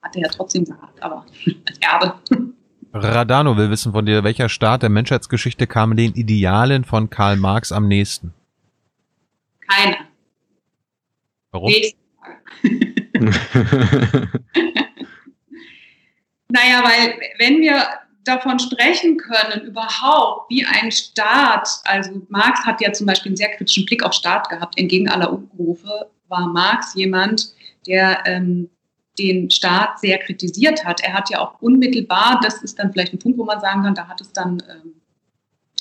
[0.00, 1.26] Hat er ja trotzdem gehabt, aber
[1.66, 2.14] als Erbe.
[2.92, 7.72] Radano will wissen von dir, welcher Staat der Menschheitsgeschichte kam den Idealen von Karl Marx
[7.72, 8.34] am nächsten?
[9.66, 9.96] Keiner.
[11.50, 11.70] Warum?
[11.70, 11.96] Nächste
[16.48, 17.82] naja, weil wenn wir
[18.24, 23.50] davon sprechen können, überhaupt, wie ein Staat, also Marx hat ja zum Beispiel einen sehr
[23.50, 27.54] kritischen Blick auf Staat gehabt, entgegen aller Umrufe, war Marx jemand,
[27.86, 28.70] der ähm,
[29.18, 31.02] den Staat sehr kritisiert hat.
[31.02, 33.94] Er hat ja auch unmittelbar, das ist dann vielleicht ein Punkt, wo man sagen kann,
[33.94, 35.01] da hat es dann ähm,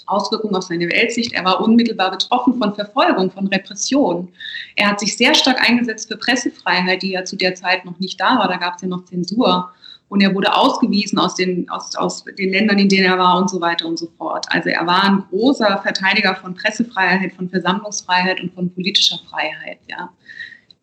[0.07, 1.33] Auswirkungen auf seine Weltsicht.
[1.33, 4.29] Er war unmittelbar betroffen von Verfolgung, von Repression.
[4.75, 8.19] Er hat sich sehr stark eingesetzt für Pressefreiheit, die ja zu der Zeit noch nicht
[8.19, 8.47] da war.
[8.47, 9.71] Da gab es ja noch Zensur.
[10.11, 13.49] Und er wurde ausgewiesen aus den, aus, aus den Ländern, in denen er war und
[13.49, 14.45] so weiter und so fort.
[14.49, 19.79] Also er war ein großer Verteidiger von Pressefreiheit, von Versammlungsfreiheit und von politischer Freiheit.
[19.89, 20.09] Ja.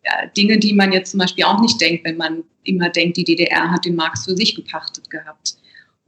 [0.03, 0.25] ja.
[0.35, 3.69] Dinge, die man jetzt zum Beispiel auch nicht denkt, wenn man immer denkt, die DDR
[3.69, 5.58] hat den Marx für sich gepachtet gehabt.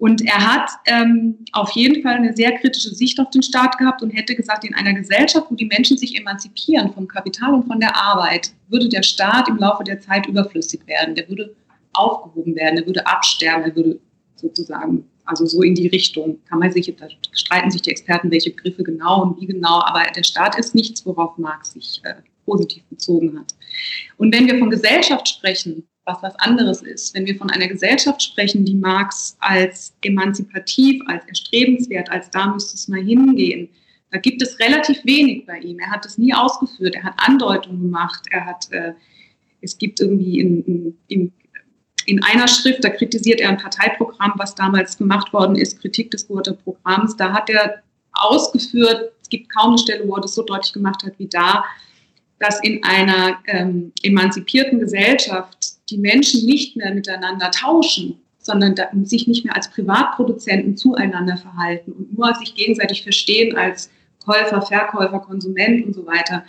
[0.02, 4.02] Und er hat ähm, auf jeden Fall eine sehr kritische Sicht auf den Staat gehabt
[4.02, 7.80] und hätte gesagt, in einer Gesellschaft, wo die Menschen sich emanzipieren vom Kapital und von
[7.80, 11.14] der Arbeit, würde der Staat im Laufe der Zeit überflüssig werden.
[11.14, 11.56] Der würde
[11.94, 14.00] aufgehoben werden, der würde absterben, er würde
[14.38, 18.50] sozusagen, also so in die Richtung, kann man sich, da streiten sich die Experten, welche
[18.50, 22.16] Begriffe genau und wie genau, aber der Staat ist nichts, worauf Marx sich äh,
[22.48, 23.54] positiv bezogen hat.
[24.18, 27.14] Und wenn wir von Gesellschaft sprechen, was was anderes ist.
[27.14, 32.76] Wenn wir von einer Gesellschaft sprechen, die Marx als emanzipativ, als erstrebenswert, als da müsste
[32.76, 33.70] es mal hingehen,
[34.12, 35.80] da gibt es relativ wenig bei ihm.
[35.80, 38.94] Er hat das nie ausgeführt, er hat Andeutungen gemacht, er hat, äh,
[39.62, 41.32] es gibt irgendwie in, in,
[42.06, 46.28] in einer Schrift, da kritisiert er ein Parteiprogramm, was damals gemacht worden ist, Kritik des
[46.28, 47.84] Gurter Programms, da hat er
[48.14, 51.64] ausgeführt, es gibt kaum eine Stelle, wo er das so deutlich gemacht hat wie da,
[52.40, 55.61] dass in einer ähm, emanzipierten Gesellschaft
[55.92, 62.18] die Menschen nicht mehr miteinander tauschen, sondern sich nicht mehr als Privatproduzenten zueinander verhalten und
[62.18, 63.92] nur sich gegenseitig verstehen als
[64.26, 66.44] Käufer, Verkäufer, Konsument und so weiter.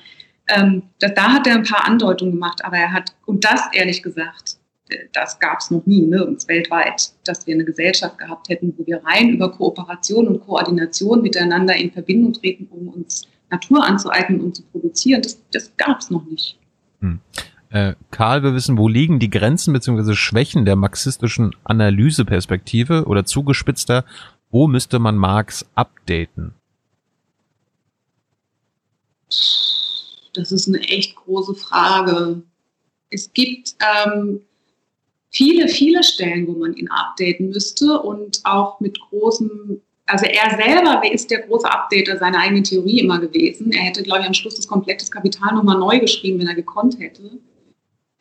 [0.49, 4.03] Ähm, da, da, hat er ein paar Andeutungen gemacht, aber er hat, und das ehrlich
[4.03, 4.57] gesagt,
[4.89, 8.87] äh, das gab es noch nie, nirgends weltweit, dass wir eine Gesellschaft gehabt hätten, wo
[8.87, 14.57] wir rein über Kooperation und Koordination miteinander in Verbindung treten, um uns Natur anzueignen und
[14.57, 15.23] zu produzieren.
[15.23, 16.59] Das, das gab es noch nicht.
[17.01, 17.21] Hm.
[17.73, 20.15] Äh, Karl wir wissen, wo liegen die Grenzen bzw.
[20.15, 24.05] Schwächen der marxistischen Analyseperspektive oder zugespitzter,
[24.51, 26.53] wo müsste man Marx updaten?
[30.35, 32.43] Das ist eine echt große Frage.
[33.09, 34.43] Es gibt ähm,
[35.31, 41.01] viele, viele Stellen, wo man ihn updaten müsste und auch mit großem, also er selber
[41.11, 43.73] ist der große Updater seiner eigenen Theorie immer gewesen.
[43.73, 46.99] Er hätte, glaube ich, am Schluss das komplette Kapital nochmal neu geschrieben, wenn er gekonnt
[46.99, 47.39] hätte.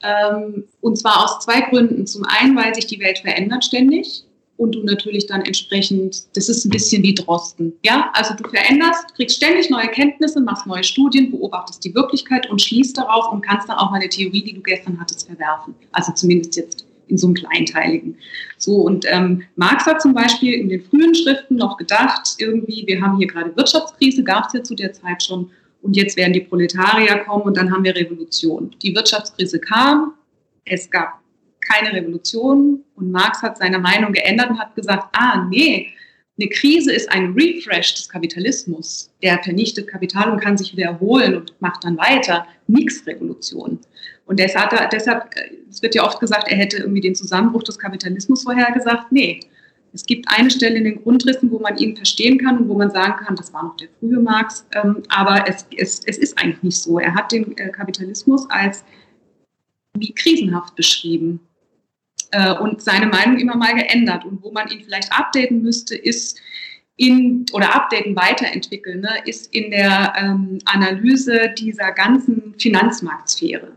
[0.03, 2.07] Ähm, und zwar aus zwei Gründen.
[2.07, 4.23] Zum einen, weil sich die Welt verändert ständig
[4.57, 7.73] und du natürlich dann entsprechend, das ist ein bisschen wie Drosten.
[7.83, 12.61] Ja, also du veränderst, kriegst ständig neue Kenntnisse, machst neue Studien, beobachtest die Wirklichkeit und
[12.61, 15.73] schließt darauf und kannst dann auch mal eine Theorie, die du gestern hattest, verwerfen.
[15.93, 18.15] Also zumindest jetzt in so einem kleinteiligen.
[18.57, 23.01] So, und ähm, Marx hat zum Beispiel in den frühen Schriften noch gedacht, irgendwie, wir
[23.01, 25.49] haben hier gerade Wirtschaftskrise, gab es ja zu der Zeit schon,
[25.81, 28.75] und jetzt werden die Proletarier kommen und dann haben wir Revolution.
[28.81, 30.13] Die Wirtschaftskrise kam,
[30.65, 31.19] es gab
[31.61, 35.87] keine Revolution und Marx hat seine Meinung geändert und hat gesagt, ah nee,
[36.39, 39.11] eine Krise ist ein Refresh des Kapitalismus.
[39.21, 42.47] Der vernichtet Kapital und kann sich wieder erholen und macht dann weiter.
[42.67, 43.79] Nix Revolution.
[44.25, 45.29] Und deshalb, deshalb,
[45.69, 49.11] es wird ja oft gesagt, er hätte irgendwie den Zusammenbruch des Kapitalismus vorhergesagt.
[49.11, 49.41] Nee,
[49.93, 52.91] es gibt eine Stelle in den Grundrissen, wo man ihn verstehen kann und wo man
[52.91, 56.63] sagen kann, das war noch der frühe Marx, ähm, aber es, es, es ist eigentlich
[56.63, 56.99] nicht so.
[56.99, 58.83] Er hat den äh, Kapitalismus als
[59.97, 61.41] wie krisenhaft beschrieben
[62.31, 64.23] äh, und seine Meinung immer mal geändert.
[64.25, 66.39] Und wo man ihn vielleicht updaten müsste, ist
[66.95, 73.73] in, oder updaten, weiterentwickeln, ne, ist in der ähm, Analyse dieser ganzen Finanzmarktsphäre.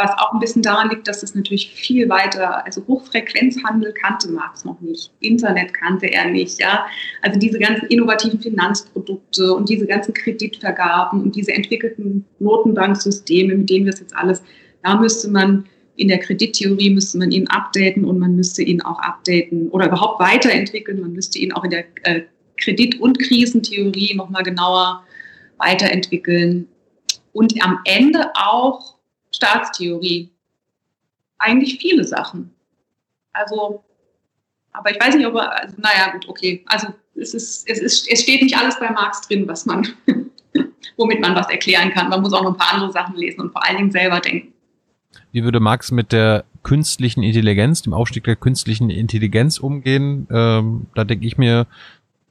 [0.00, 4.64] Was auch ein bisschen daran liegt, dass es natürlich viel weiter, also Hochfrequenzhandel kannte Marx
[4.64, 6.86] noch nicht, Internet kannte er nicht, ja.
[7.20, 13.84] Also diese ganzen innovativen Finanzprodukte und diese ganzen Kreditvergaben und diese entwickelten Notenbanksysteme, mit denen
[13.84, 14.42] wir es jetzt alles,
[14.82, 15.66] da müsste man
[15.96, 20.18] in der Kredittheorie müsste man ihn updaten und man müsste ihn auch updaten oder überhaupt
[20.18, 21.00] weiterentwickeln.
[21.00, 22.22] Man müsste ihn auch in der äh,
[22.56, 25.04] Kredit- und Krisentheorie nochmal genauer
[25.58, 26.68] weiterentwickeln.
[27.32, 28.96] Und am Ende auch
[29.32, 30.30] Staatstheorie.
[31.38, 32.54] Eigentlich viele Sachen.
[33.32, 33.84] Also,
[34.72, 36.64] aber ich weiß nicht, ob er, also, naja, gut, okay.
[36.66, 39.88] Also, es, ist, es, ist, es steht nicht alles bei Marx drin, was man,
[40.96, 42.08] womit man was erklären kann.
[42.08, 44.52] Man muss auch noch ein paar andere Sachen lesen und vor allen Dingen selber denken.
[45.32, 50.26] Wie würde Marx mit der künstlichen Intelligenz, dem Aufstieg der künstlichen Intelligenz umgehen?
[50.30, 51.66] Ähm, da denke ich mir,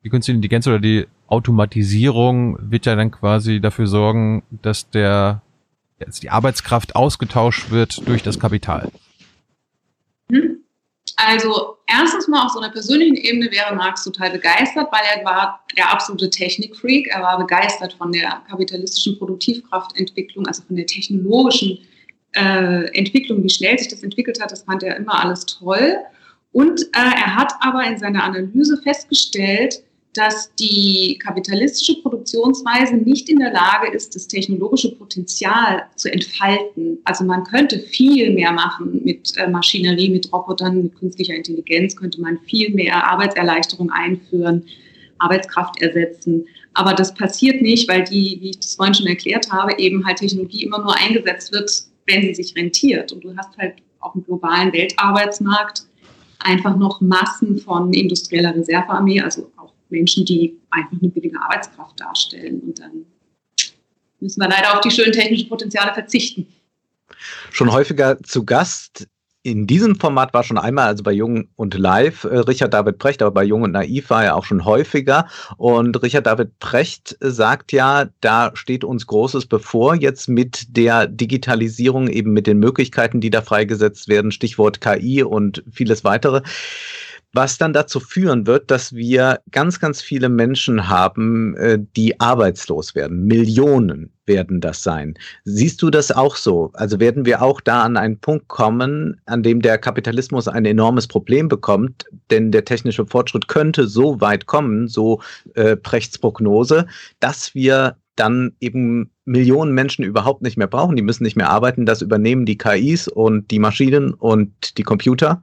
[0.03, 5.41] die künstliche Intelligenz oder die Automatisierung wird ja dann quasi dafür sorgen, dass der
[5.99, 8.89] jetzt die Arbeitskraft ausgetauscht wird durch das Kapital.
[10.31, 10.63] Hm?
[11.17, 15.65] Also erstens mal auf so einer persönlichen Ebene wäre Marx total begeistert, weil er war
[15.75, 17.07] der absolute Technikfreak.
[17.07, 21.79] Er war begeistert von der kapitalistischen Produktivkraftentwicklung, also von der technologischen
[22.33, 25.97] äh, Entwicklung, wie schnell sich das entwickelt hat, das fand er immer alles toll.
[26.51, 33.39] Und äh, er hat aber in seiner Analyse festgestellt, dass die kapitalistische Produktionsweise nicht in
[33.39, 36.97] der Lage ist, das technologische Potenzial zu entfalten.
[37.03, 42.19] Also man könnte viel mehr machen mit äh, Maschinerie, mit Robotern, mit künstlicher Intelligenz, könnte
[42.21, 44.65] man viel mehr Arbeitserleichterung einführen,
[45.19, 46.47] Arbeitskraft ersetzen.
[46.73, 50.17] Aber das passiert nicht, weil die, wie ich das vorhin schon erklärt habe, eben halt
[50.17, 51.71] Technologie immer nur eingesetzt wird,
[52.07, 53.11] wenn sie sich rentiert.
[53.11, 55.83] Und du hast halt auf dem globalen Weltarbeitsmarkt
[56.39, 59.51] einfach noch Massen von industrieller Reservearmee, also
[59.89, 62.59] Menschen, die einfach eine billige Arbeitskraft darstellen.
[62.61, 63.05] Und dann
[64.19, 66.47] müssen wir leider auf die schönen technischen Potenziale verzichten.
[67.51, 69.07] Schon häufiger zu Gast
[69.41, 73.21] in diesem Format war schon einmal, also bei Jung und Live, äh, Richard David Precht,
[73.21, 75.27] aber bei Jung und Naiv war er auch schon häufiger.
[75.55, 82.09] Und Richard David Precht sagt ja, da steht uns Großes bevor, jetzt mit der Digitalisierung,
[82.09, 86.41] eben mit den Möglichkeiten, die da freigesetzt werden, Stichwort KI und vieles weitere
[87.33, 92.95] was dann dazu führen wird, dass wir ganz, ganz viele Menschen haben, äh, die arbeitslos
[92.95, 93.25] werden.
[93.25, 95.15] Millionen werden das sein.
[95.43, 96.71] Siehst du das auch so?
[96.73, 101.07] Also werden wir auch da an einen Punkt kommen, an dem der Kapitalismus ein enormes
[101.07, 105.21] Problem bekommt, denn der technische Fortschritt könnte so weit kommen, so
[105.55, 106.87] äh, Prechts Prognose,
[107.19, 110.95] dass wir dann eben Millionen Menschen überhaupt nicht mehr brauchen.
[110.95, 111.85] Die müssen nicht mehr arbeiten.
[111.85, 115.41] Das übernehmen die KIs und die Maschinen und die Computer.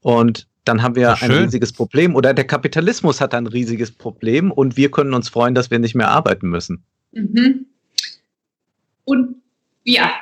[0.00, 2.14] Und dann haben wir ein riesiges Problem.
[2.14, 5.94] Oder der Kapitalismus hat ein riesiges Problem und wir können uns freuen, dass wir nicht
[5.94, 6.84] mehr arbeiten müssen.
[7.12, 7.66] Mhm.
[9.04, 9.36] Und
[9.84, 10.12] ja,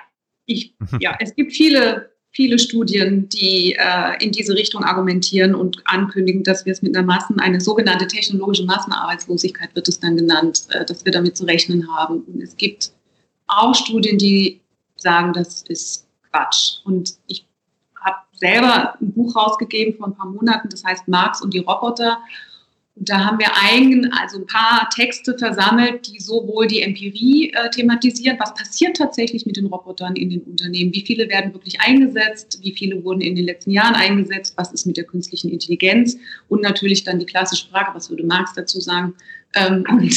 [0.46, 0.98] ich, mhm.
[1.00, 6.64] ja, es gibt viele, viele Studien, die äh, in diese Richtung argumentieren und ankündigen, dass
[6.64, 11.04] wir es mit einer Massen, eine sogenannte technologische Massenarbeitslosigkeit wird es dann genannt, äh, dass
[11.04, 12.22] wir damit zu rechnen haben.
[12.22, 12.92] Und es gibt
[13.46, 14.60] auch Studien, die
[14.96, 16.78] sagen, das ist Quatsch.
[16.84, 17.44] Und ich
[18.40, 22.18] selber ein Buch rausgegeben vor ein paar Monaten, das heißt Marx und die Roboter,
[22.96, 27.70] Und da haben wir ein, also ein paar Texte versammelt, die sowohl die Empirie äh,
[27.70, 32.58] thematisieren, was passiert tatsächlich mit den Robotern in den Unternehmen, wie viele werden wirklich eingesetzt,
[32.62, 36.16] wie viele wurden in den letzten Jahren eingesetzt, was ist mit der künstlichen Intelligenz
[36.48, 39.14] und natürlich dann die klassische Frage, was würde Marx dazu sagen.
[39.54, 40.14] Ähm, und,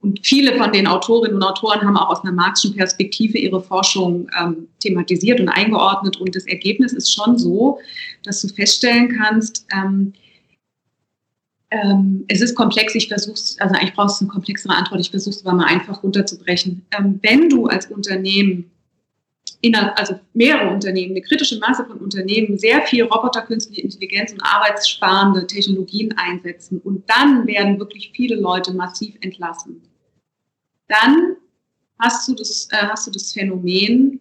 [0.00, 4.28] und viele von den Autorinnen und Autoren haben auch aus einer marxischen Perspektive ihre Forschung
[4.40, 6.18] ähm, thematisiert und eingeordnet.
[6.18, 7.80] Und das Ergebnis ist schon so,
[8.22, 10.12] dass du feststellen kannst, ähm,
[11.70, 15.34] ähm, es ist komplex, ich versuche also eigentlich brauchst du eine komplexere Antwort, ich versuche
[15.34, 16.86] es aber mal einfach runterzubrechen.
[16.96, 18.70] Ähm, wenn du als Unternehmen,
[19.96, 25.46] also mehrere Unternehmen, eine kritische Masse von Unternehmen sehr viel Roboter, künstliche Intelligenz und arbeitssparende
[25.46, 29.82] Technologien einsetzen und dann werden wirklich viele Leute massiv entlassen,
[30.86, 31.36] dann
[31.98, 34.20] hast du das, äh, hast du das Phänomen,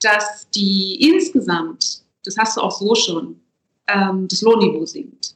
[0.00, 3.40] dass die insgesamt, das hast du auch so schon,
[3.88, 5.34] ähm, das Lohnniveau sinkt.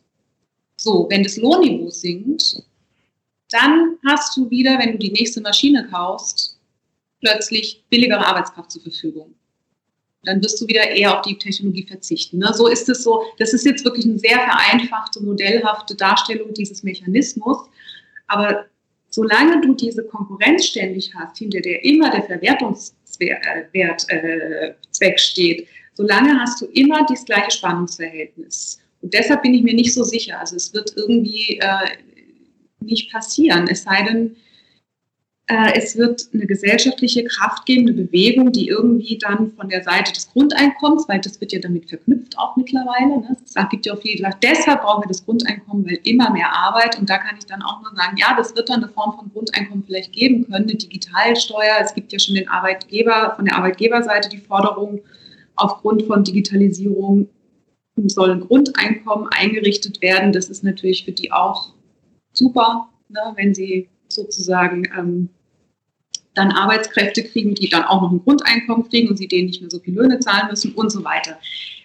[0.76, 2.62] So, wenn das Lohnniveau sinkt,
[3.50, 6.58] dann hast du wieder, wenn du die nächste Maschine kaufst,
[7.24, 9.34] plötzlich billigere Arbeitskraft zur Verfügung.
[10.24, 12.38] Dann wirst du wieder eher auf die Technologie verzichten.
[12.38, 12.52] Ne?
[12.54, 13.24] So ist es so.
[13.38, 17.58] Das ist jetzt wirklich eine sehr vereinfachte, modellhafte Darstellung dieses Mechanismus.
[18.26, 18.66] Aber
[19.10, 23.38] solange du diese Konkurrenz ständig hast, hinter der immer der Verwertungszweck
[23.72, 28.80] äh, steht, solange hast du immer das gleiche Spannungsverhältnis.
[29.02, 30.40] Und deshalb bin ich mir nicht so sicher.
[30.40, 31.98] Also es wird irgendwie äh,
[32.80, 34.38] nicht passieren, es sei denn, äh,
[35.46, 41.20] es wird eine gesellschaftliche kraftgebende Bewegung, die irgendwie dann von der Seite des Grundeinkommens, weil
[41.20, 43.36] das wird ja damit verknüpft auch mittlerweile, ne?
[43.44, 46.98] es gibt ja auch viele, gesagt, deshalb brauchen wir das Grundeinkommen, weil immer mehr Arbeit
[46.98, 49.30] und da kann ich dann auch nur sagen, ja, das wird dann eine Form von
[49.32, 54.30] Grundeinkommen vielleicht geben können, eine Digitalsteuer, es gibt ja schon den Arbeitgeber, von der Arbeitgeberseite
[54.30, 55.02] die Forderung,
[55.56, 57.28] aufgrund von Digitalisierung
[58.06, 60.32] soll ein Grundeinkommen eingerichtet werden.
[60.32, 61.74] Das ist natürlich für die auch
[62.32, 65.28] super, ne, wenn sie sozusagen ähm,
[66.34, 69.70] dann Arbeitskräfte kriegen, die dann auch noch ein Grundeinkommen kriegen und sie denen nicht mehr
[69.70, 71.38] so viel Löhne zahlen müssen und so weiter.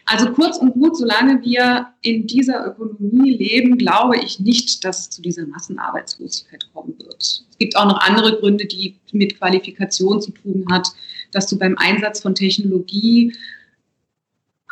[0.05, 5.09] Also kurz und gut, solange wir in dieser Ökonomie leben, glaube ich nicht, dass es
[5.11, 7.21] zu dieser Massenarbeitslosigkeit kommen wird.
[7.21, 10.87] Es gibt auch noch andere Gründe, die mit Qualifikation zu tun hat,
[11.31, 13.33] dass du beim Einsatz von Technologie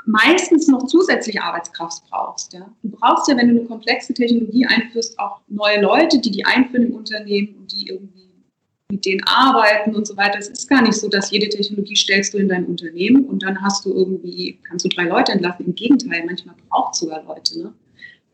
[0.07, 2.53] meistens noch zusätzliche Arbeitskraft brauchst.
[2.53, 2.73] Ja.
[2.81, 6.87] Du brauchst ja, wenn du eine komplexe Technologie einführst, auch neue Leute, die die einführen
[6.87, 8.27] im Unternehmen und die irgendwie
[8.89, 10.39] mit denen arbeiten und so weiter.
[10.39, 13.61] Es ist gar nicht so, dass jede Technologie stellst du in dein Unternehmen und dann
[13.61, 15.65] hast du irgendwie, kannst du drei Leute entlassen.
[15.65, 17.59] Im Gegenteil, manchmal braucht es sogar Leute.
[17.59, 17.73] Ne?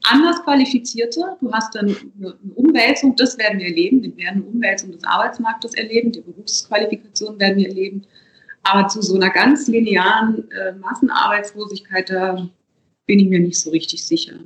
[0.04, 4.92] Anders qualifizierte, du hast dann eine, Umwälzung, das werden wir erleben, wir werden eine Umwälzung
[4.92, 8.06] des Arbeitsmarktes erleben, die Berufsqualifikation werden wir erleben.
[8.64, 12.50] Aber zu so einer ganz linearen äh, Massenarbeitslosigkeit, da
[13.06, 14.40] bin ich mir nicht so richtig sicher.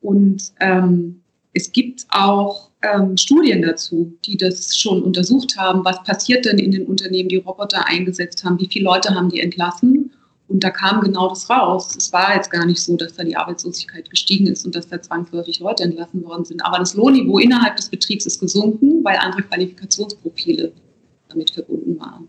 [0.00, 6.44] Und ähm, es gibt auch ähm, Studien dazu, die das schon untersucht haben, was passiert
[6.44, 10.10] denn in den Unternehmen, die Roboter eingesetzt haben, wie viele Leute haben die entlassen.
[10.48, 11.96] Und da kam genau das raus.
[11.96, 15.00] Es war jetzt gar nicht so, dass da die Arbeitslosigkeit gestiegen ist und dass da
[15.00, 16.64] zwangsläufig Leute entlassen worden sind.
[16.64, 20.72] Aber das Lohnniveau innerhalb des Betriebs ist gesunken, weil andere Qualifikationsprofile
[21.28, 22.28] damit verbunden waren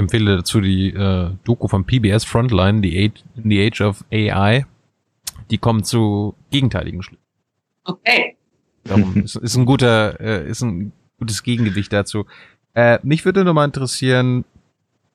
[0.00, 4.66] empfehle dazu die äh, Doku von PBS Frontline, The Age, The Age of AI.
[5.50, 7.22] Die kommt zu gegenteiligen Schlüssen.
[7.84, 8.36] Okay.
[8.84, 12.26] Darum ist, ist ein guter, äh, ist ein gutes Gegengewicht dazu.
[12.74, 14.44] Äh, mich würde nur mal interessieren,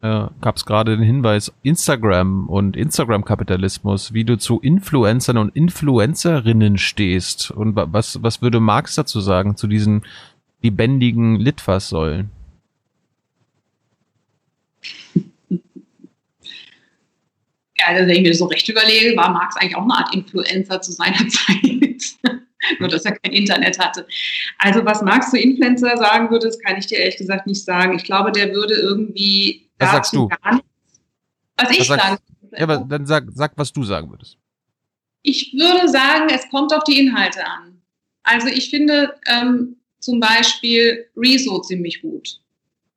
[0.02, 6.78] äh, gab es gerade den Hinweis, Instagram und Instagram-Kapitalismus, wie du zu Influencern und Influencerinnen
[6.78, 10.04] stehst und was, was würde Marx dazu sagen, zu diesen
[10.62, 12.30] lebendigen Litfaßsäulen?
[17.78, 20.14] Ja, also wenn ich mir das so recht überlege, war Marx eigentlich auch eine Art
[20.16, 22.02] Influencer zu seiner Zeit.
[22.80, 24.08] Nur, dass er kein Internet hatte.
[24.58, 27.96] Also, was Marx zu Influencer sagen würde, das kann ich dir ehrlich gesagt nicht sagen.
[27.96, 29.70] Ich glaube, der würde irgendwie.
[29.78, 30.28] Was sagst du?
[30.28, 30.70] Gar nichts,
[31.58, 32.22] was ich was sage.
[32.54, 34.38] Ja, aber dann sag, sag, was du sagen würdest.
[35.22, 37.82] Ich würde sagen, es kommt auf die Inhalte an.
[38.24, 42.40] Also, ich finde ähm, zum Beispiel Rezo ziemlich gut.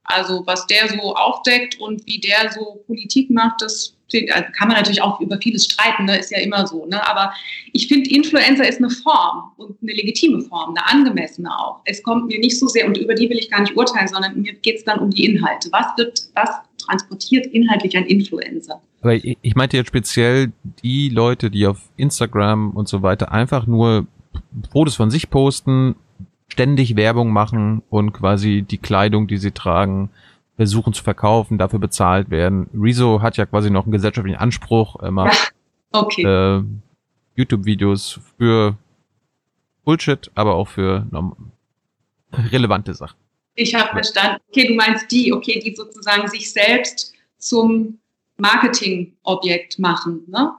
[0.09, 4.79] Also was der so aufdeckt und wie der so Politik macht, das also kann man
[4.79, 6.19] natürlich auch über vieles streiten, ne?
[6.19, 6.87] ist ja immer so.
[6.87, 7.07] Ne?
[7.07, 7.33] Aber
[7.73, 11.81] ich finde, Influencer ist eine Form und eine legitime Form, eine angemessene auch.
[11.85, 14.41] Es kommt mir nicht so sehr, und über die will ich gar nicht urteilen, sondern
[14.41, 15.69] mir geht es dann um die Inhalte.
[15.73, 18.81] Was wird, was transportiert inhaltlich ein Influencer?
[19.03, 20.53] Aber ich, ich meinte jetzt speziell
[20.83, 24.07] die Leute, die auf Instagram und so weiter einfach nur
[24.73, 25.97] Fotos von sich posten,
[26.49, 30.11] ständig Werbung machen und quasi die Kleidung, die sie tragen,
[30.57, 32.69] versuchen zu verkaufen, dafür bezahlt werden.
[32.75, 35.53] Rezo hat ja quasi noch einen gesellschaftlichen Anspruch, er macht
[35.93, 36.23] okay.
[36.23, 36.63] äh,
[37.37, 38.77] YouTube-Videos für
[39.85, 41.07] Bullshit, aber auch für
[42.33, 43.17] relevante Sachen.
[43.55, 44.41] Ich habe verstanden.
[44.49, 47.99] Okay, du meinst die, okay, die sozusagen sich selbst zum
[48.37, 50.23] Marketingobjekt machen.
[50.27, 50.53] Ne?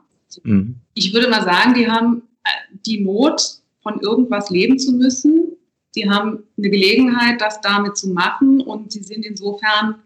[0.43, 0.75] Mhm.
[0.93, 2.49] Ich würde mal sagen, die haben äh,
[2.85, 5.48] die Not, von irgendwas leben zu müssen.
[5.91, 10.03] Sie haben eine Gelegenheit, das damit zu machen und sie sind insofern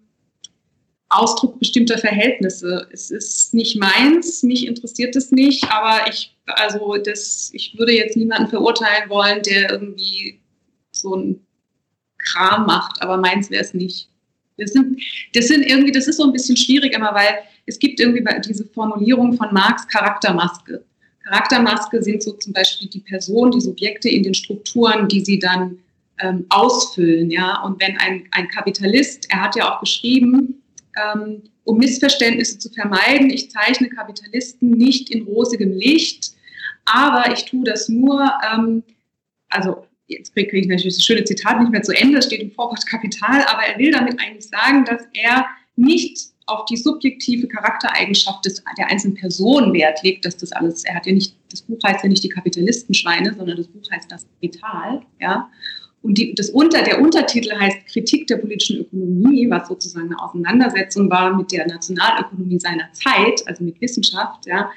[1.09, 2.87] Ausdruck bestimmter Verhältnisse.
[2.91, 8.17] Es ist nicht meins, mich interessiert es nicht, aber ich, also das, ich würde jetzt
[8.17, 10.39] niemanden verurteilen wollen, der irgendwie
[10.91, 11.45] so ein
[12.17, 14.09] Kram macht, aber meins wäre es nicht.
[14.57, 15.01] Das sind,
[15.33, 18.65] das sind irgendwie, das ist so ein bisschen schwierig immer, weil es gibt irgendwie diese
[18.65, 20.83] Formulierung von Marx Charaktermaske.
[21.23, 25.79] Charaktermaske sind so zum Beispiel die Person, die Subjekte in den Strukturen, die sie dann
[26.19, 27.31] ähm, ausfüllen.
[27.31, 27.61] Ja?
[27.63, 30.61] Und wenn ein, ein Kapitalist, er hat ja auch geschrieben,
[30.97, 36.33] ähm, um Missverständnisse zu vermeiden, ich zeichne Kapitalisten nicht in rosigem Licht,
[36.85, 38.83] aber ich tue das nur, ähm,
[39.49, 42.85] also jetzt kriege ich natürlich das schöne Zitat nicht mehr zu Ende, steht im Vorwort
[42.85, 45.45] Kapital, aber er will damit eigentlich sagen, dass er
[45.75, 50.95] nicht auf die subjektive Charaktereigenschaft des, der einzelnen Person Wert legt, dass das alles, er
[50.95, 54.25] hat ja nicht, das Buch heißt ja nicht die Kapitalistenschweine, sondern das Buch heißt das
[54.25, 55.49] Kapital, ja.
[56.01, 61.09] Und die, das unter, der Untertitel heißt Kritik der politischen Ökonomie, was sozusagen eine Auseinandersetzung
[61.09, 64.69] war mit der Nationalökonomie seiner Zeit, also mit Wissenschaft, ja.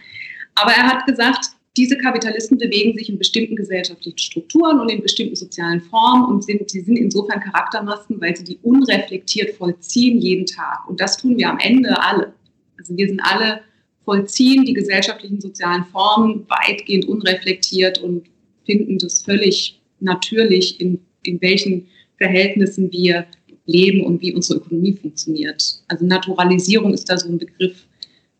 [0.54, 5.36] Aber er hat gesagt, diese Kapitalisten bewegen sich in bestimmten gesellschaftlichen Strukturen und in bestimmten
[5.36, 10.88] sozialen Formen und sind, sie sind insofern Charaktermasken, weil sie die unreflektiert vollziehen jeden Tag.
[10.88, 12.32] Und das tun wir am Ende alle.
[12.78, 13.60] Also wir sind alle
[14.04, 18.24] vollziehen die gesellschaftlichen sozialen Formen weitgehend unreflektiert und
[18.64, 23.26] finden das völlig natürlich, in, in welchen Verhältnissen wir
[23.66, 25.82] leben und wie unsere Ökonomie funktioniert.
[25.88, 27.84] Also Naturalisierung ist da so ein Begriff,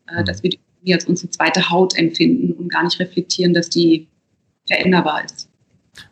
[0.07, 3.69] äh, dass wir die die als unsere zweite Haut empfinden und gar nicht reflektieren, dass
[3.69, 4.07] die
[4.67, 5.49] veränderbar ist.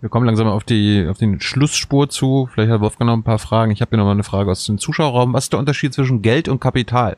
[0.02, 2.50] Wir kommen langsam auf die auf den Schlussspur zu.
[2.52, 3.72] Vielleicht hat Wolfgang noch ein paar Fragen.
[3.72, 5.34] Ich habe hier noch mal eine Frage aus dem Zuschauerraum.
[5.34, 7.18] Was ist der Unterschied zwischen Geld und Kapital?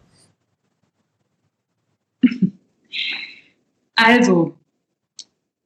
[4.00, 4.56] Also,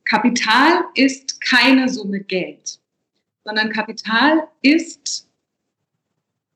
[0.05, 2.79] Kapital ist keine Summe Geld,
[3.43, 5.27] sondern Kapital ist,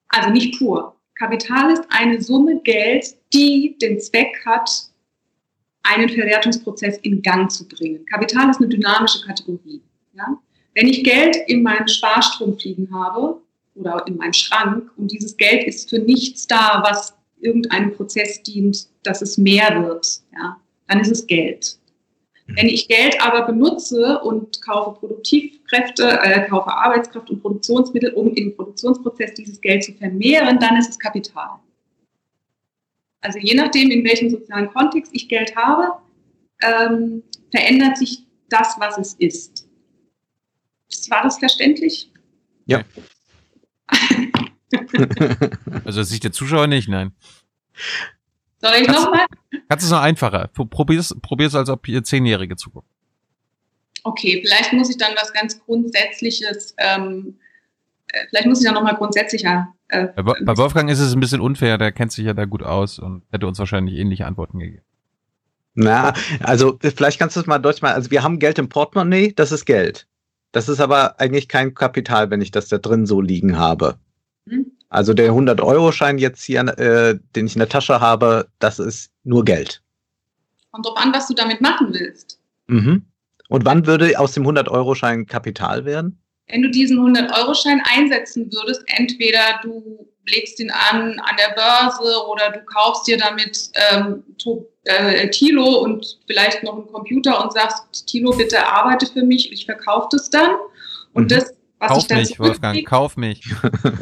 [0.08, 4.70] also nicht pur, Kapital ist eine Summe Geld, die den Zweck hat,
[5.86, 8.06] einen Verwertungsprozess in Gang zu bringen.
[8.06, 9.82] Kapital ist eine dynamische Kategorie.
[10.14, 10.38] Ja?
[10.74, 13.42] Wenn ich Geld in meinem Sparstrom fliegen habe
[13.76, 18.88] oder in meinem Schrank und dieses Geld ist für nichts da, was irgendeinem Prozess dient,
[19.04, 20.58] dass es mehr wird, ja,
[20.88, 21.78] dann ist es Geld.
[22.48, 22.56] Mhm.
[22.58, 28.56] Wenn ich Geld aber benutze und kaufe Produktivkräfte, äh, kaufe Arbeitskraft und Produktionsmittel, um im
[28.56, 31.60] Produktionsprozess dieses Geld zu vermehren, dann ist es Kapital.
[33.26, 36.00] Also je nachdem, in welchem sozialen Kontext ich Geld habe,
[36.62, 38.20] ähm, verändert sich
[38.50, 39.68] das, was es ist.
[41.10, 42.12] War das verständlich?
[42.68, 42.84] Ja.
[45.86, 47.14] also das sieht der Zuschauer nicht, nein.
[48.62, 49.26] Soll ich nochmal?
[49.70, 50.50] Kannst du es noch einfacher?
[50.54, 52.90] Probier es, als ob hier Zehnjährige zugucken.
[54.04, 57.45] Okay, vielleicht muss ich dann was ganz Grundsätzliches, ähm, äh,
[58.30, 61.78] vielleicht muss ich dann nochmal grundsätzlicher äh, bei, bei Wolfgang ist es ein bisschen unfair,
[61.78, 64.84] der kennt sich ja da gut aus und hätte uns wahrscheinlich ähnliche Antworten gegeben.
[65.76, 67.96] Na, also vielleicht kannst du es mal deutlich machen.
[67.96, 70.08] Also wir haben Geld im Portemonnaie, das ist Geld.
[70.54, 73.98] Das ist aber eigentlich kein Kapital, wenn ich das da drin so liegen habe.
[74.46, 74.72] Mhm.
[74.88, 79.44] Also der 100-Euro-Schein jetzt hier, äh, den ich in der Tasche habe, das ist nur
[79.44, 79.82] Geld.
[80.72, 82.40] Kommt drauf an, was du damit machen willst.
[82.68, 83.06] Mhm.
[83.50, 86.20] Und wann würde aus dem 100-Euro-Schein Kapital werden?
[86.48, 92.52] Wenn du diesen 100-Euro-Schein einsetzen würdest, entweder du legst ihn an an der Börse oder
[92.52, 94.24] du kaufst dir damit ähm,
[94.86, 99.66] äh, Tilo und vielleicht noch einen Computer und sagst, Tilo, bitte arbeite für mich, ich
[99.66, 100.52] verkaufe das dann.
[101.14, 101.28] Und mhm.
[101.28, 103.42] das, was kauf ich dann mich, Wolfgang, kauf mich.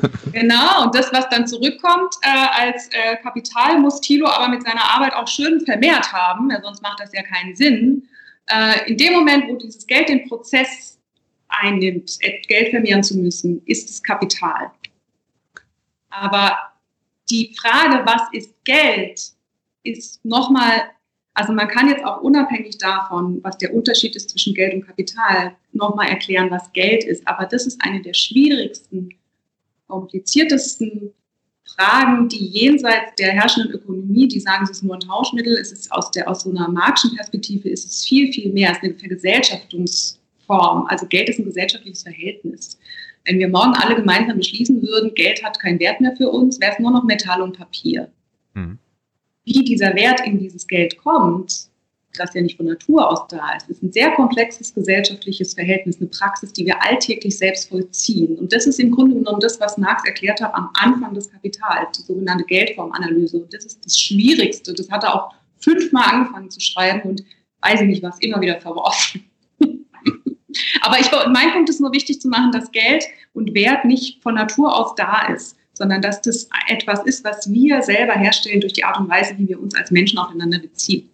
[0.31, 4.83] Genau, und das, was dann zurückkommt äh, als äh, Kapital, muss Tilo aber mit seiner
[4.83, 8.07] Arbeit auch schön vermehrt haben, ja, sonst macht das ja keinen Sinn.
[8.47, 10.92] Äh, in dem Moment, wo dieses Geld den Prozess
[11.61, 12.17] einnimmt,
[12.47, 14.71] Geld vermehren zu müssen, ist es Kapital.
[16.09, 16.55] Aber
[17.29, 19.19] die Frage, was ist Geld,
[19.83, 20.83] ist nochmal,
[21.33, 25.55] also man kann jetzt auch unabhängig davon, was der Unterschied ist zwischen Geld und Kapital,
[25.71, 27.27] nochmal erklären, was Geld ist.
[27.27, 29.09] Aber das ist eine der schwierigsten,
[29.87, 31.13] kompliziertesten
[31.65, 35.91] Fragen, die jenseits der herrschenden Ökonomie, die sagen, es ist nur ein Tauschmittel, es ist
[35.91, 38.93] aus, der, aus so einer marxischen Perspektive, ist es viel, viel mehr, es ist eine
[38.93, 40.85] Vergesellschaftungs- Form.
[40.87, 42.79] Also Geld ist ein gesellschaftliches Verhältnis.
[43.25, 46.73] Wenn wir morgen alle gemeinsam beschließen würden, Geld hat keinen Wert mehr für uns, wäre
[46.73, 48.09] es nur noch Metall und Papier.
[48.53, 48.77] Mhm.
[49.45, 51.69] Wie dieser Wert in dieses Geld kommt,
[52.17, 53.69] das ja nicht von Natur aus da ist.
[53.69, 58.37] Ist ein sehr komplexes gesellschaftliches Verhältnis, eine Praxis, die wir alltäglich selbst vollziehen.
[58.37, 61.97] Und das ist im Grunde genommen das, was Marx erklärt hat am Anfang des Kapitals,
[61.97, 63.37] die sogenannte Geldformanalyse.
[63.37, 64.73] Und das ist das Schwierigste.
[64.73, 67.23] Das hat er auch fünfmal angefangen zu schreiben und
[67.61, 69.23] weiß ich nicht was, immer wieder verworfen.
[70.83, 74.35] Aber ich, mein Punkt ist nur wichtig zu machen, dass Geld und Wert nicht von
[74.35, 78.83] Natur aus da ist, sondern dass das etwas ist, was wir selber herstellen durch die
[78.83, 81.09] Art und Weise, wie wir uns als Menschen aufeinander beziehen.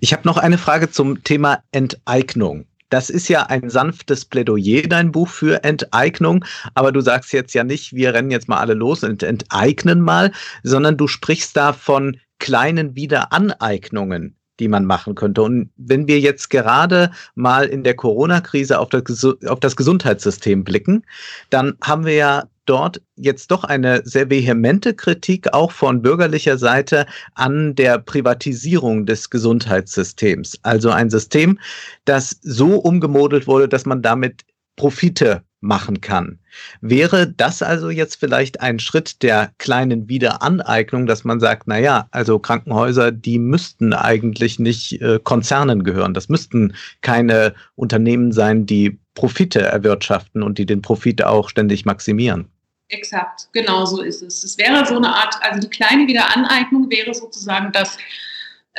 [0.00, 2.66] Ich habe noch eine Frage zum Thema Enteignung.
[2.88, 6.44] Das ist ja ein sanftes Plädoyer, dein Buch für Enteignung.
[6.74, 10.32] Aber du sagst jetzt ja nicht, wir rennen jetzt mal alle los und enteignen mal,
[10.64, 15.42] sondern du sprichst da von kleinen Wiederaneignungen, die man machen könnte.
[15.42, 21.04] Und wenn wir jetzt gerade mal in der Corona-Krise auf das, auf das Gesundheitssystem blicken,
[21.48, 27.06] dann haben wir ja dort jetzt doch eine sehr vehemente Kritik auch von bürgerlicher Seite
[27.34, 30.58] an der Privatisierung des Gesundheitssystems.
[30.62, 31.58] Also ein System,
[32.04, 34.44] das so umgemodelt wurde, dass man damit
[34.76, 36.38] Profite machen kann.
[36.80, 42.08] Wäre das also jetzt vielleicht ein Schritt der kleinen Wiederaneignung, dass man sagt, na ja,
[42.10, 46.14] also Krankenhäuser, die müssten eigentlich nicht äh, Konzernen gehören.
[46.14, 52.50] Das müssten keine Unternehmen sein, die Profite erwirtschaften und die den Profit auch ständig maximieren.
[52.88, 54.42] Exakt, genau so ist es.
[54.42, 57.96] Es wäre so eine Art, also die kleine Wiederaneignung wäre sozusagen, dass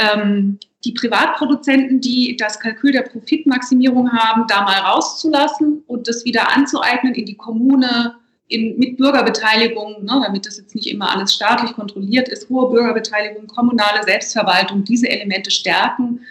[0.02, 6.56] ähm, die Privatproduzenten, die das Kalkül der Profitmaximierung haben, da mal rauszulassen und das wieder
[6.56, 8.16] anzueignen in die Kommune,
[8.48, 13.48] in, mit Bürgerbeteiligung, ne, damit das jetzt nicht immer alles staatlich kontrolliert ist, hohe Bürgerbeteiligung,
[13.48, 16.22] kommunale Selbstverwaltung, diese Elemente stärken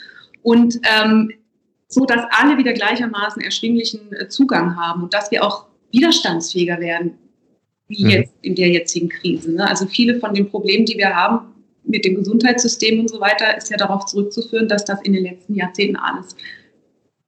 [0.42, 1.30] und ähm,
[1.88, 7.18] so, dass alle wieder gleichermaßen erschwinglichen äh, Zugang haben und dass wir auch widerstandsfähiger werden
[7.88, 8.10] wie mhm.
[8.10, 9.52] jetzt in der jetzigen Krise.
[9.52, 9.68] Ne?
[9.68, 11.52] Also viele von den Problemen, die wir haben
[11.84, 15.54] mit dem Gesundheitssystem und so weiter, ist ja darauf zurückzuführen, dass das in den letzten
[15.54, 16.36] Jahrzehnten alles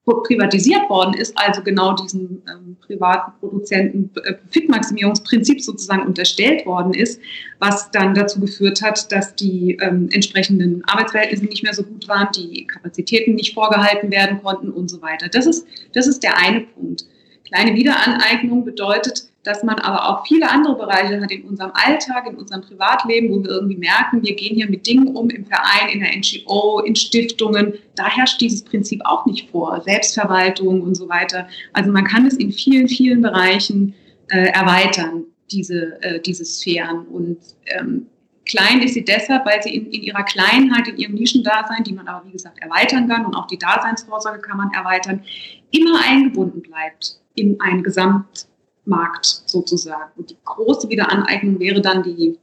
[0.05, 7.21] privatisiert worden ist, also genau diesem ähm, privaten Produzenten äh, Profitmaximierungsprinzip sozusagen unterstellt worden ist,
[7.61, 12.29] was dann dazu geführt hat, dass die ähm, entsprechenden Arbeitsverhältnisse nicht mehr so gut waren,
[12.37, 15.29] die Kapazitäten nicht vorgehalten werden konnten und so weiter.
[15.29, 17.05] Das ist, das ist der eine Punkt.
[17.47, 22.37] Kleine Wiederaneignung bedeutet, dass man aber auch viele andere Bereiche hat in unserem Alltag, in
[22.37, 26.01] unserem Privatleben, wo wir irgendwie merken, wir gehen hier mit Dingen um im Verein, in
[26.01, 27.75] der NGO, in Stiftungen.
[27.97, 29.81] Da herrscht dieses Prinzip auch nicht vor.
[29.81, 31.49] Selbstverwaltung und so weiter.
[31.73, 33.95] Also man kann es in vielen, vielen Bereichen
[34.29, 37.07] äh, erweitern, diese, äh, diese Sphären.
[37.09, 38.07] Und ähm,
[38.47, 42.07] klein ist sie deshalb, weil sie in, in ihrer Kleinheit, in ihrem Nischendasein, die man
[42.07, 45.25] aber wie gesagt erweitern kann und auch die Daseinsvorsorge kann man erweitern,
[45.73, 48.47] immer eingebunden bleibt in ein Gesamt
[48.85, 50.11] Markt sozusagen.
[50.17, 52.39] Und die große Wiederaneignung wäre dann die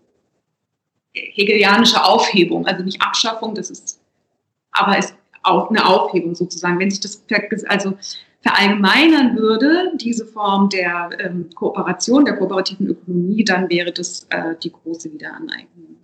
[1.14, 4.00] hegelianische Aufhebung, also nicht Abschaffung, das ist,
[4.72, 6.80] aber ist auch eine Aufhebung sozusagen.
[6.80, 7.24] Wenn sich das
[7.68, 7.94] also
[8.42, 14.72] verallgemeinern würde, diese Form der ähm, Kooperation, der kooperativen Ökonomie, dann wäre das äh, die
[14.72, 15.98] große Wiederaneignung.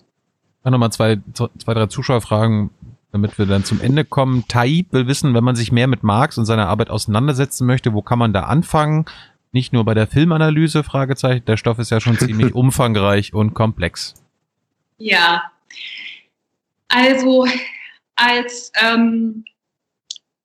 [0.64, 2.72] Dann nochmal zwei, zwei, drei Zuschauerfragen,
[3.12, 4.45] damit wir dann zum Ende kommen.
[4.48, 8.02] Taib will wissen, wenn man sich mehr mit Marx und seiner Arbeit auseinandersetzen möchte, wo
[8.02, 9.06] kann man da anfangen?
[9.56, 11.45] Nicht nur bei der Filmanalyse, Fragezeichen.
[11.45, 14.14] Der Stoff ist ja schon ziemlich umfangreich und komplex.
[14.98, 15.49] Ja.
[16.90, 17.48] Also,
[18.18, 19.45] als, ähm,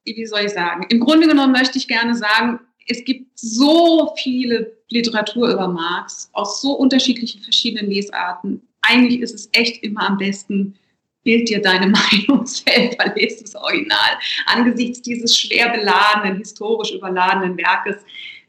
[0.04, 0.86] wie soll ich sagen?
[0.90, 6.62] Im Grunde genommen möchte ich gerne sagen, es gibt so viele Literatur über Marx aus
[6.62, 8.62] so unterschiedlichen verschiedenen Lesarten.
[8.82, 10.78] Eigentlich ist es echt immer am besten,
[11.24, 11.88] bild dir deine
[12.28, 14.20] Meinung selber, lest das Original.
[14.46, 17.96] Angesichts dieses schwer beladenen, historisch überladenen Werkes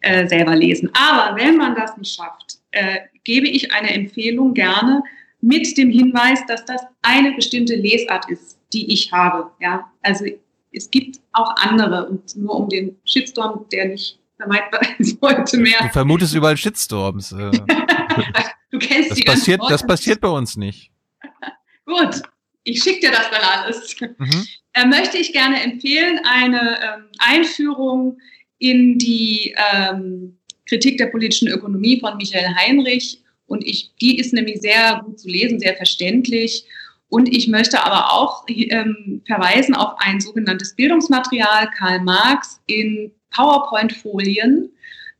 [0.02, 0.90] äh, selber lesen.
[0.94, 5.04] Aber wenn man das nicht schafft, äh, gebe ich eine Empfehlung gerne
[5.42, 9.52] mit dem Hinweis, dass das eine bestimmte Lesart ist, die ich habe.
[9.60, 10.26] Ja, also
[10.72, 15.80] es gibt auch andere und nur um den Shitstorm, der nicht vermeidbar ist heute mehr.
[15.82, 17.32] Du vermutest überall Shitstorms.
[17.32, 17.52] Äh.
[18.72, 20.92] du kennst das die passiert, Das passiert bei uns nicht.
[21.86, 22.22] Gut,
[22.64, 23.96] ich schicke dir das dann alles.
[24.00, 24.48] Mhm.
[24.74, 28.18] Äh, möchte ich gerne empfehlen, eine ähm, Einführung
[28.62, 33.22] in die ähm, Kritik der politischen Ökonomie von Michael Heinrich.
[33.48, 36.64] Und ich, die ist nämlich sehr gut zu lesen, sehr verständlich.
[37.10, 44.70] Und ich möchte aber auch ähm, verweisen auf ein sogenanntes Bildungsmaterial Karl Marx in PowerPoint-Folien,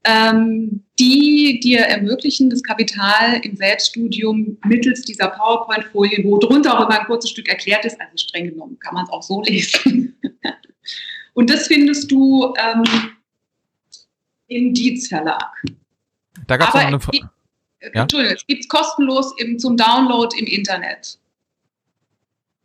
[0.06, 7.00] ähm, die dir ermöglichen, das Kapital im Selbststudium mittels dieser PowerPoint-Folien, wo drunter auch immer
[7.00, 10.16] ein kurzes Stück erklärt ist, also streng genommen kann man es auch so lesen.
[11.34, 12.84] Und das findest du ähm,
[14.52, 15.64] im Dietz Verlag.
[16.48, 17.30] Da gab es noch eine Frage.
[17.94, 18.02] Ja?
[18.04, 21.18] Entschuldigung, es gibt es kostenlos im, zum Download im Internet.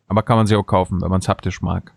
[0.09, 1.93] Aber kann man sie auch kaufen, wenn man es haptisch mag.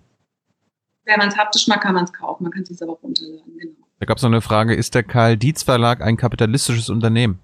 [1.05, 2.43] Wenn man es haptisch mag, kann man es kaufen.
[2.43, 3.87] Man kann es aber auch runterladen, genau.
[3.99, 7.39] Da gab es noch eine Frage, ist der Karl Dietz Verlag ein kapitalistisches Unternehmen?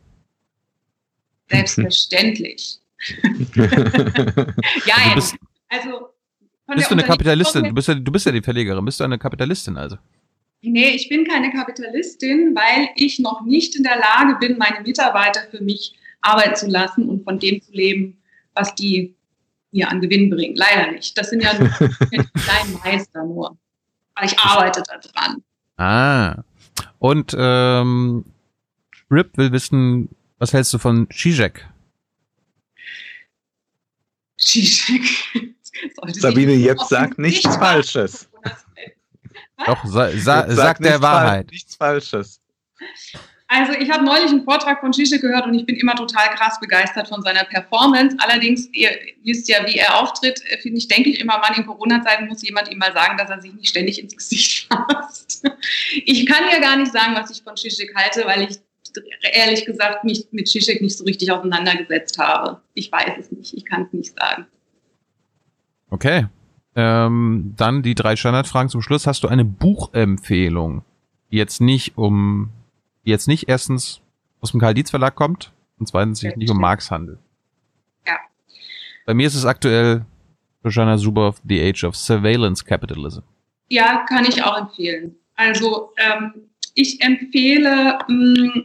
[1.50, 2.80] Selbstverständlich.
[4.86, 5.36] ja, Also bist-
[5.70, 5.90] also
[6.66, 7.64] von Bist der du eine Kapitalistin?
[7.66, 8.84] Du bist, ja, du bist ja die Verlegerin.
[8.86, 9.98] Bist du eine Kapitalistin also?
[10.62, 15.42] Nee, ich bin keine Kapitalistin, weil ich noch nicht in der Lage bin, meine Mitarbeiter
[15.52, 18.18] für mich arbeiten zu lassen und von dem zu leben,
[18.54, 19.16] was die
[19.72, 20.56] mir an Gewinn bringen.
[20.56, 21.18] Leider nicht.
[21.18, 21.68] Das sind ja nur
[22.12, 23.58] die kleinen Meister nur.
[24.16, 25.44] Aber ich arbeite da dran.
[25.78, 26.44] Ah.
[27.00, 28.26] Und ähm,
[29.12, 30.10] Rip will wissen,
[30.40, 31.68] was hältst du von Zizek?
[34.38, 35.04] Zizek.
[36.08, 38.30] Sabine, jetzt auf sag den nichts Falsches.
[39.66, 41.52] Doch, sa sa sag der Wahrheit.
[41.52, 42.42] Nichts Falsches.
[43.48, 46.60] Also ich habe neulich einen Vortrag von Zizek gehört und ich bin immer total krass
[46.60, 48.18] begeistert von seiner Performance.
[48.20, 48.90] Allerdings, ihr
[49.24, 52.42] wisst ja, wie er auftritt, äh, finde ich, denke ich immer, Mann, in Corona-Zeiten muss
[52.42, 55.44] jemand ihm mal sagen, dass er sich nicht ständig ins Gesicht fasst.
[56.06, 58.60] Ich kann ja gar nicht sagen, was ich von Zizek halte, weil ich
[59.34, 62.62] ehrlich gesagt mich mit Zizek nicht so richtig auseinandergesetzt habe.
[62.74, 64.48] Ich weiß es nicht, ich kann es nicht sagen.
[65.92, 66.26] Okay.
[66.76, 69.08] Ähm, dann die drei Standardfragen zum Schluss.
[69.08, 70.84] Hast du eine Buchempfehlung,
[71.32, 72.50] die jetzt nicht um,
[73.04, 74.02] jetzt nicht erstens
[74.42, 77.20] aus dem Karl Dietz Verlag kommt und zweitens sich nicht um Marx handelt?
[78.06, 78.18] Ja.
[79.06, 80.06] Bei mir ist es aktuell
[80.64, 83.22] Shoshana Zuboff, The Age of Surveillance Capitalism.
[83.70, 85.16] Ja, kann ich auch empfehlen.
[85.36, 86.34] Also ähm,
[86.74, 88.64] ich empfehle, mh,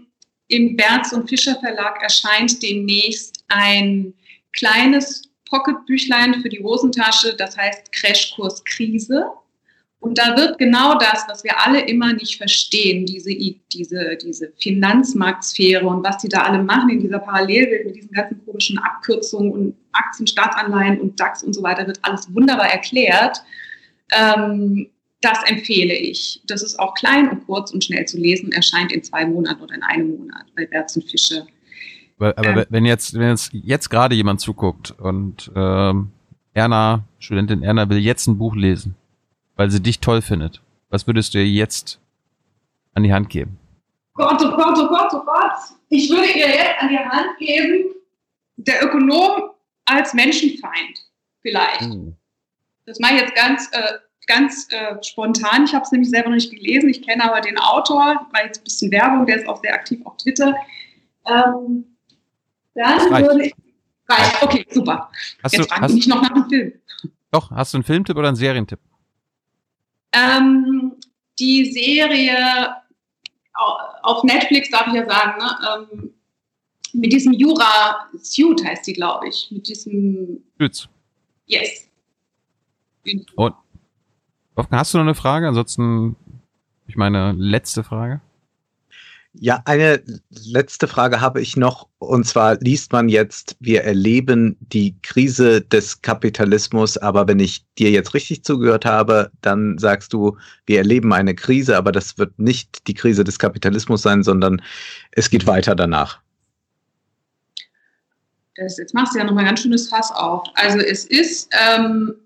[0.49, 4.13] im Berz und Fischer Verlag erscheint demnächst ein
[4.53, 9.27] kleines Pocketbüchlein für die Hosentasche, das heißt Crashkurs Krise.
[10.01, 13.37] Und da wird genau das, was wir alle immer nicht verstehen, diese,
[13.71, 18.43] diese, diese Finanzmarktsphäre und was die da alle machen in dieser Parallelwelt mit diesen ganzen
[18.47, 23.43] komischen Abkürzungen und Aktien, Staatsanleihen und DAX und so weiter, wird alles wunderbar erklärt.
[24.11, 24.89] Ähm,
[25.21, 26.41] das empfehle ich.
[26.47, 29.75] Das ist auch klein und kurz und schnell zu lesen, erscheint in zwei Monaten oder
[29.75, 31.47] in einem Monat bei Berz und Fischer.
[32.21, 36.11] Aber, aber wenn jetzt, wenn jetzt, jetzt gerade jemand zuguckt und ähm,
[36.53, 38.95] Erna, Studentin Erna will jetzt ein Buch lesen,
[39.57, 40.61] weil sie dich toll findet,
[40.91, 41.99] was würdest du ihr jetzt
[42.93, 43.59] an die Hand geben?
[44.15, 45.53] Gott, oh Gott, oh Gott, oh Gott.
[45.89, 47.95] Ich würde ihr jetzt an die Hand geben,
[48.57, 49.51] der Ökonom
[49.87, 50.99] als Menschenfeind
[51.41, 51.89] vielleicht.
[52.85, 53.93] Das mache ich jetzt ganz, äh,
[54.27, 55.65] ganz äh, spontan.
[55.65, 56.91] Ich habe es nämlich selber noch nicht gelesen.
[56.91, 60.05] Ich kenne aber den Autor, war jetzt ein bisschen Werbung, der ist auch sehr aktiv
[60.05, 60.55] auf Twitter.
[61.27, 61.90] Ähm,
[62.81, 63.55] dann würde ich.
[64.09, 65.11] Reicht, okay, super.
[65.43, 66.73] Hast Jetzt du, frage ich mich noch nach dem Film.
[67.31, 68.81] doch, hast du einen Filmtipp oder einen Serientipp?
[70.13, 70.95] Ähm,
[71.39, 72.75] die Serie
[73.55, 75.89] au- auf Netflix, darf ich ja sagen, ne?
[76.03, 76.11] ähm,
[76.93, 79.49] mit diesem Jura Suit heißt die, glaube ich.
[79.53, 80.89] Mit diesem Tschüss.
[81.47, 81.89] Yes.
[83.37, 83.63] Wolfgang,
[84.73, 85.47] hast du noch eine Frage?
[85.49, 86.17] Ansonsten,
[86.89, 88.21] ich meine, letzte Frage.
[89.33, 91.89] Ja, eine letzte Frage habe ich noch.
[91.99, 96.97] Und zwar liest man jetzt, wir erleben die Krise des Kapitalismus.
[96.97, 100.37] Aber wenn ich dir jetzt richtig zugehört habe, dann sagst du,
[100.67, 104.61] wir erleben eine Krise, aber das wird nicht die Krise des Kapitalismus sein, sondern
[105.13, 106.21] es geht weiter danach.
[108.57, 110.43] Das, jetzt machst du ja nochmal ein ganz schönes Fass auf.
[110.55, 112.17] Also es ist ähm,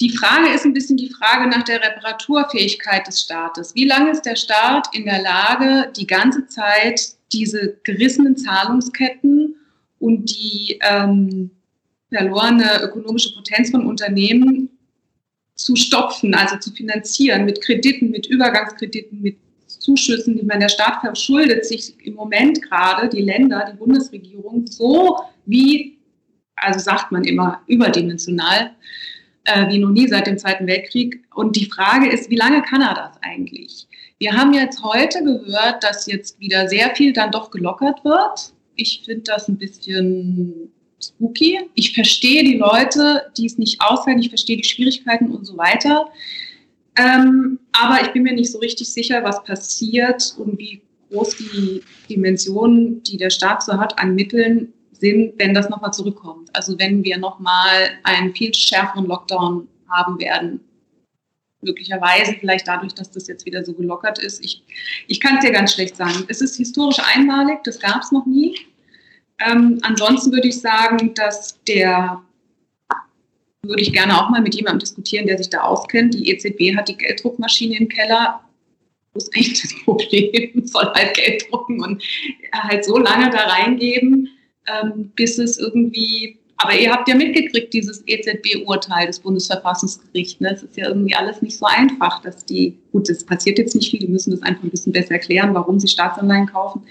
[0.00, 3.74] die Frage ist ein bisschen die Frage nach der Reparaturfähigkeit des Staates.
[3.74, 9.56] Wie lange ist der Staat in der Lage, die ganze Zeit diese gerissenen Zahlungsketten
[9.98, 11.50] und die ähm,
[12.10, 14.70] verlorene ökonomische Potenz von Unternehmen
[15.54, 19.36] zu stopfen, also zu finanzieren mit Krediten, mit Übergangskrediten, mit
[19.66, 25.18] Zuschüssen, die man der Staat verschuldet sich im Moment gerade, die Länder, die Bundesregierung, so
[25.44, 25.98] wie,
[26.56, 28.72] also sagt man immer, überdimensional,
[29.52, 31.22] äh, wie noch nie seit dem Zweiten Weltkrieg.
[31.34, 33.86] Und die Frage ist, wie lange kann er das eigentlich?
[34.18, 38.52] Wir haben jetzt heute gehört, dass jetzt wieder sehr viel dann doch gelockert wird.
[38.76, 40.70] Ich finde das ein bisschen
[41.02, 41.58] spooky.
[41.74, 44.20] Ich verstehe die Leute, die es nicht aushalten.
[44.20, 46.06] Ich verstehe die Schwierigkeiten und so weiter.
[46.96, 51.82] Ähm, aber ich bin mir nicht so richtig sicher, was passiert und wie groß die
[52.08, 56.39] Dimensionen, die der Staat so hat, an Mitteln sind, wenn das nochmal zurückkommt.
[56.52, 60.60] Also wenn wir nochmal einen viel schärferen Lockdown haben werden.
[61.62, 64.42] Möglicherweise vielleicht dadurch, dass das jetzt wieder so gelockert ist.
[64.42, 64.62] Ich,
[65.08, 66.24] ich kann es dir ganz schlecht sagen.
[66.28, 68.58] Es ist historisch einmalig, das gab es noch nie.
[69.46, 72.22] Ähm, ansonsten würde ich sagen, dass der
[73.62, 76.14] würde ich gerne auch mal mit jemandem diskutieren, der sich da auskennt.
[76.14, 78.42] Die EZB hat die Gelddruckmaschine im Keller.
[79.12, 80.50] Das ist eigentlich das Problem.
[80.66, 82.02] Soll halt Geld drucken und
[82.52, 84.28] halt so lange da reingeben,
[84.66, 90.40] ähm, bis es irgendwie aber ihr habt ja mitgekriegt, dieses EZB-Urteil des Bundesverfassungsgerichts.
[90.40, 90.52] Ne?
[90.52, 93.90] Es ist ja irgendwie alles nicht so einfach, dass die, gut, das passiert jetzt nicht
[93.90, 96.82] viel, die müssen das einfach ein bisschen besser erklären, warum sie Staatsanleihen kaufen.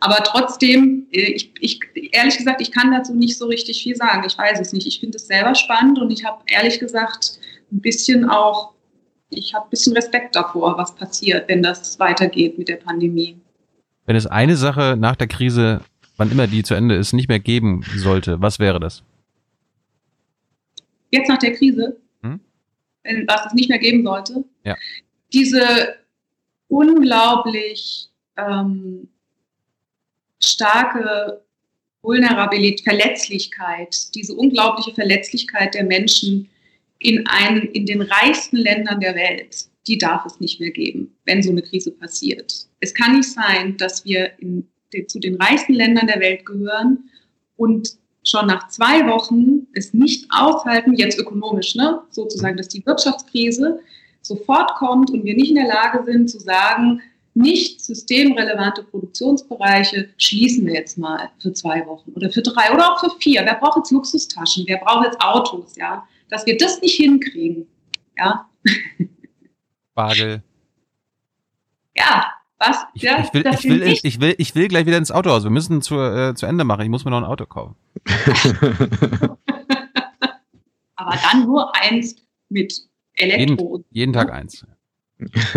[0.00, 1.80] Aber trotzdem, äh, ich, ich,
[2.12, 4.24] ehrlich gesagt, ich kann dazu nicht so richtig viel sagen.
[4.26, 4.86] Ich weiß es nicht.
[4.86, 7.38] Ich finde es selber spannend und ich habe ehrlich gesagt
[7.70, 8.72] ein bisschen auch,
[9.28, 13.36] ich habe ein bisschen Respekt davor, was passiert, wenn das weitergeht mit der Pandemie.
[14.06, 15.82] Wenn es eine Sache nach der Krise
[16.20, 19.02] wann immer die zu Ende ist, nicht mehr geben sollte, was wäre das?
[21.10, 22.38] Jetzt nach der Krise, hm?
[23.04, 24.76] wenn was es nicht mehr geben sollte, ja.
[25.32, 25.96] diese
[26.68, 29.08] unglaublich ähm,
[30.42, 31.42] starke
[32.02, 36.50] Vulnerabilität, Verletzlichkeit, diese unglaubliche Verletzlichkeit der Menschen
[36.98, 41.42] in, einen, in den reichsten Ländern der Welt, die darf es nicht mehr geben, wenn
[41.42, 42.66] so eine Krise passiert.
[42.80, 44.68] Es kann nicht sein, dass wir in,
[45.06, 47.10] zu den reichsten Ländern der Welt gehören
[47.56, 53.80] und schon nach zwei Wochen es nicht aushalten, jetzt ökonomisch, ne, sozusagen, dass die Wirtschaftskrise
[54.22, 57.00] sofort kommt und wir nicht in der Lage sind zu sagen,
[57.34, 63.00] nicht systemrelevante Produktionsbereiche schließen wir jetzt mal für zwei Wochen oder für drei oder auch
[63.00, 63.42] für vier.
[63.44, 64.64] Wer braucht jetzt Luxustaschen?
[64.66, 65.76] Wer braucht jetzt Autos?
[65.76, 67.66] Ja, dass wir das nicht hinkriegen.
[68.18, 68.48] Ja.
[69.94, 70.42] Bagel.
[71.96, 72.26] Ja,
[72.60, 72.76] was?
[72.94, 75.42] Ich, ja, ich, will, ich, will, ich, ich, will, ich will gleich wieder ins Autohaus.
[75.44, 76.82] Wir müssen zu, äh, zu Ende machen.
[76.82, 77.74] Ich muss mir noch ein Auto kaufen.
[80.96, 82.16] Aber dann nur eins
[82.50, 82.74] mit
[83.14, 83.78] Elektro.
[83.78, 84.66] Jeden, jeden Tag eins.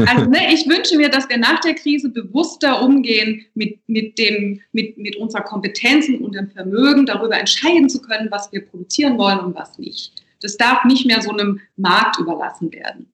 [0.06, 4.62] Also ne, ich wünsche mir, dass wir nach der Krise bewusster umgehen mit, mit, dem,
[4.72, 9.40] mit, mit unserer Kompetenz und dem Vermögen, darüber entscheiden zu können, was wir produzieren wollen
[9.40, 10.14] und was nicht.
[10.42, 13.12] Das darf nicht mehr so einem Markt überlassen werden.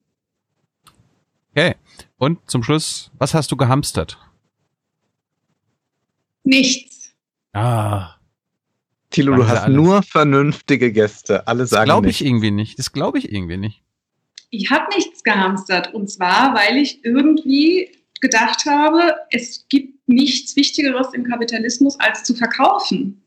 [1.50, 1.74] Okay.
[2.16, 4.18] Und zum Schluss, was hast du gehamstert?
[6.44, 7.12] Nichts.
[7.52, 8.16] Ah.
[9.10, 11.46] Tilo, du hast nur vernünftige Gäste.
[11.46, 12.78] Alle sagen Das glaube ich irgendwie nicht.
[12.78, 13.82] Das glaube ich irgendwie nicht.
[14.50, 15.92] Ich habe nichts gehamstert.
[15.94, 17.90] Und zwar, weil ich irgendwie
[18.20, 23.22] gedacht habe, es gibt nichts Wichtigeres im Kapitalismus als zu verkaufen.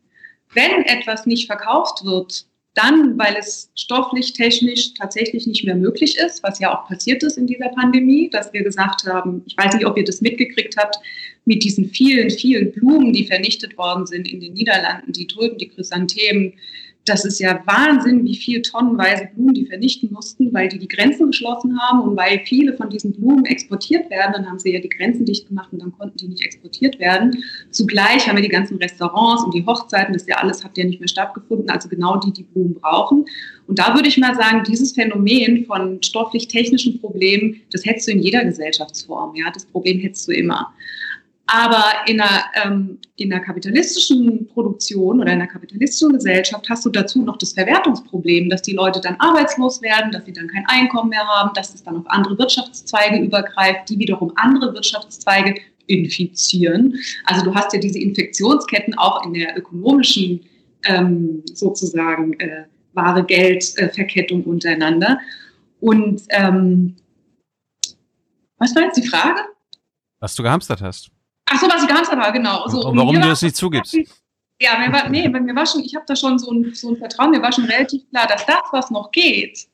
[0.52, 6.42] Wenn etwas nicht verkauft wird, dann, weil es stofflich, technisch tatsächlich nicht mehr möglich ist,
[6.42, 9.86] was ja auch passiert ist in dieser Pandemie, dass wir gesagt haben, ich weiß nicht,
[9.86, 10.96] ob ihr das mitgekriegt habt,
[11.44, 15.68] mit diesen vielen, vielen Blumen, die vernichtet worden sind in den Niederlanden, die Tulpen, die
[15.68, 16.54] Chrysanthemen,
[17.04, 21.26] das ist ja Wahnsinn, wie viel tonnenweise Blumen die vernichten mussten, weil die die Grenzen
[21.26, 24.32] geschlossen haben und weil viele von diesen Blumen exportiert werden.
[24.32, 27.44] Dann haben sie ja die Grenzen dicht gemacht und dann konnten die nicht exportiert werden.
[27.70, 31.00] Zugleich haben wir die ganzen Restaurants und die Hochzeiten, das ja alles hat ja nicht
[31.00, 33.26] mehr stattgefunden, also genau die, die Blumen brauchen.
[33.66, 38.20] Und da würde ich mal sagen, dieses Phänomen von stofflich-technischen Problemen, das hättest du in
[38.20, 39.34] jeder Gesellschaftsform.
[39.36, 40.72] Ja, das Problem hättest du immer.
[41.46, 46.90] Aber in einer, ähm, in einer kapitalistischen Produktion oder in einer kapitalistischen Gesellschaft hast du
[46.90, 51.10] dazu noch das Verwertungsproblem, dass die Leute dann arbeitslos werden, dass sie dann kein Einkommen
[51.10, 55.54] mehr haben, dass es dann auf andere Wirtschaftszweige übergreift, die wiederum andere Wirtschaftszweige
[55.86, 56.98] infizieren.
[57.26, 60.40] Also du hast ja diese Infektionsketten auch in der ökonomischen
[60.86, 62.64] ähm, sozusagen äh,
[62.94, 65.18] wahre Geldverkettung äh, untereinander.
[65.80, 66.96] Und ähm,
[68.58, 69.40] was war jetzt die Frage?
[70.20, 71.13] Was du gehamstert hast.
[71.54, 72.66] Ach so, was ich gehamstert habe, genau.
[72.68, 73.96] So, und warum du das nicht zugibst.
[74.60, 76.96] Ja, mir war, nee, mir war schon, ich habe da schon so ein, so ein
[76.96, 79.66] Vertrauen, mir war schon relativ klar, dass das, was noch geht,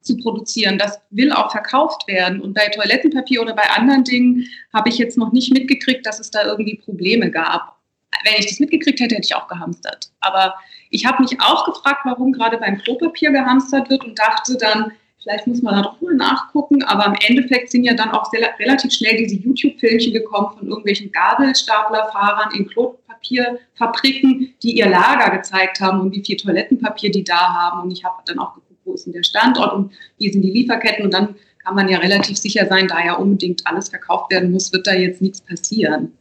[0.00, 2.40] zu produzieren, das will auch verkauft werden.
[2.40, 6.30] Und bei Toilettenpapier oder bei anderen Dingen habe ich jetzt noch nicht mitgekriegt, dass es
[6.30, 7.76] da irgendwie Probleme gab.
[8.24, 10.10] Wenn ich das mitgekriegt hätte, hätte ich auch gehamstert.
[10.20, 10.54] Aber
[10.90, 14.92] ich habe mich auch gefragt, warum gerade beim Klopapier gehamstert wird und dachte dann,
[15.28, 18.48] Vielleicht muss man da doch mal nachgucken, aber im Endeffekt sind ja dann auch sehr,
[18.58, 26.00] relativ schnell diese YouTube-Filmchen gekommen von irgendwelchen Gabelstaplerfahrern in Klopapierfabriken, die ihr Lager gezeigt haben
[26.00, 27.82] und wie viel Toilettenpapier die da haben.
[27.82, 30.50] Und ich habe dann auch geguckt, wo ist denn der Standort und wie sind die
[30.50, 31.04] Lieferketten.
[31.04, 34.72] Und dann kann man ja relativ sicher sein, da ja unbedingt alles verkauft werden muss,
[34.72, 36.14] wird da jetzt nichts passieren.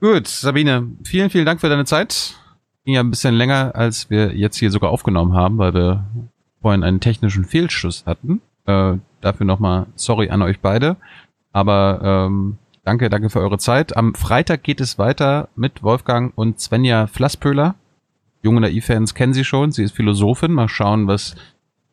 [0.00, 2.36] Gut, Sabine, vielen, vielen Dank für deine Zeit.
[2.86, 6.06] Ging ja ein bisschen länger, als wir jetzt hier sogar aufgenommen haben, weil wir
[6.66, 8.40] vorhin einen technischen Fehlschuss hatten.
[8.64, 10.96] Äh, dafür nochmal sorry an euch beide.
[11.52, 13.96] Aber ähm, danke, danke für eure Zeit.
[13.96, 17.76] Am Freitag geht es weiter mit Wolfgang und Svenja Flasspöhler.
[18.42, 19.70] Junge Naiv-Fans kennen sie schon.
[19.70, 20.50] Sie ist Philosophin.
[20.50, 21.36] Mal schauen, was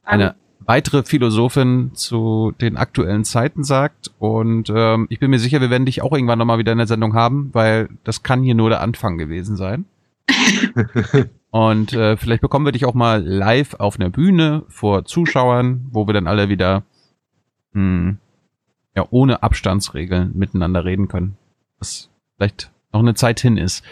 [0.04, 0.34] eine
[0.66, 4.10] weitere Philosophin zu den aktuellen Zeiten sagt.
[4.18, 6.88] Und ähm, ich bin mir sicher, wir werden dich auch irgendwann nochmal wieder in der
[6.88, 9.86] Sendung haben, weil das kann hier nur der Anfang gewesen sein.
[11.54, 16.08] Und äh, vielleicht bekommen wir dich auch mal live auf einer Bühne vor Zuschauern, wo
[16.08, 16.82] wir dann alle wieder
[17.74, 18.18] hm,
[18.96, 21.38] ja ohne Abstandsregeln miteinander reden können.
[21.78, 23.86] Was vielleicht noch eine Zeit hin ist.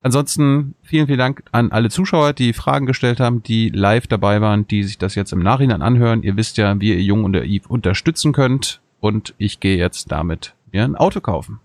[0.00, 4.68] Ansonsten vielen, vielen Dank an alle Zuschauer, die Fragen gestellt haben, die live dabei waren,
[4.68, 6.22] die sich das jetzt im Nachhinein anhören.
[6.22, 8.80] Ihr wisst ja, wie ihr Jung und der Eve unterstützen könnt.
[9.00, 11.58] Und ich gehe jetzt damit mir ein Auto kaufen.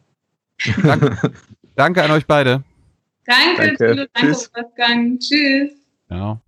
[0.81, 1.31] Danke,
[1.75, 2.63] danke an euch beide.
[3.27, 5.19] Danke, danke, danke Wolfgang.
[5.19, 5.71] Tschüss.
[6.09, 6.41] Ja.